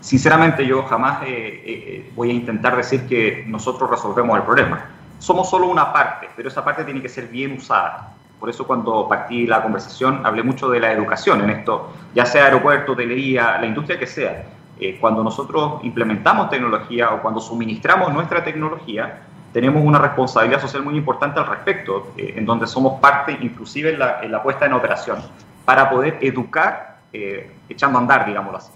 Sinceramente 0.00 0.66
yo 0.66 0.82
jamás 0.84 1.22
eh, 1.22 1.62
eh, 1.64 2.12
voy 2.16 2.30
a 2.30 2.32
intentar 2.32 2.76
decir 2.76 3.06
que 3.06 3.44
nosotros 3.46 3.90
resolvemos 3.90 4.36
el 4.36 4.42
problema. 4.42 4.86
Somos 5.18 5.50
solo 5.50 5.66
una 5.68 5.92
parte, 5.92 6.28
pero 6.34 6.48
esa 6.48 6.64
parte 6.64 6.84
tiene 6.84 7.02
que 7.02 7.08
ser 7.08 7.28
bien 7.28 7.52
usada. 7.52 8.14
Por 8.40 8.48
eso 8.48 8.66
cuando 8.66 9.06
partí 9.06 9.46
la 9.46 9.62
conversación 9.62 10.24
hablé 10.24 10.42
mucho 10.42 10.70
de 10.70 10.80
la 10.80 10.92
educación 10.92 11.42
en 11.42 11.50
esto, 11.50 11.92
ya 12.14 12.24
sea 12.24 12.46
aeropuerto, 12.46 12.92
hotelería, 12.92 13.58
la 13.60 13.66
industria 13.66 13.98
que 13.98 14.06
sea. 14.06 14.46
Eh, 14.80 14.96
cuando 14.98 15.22
nosotros 15.22 15.84
implementamos 15.84 16.48
tecnología 16.48 17.10
o 17.10 17.20
cuando 17.20 17.38
suministramos 17.38 18.14
nuestra 18.14 18.42
tecnología, 18.42 19.26
tenemos 19.52 19.82
una 19.84 19.98
responsabilidad 19.98 20.60
social 20.60 20.82
muy 20.82 20.96
importante 20.96 21.40
al 21.40 21.46
respecto, 21.46 22.12
eh, 22.16 22.34
en 22.36 22.46
donde 22.46 22.66
somos 22.66 23.00
parte 23.00 23.36
inclusive 23.40 23.92
en 23.92 23.98
la, 23.98 24.20
en 24.22 24.32
la, 24.32 24.42
puesta 24.42 24.66
en 24.66 24.72
operación, 24.72 25.18
para 25.64 25.90
poder 25.90 26.18
educar 26.20 26.98
eh, 27.12 27.50
echando 27.68 27.98
a 27.98 28.02
andar, 28.02 28.26
digámoslo 28.26 28.58
así. 28.58 28.72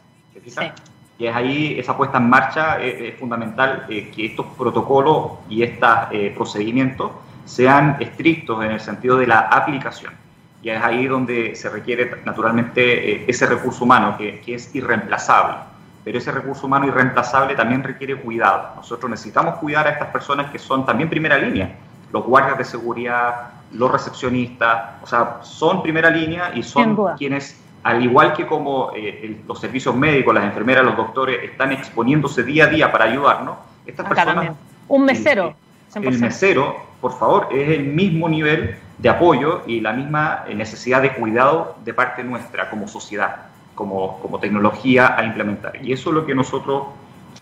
Sí. 0.47 0.71
Y 1.19 1.27
es 1.27 1.35
ahí 1.35 1.79
esa 1.79 1.97
puesta 1.97 2.19
en 2.19 2.29
marcha, 2.29 2.81
eh, 2.81 3.09
es 3.09 3.19
fundamental 3.19 3.87
eh, 3.89 4.11
que 4.15 4.27
estos 4.27 4.47
protocolos 4.59 5.39
y 5.49 5.63
estos 5.63 5.91
eh, 6.11 6.33
procedimientos 6.37 7.13
sean 7.45 7.97
estrictos 8.01 8.65
en 8.65 8.73
el 8.73 8.81
sentido 8.81 9.17
de 9.17 9.27
la 9.27 9.41
aplicación. 9.41 10.13
Y 10.63 10.71
es 10.71 10.83
ahí 10.83 11.07
donde 11.07 11.55
se 11.55 11.69
requiere 11.69 12.11
naturalmente 12.25 13.31
ese 13.31 13.47
recurso 13.47 13.85
humano 13.85 14.17
que, 14.17 14.41
que 14.41 14.55
es 14.55 14.75
irreemplazable 14.75 15.57
pero 16.05 16.19
ese 16.19 16.31
recurso 16.31 16.67
humano 16.67 16.87
irreemplazable 16.87 17.55
también 17.55 17.83
requiere 17.83 18.21
cuidado. 18.21 18.73
Nosotros 18.77 19.11
necesitamos 19.11 19.57
cuidar 19.57 19.87
a 19.87 19.91
estas 19.91 20.09
personas 20.09 20.51
que 20.51 20.59
son 20.59 20.85
también 20.85 21.09
primera 21.09 21.39
línea, 21.39 21.77
los 22.13 22.25
guardias 22.25 22.59
de 22.59 22.65
seguridad, 22.65 23.53
los 23.73 23.91
recepcionistas, 23.91 25.03
o 25.03 25.07
sea, 25.07 25.39
son 25.43 25.83
primera 25.83 26.11
línea 26.11 26.53
y 26.55 26.63
son 26.63 26.97
quienes 27.17 27.61
al 27.85 28.03
igual 28.03 28.33
que 28.33 28.47
como 28.47 28.93
eh, 28.97 29.43
los 29.47 29.61
servicios 29.61 29.95
médicos, 29.95 30.35
las 30.35 30.45
enfermeras, 30.45 30.85
los 30.85 30.97
doctores 30.97 31.45
están 31.45 31.71
exponiéndose 31.71 32.43
día 32.43 32.65
a 32.65 32.69
día 32.69 32.91
para 32.91 33.05
ayudarnos, 33.05 33.59
estas 33.87 34.09
personas... 34.09 34.53
Un 34.89 35.05
mesero. 35.05 35.55
El, 35.95 36.19
mesero, 36.19 36.77
por 37.01 37.17
favor, 37.17 37.49
es 37.53 37.69
el 37.71 37.85
mismo 37.85 38.29
nivel 38.29 38.77
de 38.99 39.09
apoyo 39.09 39.63
y 39.67 39.81
la 39.81 39.93
misma 39.93 40.45
eh, 40.49 40.55
necesidad 40.55 41.03
de 41.03 41.13
cuidado 41.13 41.77
de 41.85 41.95
parte 41.95 42.25
nuestra 42.25 42.71
como 42.71 42.89
sociedad, 42.89 43.47
como, 43.75 44.19
como 44.21 44.39
tecnología 44.39 45.17
a 45.17 45.25
implementar. 45.25 45.85
Y 45.85 45.93
eso 45.93 46.11
es 46.11 46.15
lo 46.15 46.27
que 46.27 46.35
nosotros 46.35 46.85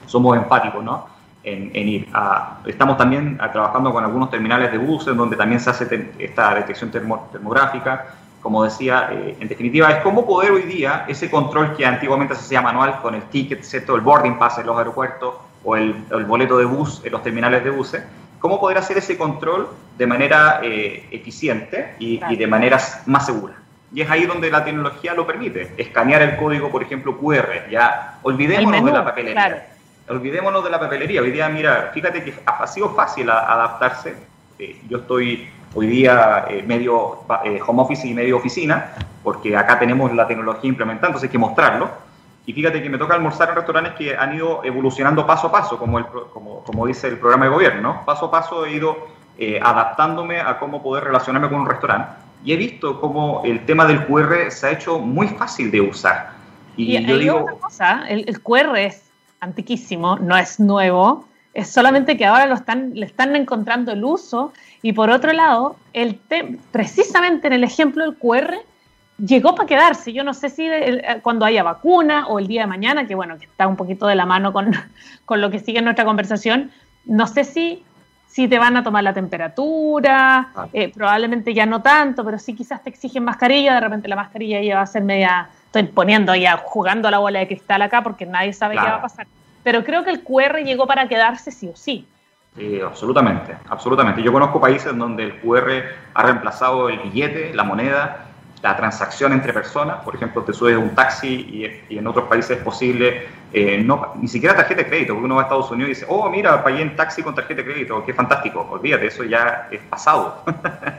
somos 0.07 0.37
enfáticos, 0.37 0.83
¿no? 0.83 1.07
En, 1.45 1.75
ir 1.75 2.09
a, 2.13 2.59
estamos 2.67 2.97
también 2.97 3.37
trabajando 3.37 3.93
con 3.93 4.05
algunos 4.05 4.31
terminales 4.31 4.71
de 4.71 4.79
buses 4.79 5.17
donde 5.17 5.37
también 5.37 5.59
se 5.59 5.71
hace 5.71 6.13
esta 6.19 6.55
detección 6.55 6.91
termográfica 6.93 8.15
como 8.43 8.65
decía, 8.65 9.09
eh, 9.13 9.37
en 9.39 9.49
definitiva, 9.49 9.91
es 9.91 10.03
cómo 10.03 10.27
poder 10.27 10.51
hoy 10.51 10.63
día 10.63 11.05
ese 11.07 11.31
control 11.31 11.77
que 11.77 11.87
antiguamente 11.87 12.35
se 12.35 12.41
hacía 12.41 12.61
manual 12.61 13.01
con 13.01 13.15
el 13.15 13.23
ticket, 13.23 13.63
¿cierto? 13.63 13.95
el 13.95 14.01
boarding 14.01 14.37
pass 14.37 14.59
en 14.59 14.67
los 14.67 14.77
aeropuertos 14.77 15.35
o 15.65 15.77
el, 15.77 15.95
boleto 16.27 16.59
de 16.59 16.65
bus 16.65 17.01
en 17.05 17.13
los 17.13 17.23
terminales 17.23 17.63
de 17.63 17.71
buses, 17.71 18.03
cómo 18.41 18.59
poder 18.59 18.79
hacer 18.79 18.99
ese 18.99 19.17
control 19.17 19.69
de 19.97 20.07
manera 20.09 20.61
eh, 20.61 21.07
eficiente 21.13 21.95
y, 22.01 22.19
de 22.37 22.47
manera 22.49 22.81
más 23.07 23.27
segura. 23.27 23.55
Y 23.95 24.01
es 24.01 24.11
ahí 24.11 24.25
donde 24.25 24.51
la 24.51 24.65
tecnología 24.65 25.15
lo 25.15 25.27
permite, 25.27 25.75
escanear 25.77 26.23
el 26.23 26.37
código, 26.37 26.71
por 26.71 26.83
ejemplo, 26.83 27.19
QR, 27.19 27.69
ya 27.71 28.19
olvidémonos 28.23 28.85
de 28.85 28.93
la 28.93 29.05
papelería. 29.05 29.69
Olvidémonos 30.09 30.65
de 30.65 30.71
la 30.71 30.81
papelería. 30.81 31.21
Hoy 31.21 31.31
día, 31.31 31.49
mira, 31.49 31.91
fíjate 31.93 32.25
que 32.25 32.35
ha 32.45 32.67
sido 32.67 32.95
fácil 32.95 33.31
adaptarse. 33.31 34.17
Eh, 34.59 34.81
yo 34.89 34.99
estoy 34.99 35.49
hoy 35.75 35.87
día 35.87 36.47
eh, 36.49 36.63
medio 36.67 37.21
eh, 37.45 37.61
home 37.67 37.83
office 37.83 38.07
y 38.07 38.15
medio 38.15 38.37
oficina, 38.39 38.95
porque 39.23 39.57
acá 39.57 39.79
tenemos 39.79 40.13
la 40.15 40.27
tecnología 40.27 40.69
implementada, 40.69 41.09
entonces 41.09 41.29
hay 41.29 41.33
que 41.33 41.39
mostrarlo. 41.39 41.91
Y 42.45 42.53
fíjate 42.53 42.83
que 42.83 42.91
me 42.91 42.99
toca 42.99 43.15
almorzar 43.15 43.51
en 43.51 43.57
restaurantes 43.57 43.93
que 43.95 44.17
han 44.17 44.35
ido 44.35 44.65
evolucionando 44.65 45.27
paso 45.27 45.47
a 45.49 45.53
paso, 45.53 45.79
como, 45.79 45.99
el, 45.99 46.07
como, 46.07 46.65
como 46.65 46.87
dice 46.87 47.09
el 47.09 47.19
programa 47.19 47.45
de 47.45 47.51
gobierno. 47.53 48.03
Paso 48.05 48.27
a 48.27 48.31
paso 48.31 48.67
he 48.67 48.73
ido 48.73 48.97
eh, 49.39 49.61
adaptándome 49.63 50.41
a 50.41 50.59
cómo 50.59 50.83
poder 50.83 51.05
relacionarme 51.05 51.49
con 51.49 51.61
un 51.61 51.69
restaurante. 51.69 52.09
Y 52.45 52.53
he 52.53 52.57
visto 52.57 53.01
cómo 53.01 53.43
el 53.45 53.65
tema 53.67 53.87
del 53.87 54.05
QR 54.07 54.51
se 54.51 54.67
ha 54.67 54.71
hecho 54.73 54.99
muy 54.99 55.29
fácil 55.29 55.71
de 55.71 55.81
usar. 55.81 56.33
Y, 56.77 57.01
yo 57.07 57.19
digo... 57.19 57.37
Otra 57.43 57.55
cosa, 57.55 58.05
el, 58.09 58.25
el 58.27 58.41
QR 58.41 58.77
es 58.77 59.11
antiquísimo, 59.41 60.17
no 60.19 60.37
es 60.37 60.59
nuevo, 60.59 61.27
es 61.55 61.69
solamente 61.69 62.17
que 62.17 62.25
ahora 62.25 62.47
lo 62.47 62.55
están, 62.55 62.95
le 62.95 63.07
están 63.07 63.37
encontrando 63.37 63.93
el 63.93 64.05
uso 64.05 64.53
y 64.81 64.93
por 64.93 65.11
otro 65.11 65.33
lado, 65.33 65.77
el 65.93 66.19
precisamente 66.71 67.47
en 67.47 67.53
el 67.53 67.65
ejemplo 67.65 68.05
del 68.05 68.17
QR, 68.17 68.55
llegó 69.19 69.55
para 69.55 69.67
quedarse. 69.67 70.13
Yo 70.13 70.25
no 70.25 70.35
sé 70.35 70.49
si 70.49 70.67
eh, 70.67 71.21
cuando 71.23 71.45
haya 71.45 71.63
vacuna 71.63 72.27
o 72.27 72.39
el 72.39 72.47
día 72.47 72.63
de 72.63 72.67
mañana, 72.67 73.07
que 73.07 73.15
bueno, 73.15 73.39
que 73.39 73.45
está 73.45 73.67
un 73.67 73.77
poquito 73.77 74.07
de 74.07 74.15
la 74.15 74.27
mano 74.27 74.53
con, 74.53 74.73
con 75.25 75.41
lo 75.41 75.51
que 75.51 75.59
sigue 75.59 75.79
en 75.79 75.85
nuestra 75.85 76.05
conversación, 76.05 76.71
no 77.05 77.27
sé 77.27 77.45
si, 77.45 77.85
si 78.33 78.49
te 78.49 78.59
van 78.59 78.79
a 78.79 78.83
tomar 78.83 79.05
la 79.05 79.13
temperatura, 79.13 80.49
ah. 80.57 80.67
eh, 80.73 80.91
probablemente 80.91 81.53
ya 81.53 81.67
no 81.67 81.83
tanto, 81.83 82.25
pero 82.25 82.39
sí 82.39 82.55
quizás 82.55 82.83
te 82.83 82.89
exigen 82.89 83.25
mascarilla, 83.25 83.75
de 83.75 83.81
repente 83.81 84.09
la 84.09 84.17
mascarilla 84.17 84.59
ya 84.63 84.77
va 84.77 84.83
a 84.83 84.87
ser 84.87 85.03
media, 85.03 85.51
estoy 85.67 85.83
poniendo 85.83 86.35
ya, 86.35 86.57
jugando 86.57 87.11
la 87.11 87.19
bola 87.19 87.41
de 87.41 87.47
cristal 87.47 87.83
acá 87.83 88.03
porque 88.03 88.25
nadie 88.25 88.55
sabe 88.55 88.77
qué 88.77 88.81
va 88.81 88.97
a 88.97 89.03
pasar. 89.03 89.27
Pero 89.63 89.85
creo 89.85 90.03
que 90.03 90.11
el 90.11 90.25
QR 90.25 90.65
llegó 90.65 90.87
para 90.87 91.07
quedarse 91.09 91.51
sí 91.51 91.69
o 91.69 91.77
sí. 91.77 92.09
Sí, 92.57 92.81
absolutamente, 92.81 93.55
absolutamente. 93.69 94.23
Yo 94.23 94.33
conozco 94.33 94.59
países 94.59 94.97
donde 94.97 95.25
el 95.25 95.41
QR 95.43 95.85
ha 96.15 96.23
reemplazado 96.23 96.89
el 96.89 97.01
billete, 97.01 97.53
la 97.53 97.65
moneda, 97.65 98.29
la 98.63 98.77
transacción 98.77 99.33
entre 99.33 99.53
personas. 99.53 100.03
Por 100.05 100.15
ejemplo, 100.15 100.43
te 100.43 100.53
subes 100.53 100.77
a 100.77 100.79
un 100.79 100.95
taxi 100.95 101.83
y, 101.89 101.97
en 101.97 102.07
otros 102.07 102.29
países 102.29 102.59
es 102.59 102.63
posible, 102.63 103.27
eh, 103.53 103.83
no, 103.85 104.15
ni 104.21 104.29
siquiera 104.29 104.57
tarjeta 104.57 104.83
de 104.83 104.89
crédito, 104.89 105.15
porque 105.15 105.25
uno 105.25 105.35
va 105.35 105.43
a 105.43 105.45
Estados 105.45 105.71
Unidos 105.71 105.91
y 105.91 105.95
dice, 105.95 106.07
oh, 106.09 106.31
mira, 106.31 106.63
pagué 106.63 106.83
en 106.83 106.97
taxi 106.97 107.23
con 107.23 107.35
tarjeta 107.35 107.63
de 107.63 107.73
crédito, 107.73 108.05
qué 108.05 108.15
fantástico. 108.15 108.67
Olvídate, 108.71 109.07
eso 109.07 109.25
ya 109.25 109.69
es 109.71 109.81
pasado. 109.81 110.43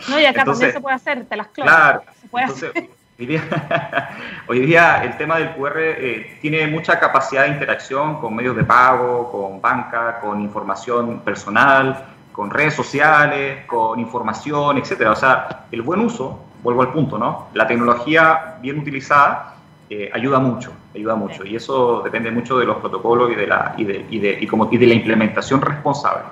No, 0.09 0.19
y 0.19 0.25
acá 0.25 0.43
también 0.43 0.73
se 0.73 0.81
puede 0.81 0.95
hacer, 0.95 1.25
te 1.25 1.35
las 1.35 1.47
clavas. 1.47 1.73
Claro, 1.73 2.03
se 2.19 2.27
puede 2.27 2.45
hacer. 2.45 2.73
Hoy 4.47 4.59
día, 4.61 5.03
el 5.03 5.15
tema 5.17 5.37
del 5.37 5.53
QR 5.53 5.77
eh, 5.77 6.37
tiene 6.41 6.67
mucha 6.67 6.99
capacidad 6.99 7.43
de 7.43 7.49
interacción 7.49 8.19
con 8.19 8.35
medios 8.35 8.55
de 8.55 8.63
pago, 8.63 9.31
con 9.31 9.61
banca, 9.61 10.19
con 10.19 10.41
información 10.41 11.19
personal, 11.19 12.05
con 12.31 12.49
redes 12.49 12.73
sociales, 12.73 13.65
con 13.65 13.99
información, 13.99 14.77
etcétera. 14.77 15.11
O 15.11 15.15
sea, 15.15 15.65
el 15.71 15.83
buen 15.83 16.01
uso, 16.01 16.43
vuelvo 16.63 16.81
al 16.81 16.91
punto, 16.91 17.17
¿no? 17.17 17.47
La 17.53 17.67
tecnología 17.67 18.55
bien 18.61 18.79
utilizada 18.79 19.55
eh, 19.89 20.09
ayuda 20.13 20.39
mucho, 20.39 20.71
ayuda 20.95 21.15
mucho. 21.15 21.45
Y 21.45 21.55
eso 21.55 22.01
depende 22.01 22.31
mucho 22.31 22.57
de 22.57 22.65
los 22.65 22.77
protocolos 22.77 23.31
y 23.31 23.35
de 23.35 23.47
la, 23.47 23.75
y 23.77 23.83
de, 23.83 24.05
y 24.09 24.19
de, 24.19 24.37
y 24.41 24.47
como, 24.47 24.69
y 24.71 24.77
de 24.77 24.87
la 24.87 24.93
implementación 24.93 25.61
responsable. 25.61 26.23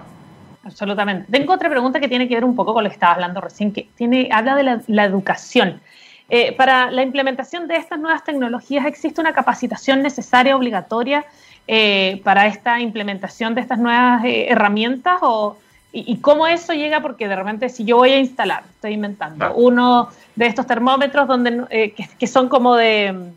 Absolutamente. 0.63 1.31
Tengo 1.31 1.53
otra 1.53 1.69
pregunta 1.69 1.99
que 1.99 2.07
tiene 2.07 2.27
que 2.27 2.35
ver 2.35 2.45
un 2.45 2.55
poco 2.55 2.73
con 2.73 2.83
lo 2.83 2.89
que 2.89 2.93
estabas 2.93 3.15
hablando 3.15 3.41
recién, 3.41 3.73
que 3.73 3.89
tiene, 3.95 4.29
habla 4.31 4.55
de 4.55 4.63
la, 4.63 4.81
la 4.87 5.05
educación. 5.05 5.81
Eh, 6.29 6.53
para 6.53 6.89
la 6.91 7.01
implementación 7.01 7.67
de 7.67 7.75
estas 7.75 7.99
nuevas 7.99 8.23
tecnologías, 8.23 8.85
¿existe 8.85 9.19
una 9.19 9.33
capacitación 9.33 10.01
necesaria, 10.01 10.55
obligatoria, 10.55 11.25
eh, 11.67 12.21
para 12.23 12.47
esta 12.47 12.79
implementación 12.79 13.53
de 13.53 13.61
estas 13.61 13.79
nuevas 13.79 14.23
eh, 14.23 14.47
herramientas? 14.49 15.19
O, 15.21 15.57
y, 15.93 16.17
cómo 16.17 16.47
eso 16.47 16.73
llega? 16.73 17.01
Porque 17.01 17.27
de 17.27 17.35
repente, 17.35 17.67
si 17.69 17.83
yo 17.83 17.97
voy 17.97 18.11
a 18.11 18.19
instalar, 18.19 18.63
estoy 18.69 18.93
inventando, 18.93 19.53
uno 19.55 20.09
de 20.35 20.45
estos 20.45 20.65
termómetros 20.65 21.27
donde, 21.27 21.93
que, 22.17 22.27
son 22.27 22.47
como 22.47 22.75
de 22.75 23.33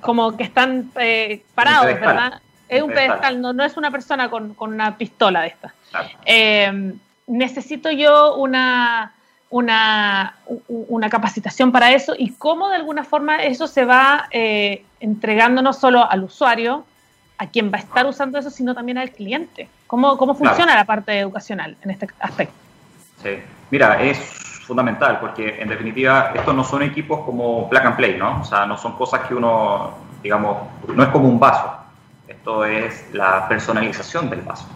como 0.00 0.36
que 0.36 0.44
están 0.44 0.90
parados, 1.54 1.86
¿verdad? 1.86 2.40
Es 2.68 2.82
un 2.82 2.90
pedestal, 2.90 3.40
no, 3.40 3.52
no 3.52 3.64
es 3.64 3.76
una 3.76 3.90
persona 3.90 4.30
con, 4.30 4.54
una 4.58 4.96
pistola 4.96 5.42
de 5.42 5.48
estas. 5.48 5.72
necesito 7.26 7.90
yo 7.90 8.36
una 8.36 9.12
una, 9.48 10.36
una, 10.68 11.08
capacitación 11.08 11.70
para 11.70 11.92
eso 11.92 12.14
y 12.18 12.32
cómo 12.32 12.68
de 12.68 12.76
alguna 12.76 13.04
forma 13.04 13.36
eso 13.44 13.68
se 13.68 13.84
va 13.84 14.28
eh, 14.32 14.84
entregando 15.00 15.62
no 15.62 15.72
solo 15.72 16.08
al 16.10 16.24
usuario, 16.24 16.84
a 17.38 17.46
quien 17.46 17.70
va 17.70 17.76
a 17.76 17.80
estar 17.80 18.06
usando 18.06 18.38
eso, 18.38 18.50
sino 18.50 18.74
también 18.74 18.98
al 18.98 19.10
cliente. 19.12 19.68
¿Cómo, 19.86 20.16
cómo 20.16 20.34
funciona 20.34 20.74
la 20.74 20.84
parte 20.84 21.18
educacional 21.18 21.76
en 21.82 21.90
este 21.90 22.08
aspecto? 22.20 22.54
Sí, 23.22 23.38
mira, 23.70 24.02
es 24.02 24.18
fundamental 24.66 25.20
porque 25.20 25.60
en 25.60 25.68
definitiva 25.68 26.32
estos 26.34 26.54
no 26.54 26.64
son 26.64 26.82
equipos 26.82 27.24
como 27.24 27.68
plug 27.68 27.82
and 27.82 27.96
play, 27.96 28.16
¿no? 28.18 28.40
O 28.40 28.44
sea, 28.44 28.66
no 28.66 28.76
son 28.76 28.96
cosas 28.96 29.20
que 29.28 29.34
uno, 29.34 29.94
digamos, 30.22 30.58
no 30.92 31.02
es 31.02 31.08
como 31.10 31.28
un 31.28 31.38
vaso. 31.38 31.72
Esto 32.26 32.64
es 32.64 33.08
la 33.12 33.48
personalización 33.48 34.28
del 34.28 34.40
vaso. 34.40 34.66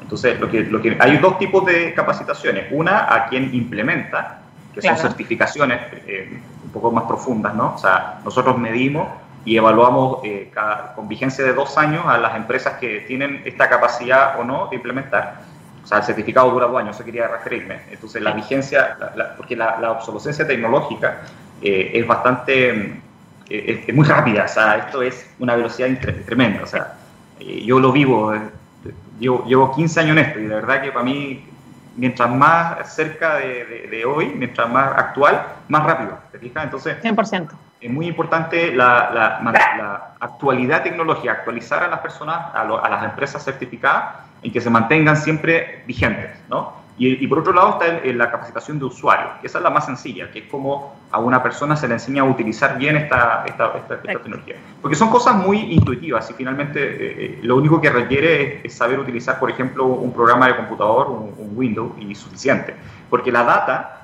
Entonces, 0.00 0.40
lo 0.40 0.50
que, 0.50 0.62
lo 0.62 0.80
que, 0.80 0.96
hay 1.00 1.18
dos 1.18 1.38
tipos 1.38 1.64
de 1.66 1.92
capacitaciones. 1.94 2.66
Una 2.70 3.12
a 3.12 3.28
quien 3.28 3.52
implementa, 3.54 4.42
que 4.72 4.82
son 4.82 4.96
certificaciones 4.96 5.80
eh, 6.06 6.40
un 6.64 6.70
poco 6.70 6.92
más 6.92 7.04
profundas, 7.04 7.54
¿no? 7.54 7.74
O 7.74 7.78
sea, 7.78 8.20
nosotros 8.24 8.56
medimos 8.56 9.08
y 9.44 9.56
evaluamos 9.56 10.20
eh, 10.24 10.52
con 10.94 11.08
vigencia 11.08 11.44
de 11.44 11.52
dos 11.52 11.76
años 11.78 12.04
a 12.06 12.18
las 12.18 12.36
empresas 12.36 12.74
que 12.78 13.00
tienen 13.00 13.42
esta 13.44 13.68
capacidad 13.68 14.38
o 14.38 14.44
no 14.44 14.68
de 14.68 14.76
implementar. 14.76 15.40
O 15.82 15.86
sea, 15.86 15.98
el 15.98 16.04
certificado 16.04 16.50
dura 16.50 16.66
dos 16.66 16.78
años, 16.78 16.96
eso 16.96 17.04
quería 17.04 17.26
referirme. 17.26 17.80
Entonces, 17.90 18.20
la 18.22 18.32
vigencia, 18.32 18.96
porque 19.36 19.56
la, 19.56 19.90
obsolescencia 19.90 20.46
tecnológica 20.46 21.22
eh, 21.62 21.92
es 21.94 22.06
bastante, 22.06 23.00
es, 23.48 23.94
muy 23.94 24.06
rápida, 24.06 24.44
o 24.44 24.48
sea, 24.48 24.76
esto 24.76 25.02
es 25.02 25.28
una 25.38 25.56
velocidad 25.56 25.88
tremenda, 26.26 26.62
o 26.62 26.66
sea, 26.66 26.94
yo 27.40 27.80
lo 27.80 27.90
vivo 27.90 28.34
llevo, 29.20 29.44
llevo 29.44 29.74
15 29.74 30.00
años 30.00 30.16
en 30.16 30.18
esto 30.24 30.38
y 30.40 30.42
de 30.42 30.54
verdad 30.54 30.82
que 30.82 30.90
para 30.90 31.04
mí, 31.04 31.44
mientras 31.96 32.30
más 32.30 32.92
cerca 32.92 33.36
de, 33.36 34.04
hoy, 34.04 34.32
mientras 34.34 34.68
más 34.68 34.92
actual, 34.96 35.46
más 35.68 35.84
rápido, 35.84 36.18
¿te 36.32 36.38
fijas? 36.38 36.64
Entonces, 36.64 36.96
100%. 37.02 37.50
Es 37.80 37.90
muy 37.90 38.06
importante 38.06 38.74
la, 38.74 39.10
la, 39.12 40.14
actualidad 40.20 40.82
tecnológica, 40.82 41.32
actualizar 41.32 41.82
a 41.82 41.88
las 41.88 42.00
personas, 42.00 42.36
a, 42.54 42.62
a 42.62 42.88
las 42.90 43.04
empresas 43.04 43.42
certificadas 43.42 44.16
en 44.42 44.52
que 44.52 44.60
se 44.60 44.68
mantengan 44.68 45.16
siempre 45.16 45.82
vigentes, 45.86 46.30
¿no? 46.48 46.80
Y, 47.02 47.26
por 47.28 47.38
otro 47.38 47.54
lado 47.54 47.78
está 47.80 48.06
la 48.12 48.30
capacitación 48.30 48.78
de 48.78 48.84
usuario, 48.84 49.30
que 49.40 49.46
esa 49.46 49.56
es 49.56 49.64
la 49.64 49.70
más 49.70 49.86
sencilla, 49.86 50.30
que 50.30 50.40
es 50.40 50.44
como 50.50 50.94
a 51.10 51.18
una 51.18 51.42
persona 51.42 51.74
se 51.74 51.88
le 51.88 51.94
enseña 51.94 52.20
a 52.20 52.26
utilizar 52.26 52.76
bien 52.76 52.94
esta, 52.94 53.42
esta, 53.46 54.02
tecnología. 54.02 54.56
Porque 54.82 54.94
son 54.94 55.08
cosas 55.08 55.34
muy 55.34 55.72
intuitivas 55.72 56.30
y 56.30 56.34
finalmente 56.34 56.78
eh, 56.78 56.96
eh, 56.98 57.38
lo 57.42 57.56
único 57.56 57.80
que 57.80 57.88
requiere 57.88 58.60
es, 58.62 58.74
saber 58.74 58.98
utilizar, 58.98 59.38
por 59.38 59.50
ejemplo, 59.50 59.86
un 59.86 60.12
programa 60.12 60.48
de 60.48 60.56
computador, 60.56 61.08
un, 61.08 61.52
Windows, 61.56 61.92
y 61.98 62.14
suficiente. 62.14 62.76
Porque 63.08 63.32
la 63.32 63.44
data 63.44 63.99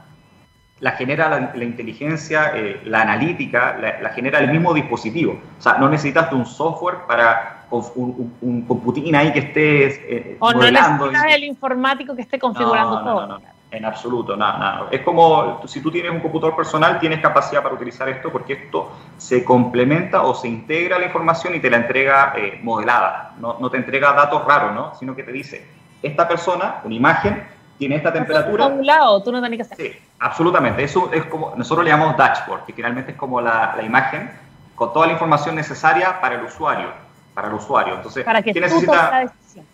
la 0.81 0.93
genera 0.93 1.53
la, 1.55 1.65
inteligencia, 1.65 2.53
eh, 2.55 2.83
la 2.85 3.03
analítica, 3.03 3.77
la, 3.79 4.11
genera 4.11 4.41
el 4.41 4.51
mismo 4.51 4.75
dispositivo. 4.75 5.41
O 5.59 5.63
sea, 5.63 5.79
no 5.79 5.89
necesitas 5.89 6.31
un 6.33 6.45
software 6.45 6.99
para 7.07 7.65
un, 7.71 8.35
un, 8.43 8.63
computín 8.63 9.17
ahí 9.17 9.33
que 9.33 9.39
esté 9.39 9.87
eh, 9.87 10.37
o 10.39 10.53
no 10.53 10.61
necesitas 10.61 11.35
el 11.35 11.45
informático 11.45 12.15
que 12.15 12.23
esté 12.23 12.39
configurando 12.39 13.03
todo. 13.03 13.41
En 13.71 13.85
absoluto, 13.85 14.37
nada, 14.37 14.59
nada. 14.59 14.89
Es 14.91 15.01
como 15.01 15.67
si 15.67 15.81
tú 15.81 15.91
tienes 15.91 16.13
un 16.13 16.21
computador 16.21 16.55
personal, 16.55 17.01
tienes 17.01 17.21
capacidad 17.21 17.63
para 17.63 17.75
utilizar 17.75 18.09
esto 18.09 18.31
porque 18.31 18.53
esto 18.53 18.93
se 19.17 19.45
complementa 19.45 20.23
o 20.23 20.35
se 20.35 20.47
integra 20.47 20.99
la 20.99 21.07
información 21.07 21.55
y 21.55 21.61
te 21.61 21.69
la 21.69 21.79
entrega 21.79 22.35
eh, 22.37 22.61
modelada. 22.63 23.35
No, 23.41 23.57
no, 23.59 23.69
te 23.69 23.79
entrega 23.79 24.13
datos 24.13 24.45
raros, 24.45 24.73
¿no? 24.73 24.95
Sino 24.95 25.17
que 25.17 25.25
te 25.25 25.33
dice, 25.33 25.67
esta 26.01 26.29
persona, 26.29 26.77
una 26.85 26.95
imagen, 26.95 27.43
tiene 27.79 27.97
esta 27.97 28.13
temperatura. 28.13 28.65
A 28.65 28.69
un 28.69 28.87
lado, 28.87 29.23
tú 29.23 29.33
no 29.33 29.41
tienes 29.41 29.59
que 29.59 29.75
hacer. 29.75 29.87
Sí, 29.87 29.99
absolutamente. 30.19 30.83
Eso 30.85 31.11
es 31.13 31.25
como, 31.27 31.55
nosotros 31.57 31.85
le 31.85 31.91
llamamos 31.91 32.17
dashboard, 32.17 32.65
que 32.65 32.73
finalmente 32.73 33.13
es 33.13 33.17
como 33.17 33.41
la, 33.41 33.75
la 33.77 33.83
imagen 33.83 34.31
con 34.75 34.93
toda 34.93 35.07
la 35.07 35.13
información 35.15 35.55
necesaria 35.55 36.21
para 36.21 36.37
el 36.37 36.45
usuario. 36.45 36.91
Para 37.35 37.49
el 37.49 37.55
usuario. 37.55 37.95
Entonces, 37.95 38.25
para 38.25 38.43
que 38.43 38.53
¿qué 38.53 38.61
tú 38.61 38.67
necesita? 38.67 39.11
la 39.11 39.21
decisión. 39.21 39.67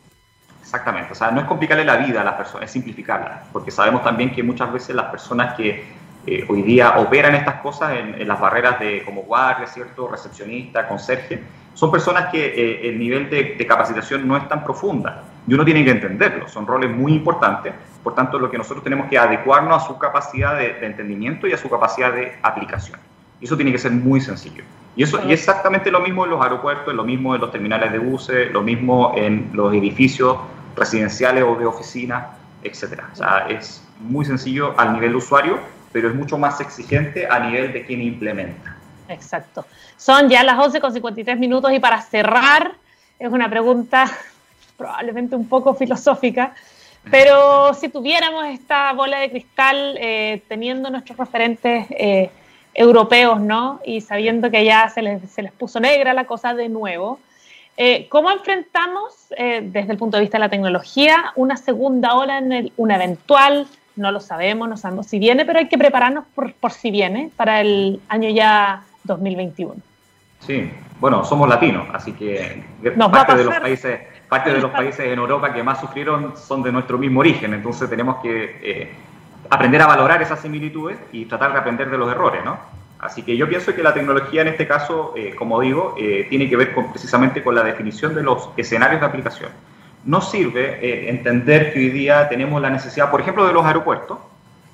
Exactamente, 0.62 1.12
o 1.12 1.14
sea, 1.14 1.30
no 1.32 1.40
es 1.40 1.46
complicarle 1.46 1.84
la 1.84 1.96
vida 1.96 2.20
a 2.20 2.24
las 2.24 2.34
personas, 2.34 2.66
es 2.66 2.70
simplificarla, 2.70 3.42
porque 3.52 3.70
sabemos 3.70 4.02
también 4.04 4.32
que 4.32 4.42
muchas 4.42 4.72
veces 4.72 4.94
las 4.94 5.06
personas 5.06 5.54
que 5.54 5.84
eh, 6.24 6.46
hoy 6.48 6.62
día 6.62 6.98
operan 6.98 7.34
estas 7.34 7.56
cosas 7.56 7.98
en, 7.98 8.14
en, 8.20 8.28
las 8.28 8.40
barreras 8.40 8.78
de 8.78 9.02
como 9.04 9.22
guardia, 9.22 9.66
¿cierto? 9.66 10.06
recepcionista, 10.06 10.86
conserje, 10.86 11.42
son 11.74 11.90
personas 11.90 12.30
que 12.30 12.46
eh, 12.46 12.88
el 12.88 12.98
nivel 12.98 13.28
de, 13.28 13.56
de, 13.58 13.66
capacitación 13.66 14.26
no 14.26 14.36
es 14.36 14.48
tan 14.48 14.62
profunda 14.62 15.24
y 15.46 15.52
uno 15.52 15.64
tiene 15.64 15.84
que 15.84 15.90
entenderlo, 15.90 16.48
son 16.48 16.64
roles 16.64 16.90
muy 16.90 17.12
importantes, 17.12 17.74
por 18.02 18.14
tanto 18.14 18.38
lo 18.38 18.50
que 18.50 18.58
nosotros 18.58 18.82
tenemos 18.82 19.08
que 19.08 19.18
adecuarnos 19.18 19.82
a 19.82 19.86
su 19.86 19.98
capacidad 19.98 20.56
de, 20.56 20.74
de 20.74 20.86
entendimiento 20.86 21.46
y 21.46 21.52
a 21.52 21.58
su 21.58 21.68
capacidad 21.68 22.12
de 22.12 22.36
aplicación. 22.42 22.98
Y 23.40 23.44
eso 23.44 23.56
tiene 23.56 23.72
que 23.72 23.78
ser 23.78 23.92
muy 23.92 24.20
sencillo. 24.20 24.64
Y 24.94 25.02
eso 25.02 25.20
y 25.26 25.32
exactamente 25.32 25.90
lo 25.90 26.00
mismo 26.00 26.24
en 26.24 26.30
los 26.30 26.42
aeropuertos, 26.42 26.94
lo 26.94 27.04
mismo 27.04 27.34
en 27.34 27.40
los 27.40 27.50
terminales 27.50 27.92
de 27.92 27.98
buses, 27.98 28.52
lo 28.52 28.62
mismo 28.62 29.14
en 29.16 29.50
los 29.54 29.72
edificios 29.72 30.36
residenciales 30.76 31.44
o 31.44 31.56
de 31.56 31.66
oficina, 31.66 32.28
etcétera. 32.62 33.08
O 33.12 33.16
sea, 33.16 33.46
es 33.48 33.82
muy 34.00 34.24
sencillo 34.24 34.74
al 34.78 34.92
nivel 34.92 35.12
de 35.12 35.16
usuario, 35.16 35.58
pero 35.92 36.08
es 36.08 36.14
mucho 36.14 36.36
más 36.38 36.60
exigente 36.60 37.26
a 37.26 37.38
nivel 37.38 37.72
de 37.72 37.86
quien 37.86 38.02
implementa. 38.02 38.76
Exacto. 39.08 39.66
Son 39.96 40.28
ya 40.28 40.42
las 40.42 40.58
11 40.58 40.80
con 40.80 40.92
53 40.92 41.38
minutos 41.38 41.72
y 41.72 41.78
para 41.78 42.00
cerrar, 42.00 42.72
es 43.18 43.30
una 43.30 43.48
pregunta 43.48 44.10
probablemente 44.76 45.36
un 45.36 45.48
poco 45.48 45.74
filosófica, 45.74 46.54
pero 47.10 47.74
si 47.74 47.88
tuviéramos 47.88 48.46
esta 48.46 48.92
bola 48.92 49.18
de 49.18 49.30
cristal 49.30 49.96
eh, 50.00 50.42
teniendo 50.48 50.90
nuestros 50.90 51.18
referentes 51.18 51.86
eh, 51.90 52.30
europeos, 52.74 53.40
¿no? 53.40 53.80
Y 53.84 54.00
sabiendo 54.00 54.50
que 54.50 54.64
ya 54.64 54.88
se 54.88 55.02
les, 55.02 55.30
se 55.30 55.42
les 55.42 55.52
puso 55.52 55.80
negra 55.80 56.14
la 56.14 56.24
cosa 56.24 56.54
de 56.54 56.68
nuevo, 56.68 57.18
eh, 57.76 58.06
¿Cómo 58.10 58.30
enfrentamos, 58.30 59.32
eh, 59.36 59.60
desde 59.64 59.92
el 59.92 59.98
punto 59.98 60.16
de 60.16 60.22
vista 60.22 60.36
de 60.36 60.40
la 60.40 60.50
tecnología, 60.50 61.32
una 61.36 61.56
segunda 61.56 62.14
ola 62.14 62.38
en 62.38 62.52
el, 62.52 62.72
una 62.76 62.96
eventual? 62.96 63.66
No 63.96 64.10
lo 64.10 64.20
sabemos, 64.20 64.68
no 64.68 64.76
sabemos 64.76 65.06
si 65.06 65.18
viene, 65.18 65.44
pero 65.44 65.58
hay 65.58 65.68
que 65.68 65.78
prepararnos 65.78 66.24
por, 66.34 66.52
por 66.54 66.72
si 66.72 66.90
viene 66.90 67.30
para 67.36 67.60
el 67.60 68.00
año 68.08 68.28
ya 68.30 68.84
2021. 69.04 69.76
Sí, 70.40 70.70
bueno, 71.00 71.24
somos 71.24 71.48
latinos, 71.48 71.88
así 71.92 72.12
que 72.12 72.62
Nos 72.96 73.10
parte 73.10 73.36
de 73.36 73.44
los 73.44 73.54
países, 73.54 74.00
parte 74.32 74.50
de 74.50 74.60
los 74.66 74.70
países 74.70 75.06
en 75.06 75.18
Europa 75.18 75.52
que 75.52 75.62
más 75.62 75.78
sufrieron 75.78 76.34
son 76.36 76.62
de 76.62 76.72
nuestro 76.72 76.96
mismo 76.96 77.20
origen, 77.20 77.52
entonces 77.52 77.90
tenemos 77.90 78.16
que 78.22 78.58
eh, 78.62 78.90
aprender 79.50 79.82
a 79.82 79.86
valorar 79.86 80.22
esas 80.22 80.40
similitudes 80.40 80.98
y 81.12 81.26
tratar 81.26 81.52
de 81.52 81.58
aprender 81.58 81.90
de 81.90 81.98
los 81.98 82.10
errores, 82.10 82.42
¿no? 82.42 82.58
Así 82.98 83.22
que 83.22 83.36
yo 83.36 83.48
pienso 83.48 83.74
que 83.74 83.82
la 83.82 83.92
tecnología 83.92 84.42
en 84.42 84.48
este 84.48 84.66
caso, 84.66 85.12
eh, 85.16 85.34
como 85.34 85.60
digo, 85.60 85.96
eh, 85.98 86.26
tiene 86.30 86.48
que 86.48 86.56
ver 86.56 86.72
con, 86.72 86.90
precisamente 86.90 87.42
con 87.42 87.54
la 87.54 87.64
definición 87.64 88.14
de 88.14 88.22
los 88.22 88.48
escenarios 88.56 89.00
de 89.00 89.06
aplicación. 89.06 89.50
No 90.04 90.20
sirve 90.20 90.78
eh, 90.80 91.10
entender 91.10 91.72
que 91.72 91.80
hoy 91.80 91.90
día 91.90 92.28
tenemos 92.28 92.62
la 92.62 92.70
necesidad, 92.70 93.10
por 93.10 93.20
ejemplo, 93.20 93.44
de 93.46 93.52
los 93.52 93.66
aeropuertos, 93.66 94.18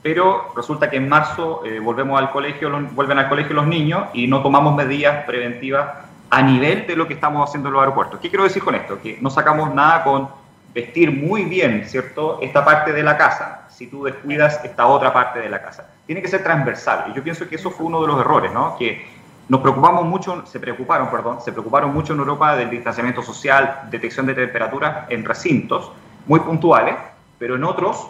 pero 0.02 0.52
resulta 0.54 0.90
que 0.90 0.98
en 0.98 1.08
marzo 1.08 1.62
volvemos 1.82 2.20
al 2.20 2.30
colegio, 2.30 2.68
los, 2.68 2.94
vuelven 2.94 3.18
al 3.18 3.28
colegio 3.28 3.56
los 3.56 3.66
niños 3.66 4.04
y 4.12 4.28
no 4.28 4.42
tomamos 4.42 4.76
medidas 4.76 5.24
preventivas 5.24 5.88
a 6.30 6.42
nivel 6.42 6.86
de 6.86 6.96
lo 6.96 7.06
que 7.06 7.14
estamos 7.14 7.48
haciendo 7.48 7.68
en 7.68 7.74
los 7.74 7.80
aeropuertos. 7.80 8.20
¿Qué 8.20 8.28
quiero 8.28 8.44
decir 8.44 8.62
con 8.62 8.74
esto? 8.74 9.00
Que 9.00 9.18
no 9.20 9.30
sacamos 9.30 9.74
nada 9.74 10.04
con 10.04 10.28
vestir 10.74 11.10
muy 11.10 11.44
bien, 11.44 11.84
¿cierto?, 11.86 12.38
esta 12.42 12.64
parte 12.64 12.92
de 12.92 13.02
la 13.02 13.16
casa, 13.16 13.66
si 13.68 13.86
tú 13.86 14.04
descuidas 14.04 14.62
esta 14.64 14.86
otra 14.86 15.12
parte 15.12 15.40
de 15.40 15.48
la 15.48 15.62
casa. 15.62 15.88
Tiene 16.06 16.20
que 16.20 16.28
ser 16.28 16.42
transversal. 16.42 17.06
Y 17.10 17.14
yo 17.14 17.22
pienso 17.22 17.48
que 17.48 17.56
eso 17.56 17.70
fue 17.70 17.86
uno 17.86 18.00
de 18.02 18.06
los 18.06 18.20
errores, 18.20 18.52
¿no? 18.52 18.76
Que 18.76 19.06
nos 19.48 19.60
preocupamos 19.60 20.04
mucho, 20.04 20.44
se 20.46 20.60
preocuparon, 20.60 21.10
perdón, 21.10 21.40
se 21.40 21.52
preocuparon 21.52 21.92
mucho 21.92 22.12
en 22.12 22.18
Europa 22.18 22.54
del 22.54 22.68
distanciamiento 22.68 23.22
social, 23.22 23.88
detección 23.90 24.26
de 24.26 24.34
temperatura 24.34 25.06
en 25.08 25.24
recintos 25.24 25.90
muy 26.26 26.40
puntuales, 26.40 26.96
pero 27.38 27.56
en 27.56 27.64
otros, 27.64 28.08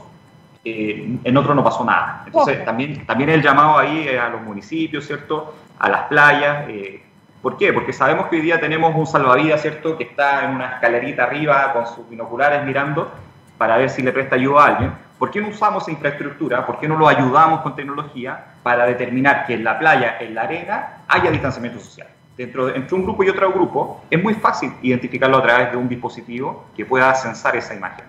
eh, 0.64 1.18
en 1.22 1.36
otros 1.36 1.54
no 1.54 1.62
pasó 1.62 1.84
nada. 1.84 2.24
Entonces, 2.26 2.64
también, 2.64 3.06
también 3.06 3.30
el 3.30 3.40
llamado 3.40 3.78
ahí 3.78 4.08
a 4.08 4.28
los 4.28 4.42
municipios, 4.42 5.06
¿cierto? 5.06 5.54
A 5.78 5.88
las 5.88 6.02
playas. 6.04 6.68
Eh, 6.68 7.02
¿Por 7.42 7.56
qué? 7.56 7.72
Porque 7.72 7.92
sabemos 7.92 8.26
que 8.26 8.36
hoy 8.36 8.42
día 8.42 8.60
tenemos 8.60 8.94
un 8.94 9.06
salvavidas, 9.06 9.62
¿cierto? 9.62 9.96
Que 9.96 10.04
está 10.04 10.44
en 10.44 10.56
una 10.56 10.74
escalerita 10.74 11.24
arriba 11.24 11.72
con 11.72 11.86
sus 11.86 12.08
binoculares 12.08 12.64
mirando 12.64 13.10
para 13.56 13.76
ver 13.76 13.90
si 13.90 14.02
le 14.02 14.12
presta 14.12 14.36
ayuda 14.36 14.62
a 14.62 14.66
alguien 14.66 15.08
¿Por 15.18 15.32
qué 15.32 15.40
no 15.40 15.48
usamos 15.48 15.82
esa 15.82 15.90
infraestructura? 15.90 16.64
¿Por 16.64 16.78
qué 16.78 16.86
no 16.86 16.96
lo 16.96 17.08
ayudamos 17.08 17.62
con 17.62 17.74
tecnología 17.74 18.54
para 18.62 18.86
determinar 18.86 19.46
que 19.46 19.54
en 19.54 19.64
la 19.64 19.78
playa, 19.78 20.16
en 20.20 20.34
la 20.34 20.42
arena, 20.42 20.98
haya 21.08 21.30
distanciamiento 21.30 21.80
social? 21.80 22.06
Dentro 22.36 22.66
de, 22.66 22.76
entre 22.76 22.94
un 22.94 23.02
grupo 23.02 23.24
y 23.24 23.28
otro 23.28 23.52
grupo, 23.52 24.04
es 24.08 24.22
muy 24.22 24.34
fácil 24.34 24.72
identificarlo 24.80 25.38
a 25.38 25.42
través 25.42 25.72
de 25.72 25.76
un 25.76 25.88
dispositivo 25.88 26.66
que 26.76 26.86
pueda 26.86 27.12
censar 27.16 27.56
esa 27.56 27.74
imagen. 27.74 28.04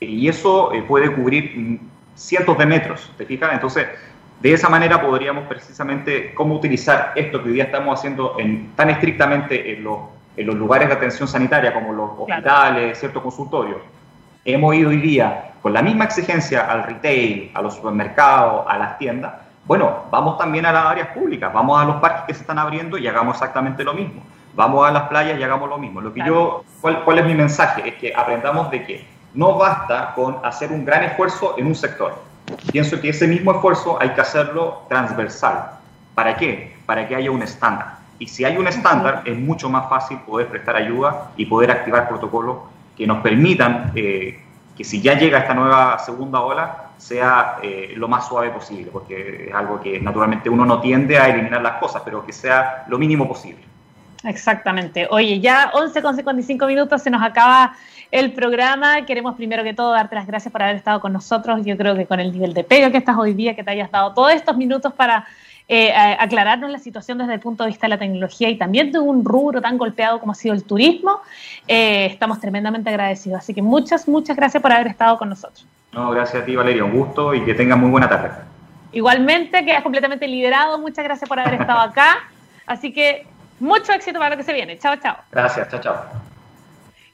Y 0.00 0.28
eso 0.28 0.72
eh, 0.72 0.82
puede 0.82 1.14
cubrir 1.14 1.52
mm, 1.54 1.78
cientos 2.14 2.56
de 2.56 2.64
metros, 2.64 3.12
¿te 3.18 3.26
fijas? 3.26 3.52
Entonces, 3.52 3.86
de 4.40 4.52
esa 4.52 4.68
manera 4.68 5.00
podríamos 5.00 5.44
precisamente 5.46 6.34
cómo 6.34 6.54
utilizar 6.54 7.12
esto 7.16 7.42
que 7.42 7.48
hoy 7.48 7.54
día 7.54 7.64
estamos 7.64 7.98
haciendo 7.98 8.36
en, 8.38 8.72
tan 8.76 8.90
estrictamente 8.90 9.72
en 9.74 9.84
los, 9.84 9.98
en 10.36 10.46
los 10.46 10.56
lugares 10.56 10.88
de 10.88 10.94
atención 10.94 11.26
sanitaria 11.26 11.72
como 11.72 11.92
los 11.92 12.10
hospitales, 12.18 12.82
claro. 12.82 12.94
ciertos 12.94 13.22
consultorios. 13.22 13.78
Hemos 14.44 14.74
ido 14.74 14.90
hoy 14.90 14.98
día 14.98 15.52
con 15.62 15.72
la 15.72 15.82
misma 15.82 16.04
exigencia 16.04 16.70
al 16.70 16.84
retail, 16.84 17.50
a 17.54 17.62
los 17.62 17.74
supermercados, 17.74 18.64
a 18.68 18.78
las 18.78 18.98
tiendas, 18.98 19.32
bueno, 19.66 20.04
vamos 20.12 20.38
también 20.38 20.64
a 20.64 20.72
las 20.72 20.86
áreas 20.86 21.08
públicas, 21.08 21.52
vamos 21.52 21.80
a 21.80 21.84
los 21.84 21.96
parques 21.96 22.22
que 22.26 22.34
se 22.34 22.42
están 22.42 22.58
abriendo 22.58 22.98
y 22.98 23.08
hagamos 23.08 23.34
exactamente 23.34 23.82
lo 23.82 23.94
mismo. 23.94 24.22
Vamos 24.54 24.88
a 24.88 24.92
las 24.92 25.08
playas 25.08 25.38
y 25.38 25.42
hagamos 25.42 25.68
lo 25.68 25.76
mismo. 25.76 26.00
Lo 26.00 26.14
que 26.14 26.24
yo, 26.24 26.64
¿cuál, 26.80 27.02
¿Cuál 27.04 27.18
es 27.18 27.26
mi 27.26 27.34
mensaje? 27.34 27.88
Es 27.88 27.94
que 27.96 28.14
aprendamos 28.14 28.70
de 28.70 28.84
que 28.84 29.06
no 29.34 29.58
basta 29.58 30.12
con 30.14 30.38
hacer 30.44 30.70
un 30.70 30.84
gran 30.84 31.02
esfuerzo 31.02 31.56
en 31.58 31.66
un 31.66 31.74
sector. 31.74 32.14
Pienso 32.72 33.00
que 33.00 33.10
ese 33.10 33.26
mismo 33.26 33.52
esfuerzo 33.52 33.98
hay 34.00 34.10
que 34.10 34.20
hacerlo 34.20 34.82
transversal. 34.88 35.72
¿Para 36.14 36.36
qué? 36.36 36.76
Para 36.86 37.06
que 37.06 37.16
haya 37.16 37.30
un 37.30 37.42
estándar. 37.42 37.98
Y 38.18 38.28
si 38.28 38.44
hay 38.44 38.56
un 38.56 38.66
estándar, 38.66 39.22
es 39.24 39.38
mucho 39.38 39.68
más 39.68 39.88
fácil 39.88 40.18
poder 40.20 40.48
prestar 40.48 40.76
ayuda 40.76 41.30
y 41.36 41.46
poder 41.46 41.70
activar 41.70 42.08
protocolos 42.08 42.58
que 42.96 43.06
nos 43.06 43.18
permitan 43.22 43.92
eh, 43.94 44.42
que 44.76 44.84
si 44.84 45.00
ya 45.00 45.18
llega 45.18 45.38
esta 45.38 45.54
nueva 45.54 45.98
segunda 45.98 46.40
ola, 46.40 46.90
sea 46.96 47.58
eh, 47.62 47.92
lo 47.96 48.08
más 48.08 48.26
suave 48.26 48.50
posible, 48.50 48.90
porque 48.90 49.48
es 49.48 49.54
algo 49.54 49.80
que 49.80 50.00
naturalmente 50.00 50.48
uno 50.48 50.64
no 50.64 50.80
tiende 50.80 51.18
a 51.18 51.28
eliminar 51.28 51.60
las 51.60 51.78
cosas, 51.78 52.02
pero 52.04 52.24
que 52.24 52.32
sea 52.32 52.84
lo 52.88 52.98
mínimo 52.98 53.28
posible. 53.28 53.62
Exactamente. 54.26 55.06
Oye, 55.10 55.40
ya 55.40 55.70
11 55.72 56.02
con 56.02 56.16
55 56.16 56.66
minutos 56.66 57.02
se 57.02 57.10
nos 57.10 57.22
acaba 57.22 57.74
el 58.10 58.32
programa. 58.32 59.06
Queremos 59.06 59.36
primero 59.36 59.62
que 59.62 59.72
todo 59.72 59.92
darte 59.92 60.16
las 60.16 60.26
gracias 60.26 60.50
por 60.50 60.62
haber 60.62 60.76
estado 60.76 61.00
con 61.00 61.12
nosotros. 61.12 61.64
Yo 61.64 61.76
creo 61.76 61.94
que 61.94 62.06
con 62.06 62.20
el 62.20 62.32
nivel 62.32 62.52
de 62.52 62.64
pega 62.64 62.90
que 62.90 62.98
estás 62.98 63.16
hoy 63.16 63.34
día, 63.34 63.54
que 63.54 63.62
te 63.62 63.70
hayas 63.70 63.90
dado 63.90 64.14
todos 64.14 64.32
estos 64.32 64.56
minutos 64.56 64.92
para 64.92 65.26
eh, 65.68 65.92
aclararnos 65.92 66.70
la 66.70 66.78
situación 66.78 67.18
desde 67.18 67.34
el 67.34 67.40
punto 67.40 67.64
de 67.64 67.70
vista 67.70 67.86
de 67.86 67.90
la 67.90 67.98
tecnología 67.98 68.48
y 68.48 68.56
también 68.56 68.92
de 68.92 68.98
un 68.98 69.24
rubro 69.24 69.60
tan 69.60 69.78
golpeado 69.78 70.20
como 70.20 70.32
ha 70.32 70.34
sido 70.36 70.54
el 70.54 70.62
turismo, 70.64 71.20
eh, 71.66 72.06
estamos 72.06 72.40
tremendamente 72.40 72.90
agradecidos. 72.90 73.40
Así 73.40 73.54
que 73.54 73.62
muchas, 73.62 74.08
muchas 74.08 74.36
gracias 74.36 74.62
por 74.62 74.72
haber 74.72 74.88
estado 74.88 75.18
con 75.18 75.28
nosotros. 75.28 75.66
No, 75.92 76.10
gracias 76.10 76.42
a 76.42 76.46
ti, 76.46 76.54
Valeria. 76.54 76.84
Un 76.84 76.96
gusto 76.96 77.34
y 77.34 77.44
que 77.44 77.54
tengas 77.54 77.78
muy 77.78 77.90
buena 77.90 78.08
tarde. 78.08 78.30
Igualmente, 78.92 79.64
quedas 79.64 79.82
completamente 79.82 80.28
liberado. 80.28 80.78
Muchas 80.78 81.04
gracias 81.04 81.28
por 81.28 81.38
haber 81.38 81.60
estado 81.60 81.80
acá. 81.80 82.18
Así 82.66 82.92
que 82.92 83.26
mucho 83.60 83.92
éxito 83.92 84.18
para 84.18 84.30
lo 84.30 84.36
que 84.36 84.44
se 84.44 84.52
viene. 84.52 84.78
Chao, 84.78 84.96
chao. 84.96 85.16
Gracias, 85.30 85.68
chao, 85.70 85.80
chao. 85.80 85.96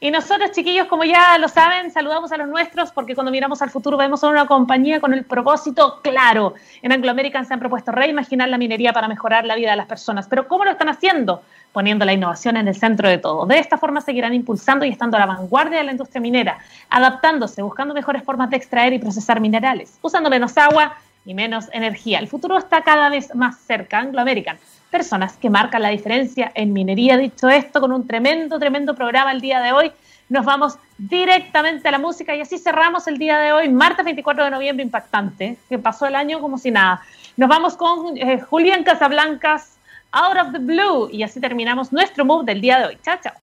Y 0.03 0.11
nosotros, 0.11 0.51
chiquillos, 0.51 0.88
como 0.88 1.05
ya 1.05 1.38
lo 1.38 1.47
saben, 1.47 1.93
saludamos 1.93 2.32
a 2.32 2.36
los 2.36 2.49
nuestros 2.49 2.90
porque 2.90 3.14
cuando 3.14 3.30
miramos 3.30 3.62
al 3.62 3.70
futuro 3.70 3.97
vemos 3.97 4.24
a 4.24 4.30
una 4.30 4.47
compañía 4.47 5.01
con 5.01 5.14
el 5.14 5.24
propósito 5.24 6.01
claro. 6.03 6.55
En 6.82 6.90
Anglo 6.90 7.12
American 7.12 7.47
se 7.47 7.55
han 7.55 7.61
propuesto 7.61 7.93
reimaginar 7.93 8.49
la 8.49 8.59
minería 8.59 8.93
para 8.93 9.07
mejorar 9.07 9.45
la 9.45 9.55
vida 9.55 9.70
de 9.70 9.76
las 9.76 9.86
personas. 9.86 10.26
Pero 10.26 10.49
¿cómo 10.49 10.64
lo 10.64 10.72
están 10.72 10.88
haciendo? 10.88 11.43
Poniendo 11.70 12.05
la 12.05 12.12
innovación 12.12 12.57
en 12.57 12.66
el 12.66 12.74
centro 12.74 13.09
de 13.09 13.18
todo. 13.18 13.47
De 13.47 13.61
esta 13.61 13.78
forma 13.78 14.01
seguirán 14.01 14.34
impulsando 14.34 14.84
y 14.84 14.88
estando 14.88 15.18
a 15.18 15.20
la 15.20 15.26
vanguardia 15.26 15.78
de 15.78 15.84
la 15.84 15.93
industria 15.93 16.20
minera, 16.20 16.59
adaptándose, 16.90 17.62
buscando 17.62 17.95
mejores 17.95 18.24
formas 18.24 18.51
de 18.51 18.57
extraer 18.57 18.93
y 18.95 18.99
procesar 18.99 19.38
minerales, 19.38 20.01
usando 20.03 20.30
menos 20.30 20.59
agua 20.59 20.97
y 21.24 21.32
menos 21.34 21.68
energía. 21.72 22.18
El 22.18 22.26
futuro 22.26 22.59
está 22.59 22.82
cada 22.82 23.09
vez 23.09 23.32
más 23.36 23.57
cerca. 23.61 24.01
Anglo 24.01 24.20
American 24.20 24.59
personas 24.93 25.36
que 25.38 25.51
marcan 25.51 25.82
la 25.82 25.88
diferencia 25.88 26.53
en 26.55 26.72
minería. 26.72 27.16
Dicho 27.16 27.49
esto, 27.49 27.80
con 27.80 27.90
un 27.90 28.07
tremendo, 28.07 28.59
tremendo 28.61 28.95
programa 28.95 29.32
el 29.32 29.40
día 29.40 29.61
de 29.61 29.72
hoy, 29.72 29.90
nos 30.28 30.45
vamos 30.45 30.78
directamente 30.99 31.88
a 31.88 31.90
la 31.90 31.99
música 31.99 32.36
y 32.36 32.40
así 32.40 32.59
cerramos 32.59 33.09
el 33.09 33.18
día 33.18 33.38
de 33.38 33.53
hoy, 33.53 33.68
martes 33.68 34.05
24 34.05 34.45
de 34.45 34.51
noviembre, 34.51 34.84
impactante, 34.84 35.57
que 35.68 35.78
pasó 35.78 36.07
el 36.07 36.14
año 36.14 36.40
como 36.40 36.59
si 36.59 36.70
nada. 36.70 37.03
Nos 37.36 37.49
vamos 37.49 37.74
con 37.74 38.16
eh, 38.16 38.40
Julián 38.40 38.84
Casablancas, 38.84 39.78
Out 40.12 40.36
of 40.36 40.53
the 40.53 40.59
Blue, 40.59 41.09
y 41.11 41.22
así 41.22 41.40
terminamos 41.40 41.93
nuestro 41.93 42.24
move 42.24 42.45
del 42.45 42.61
día 42.61 42.78
de 42.78 42.86
hoy. 42.86 42.99
Chao, 43.03 43.18
chao. 43.22 43.32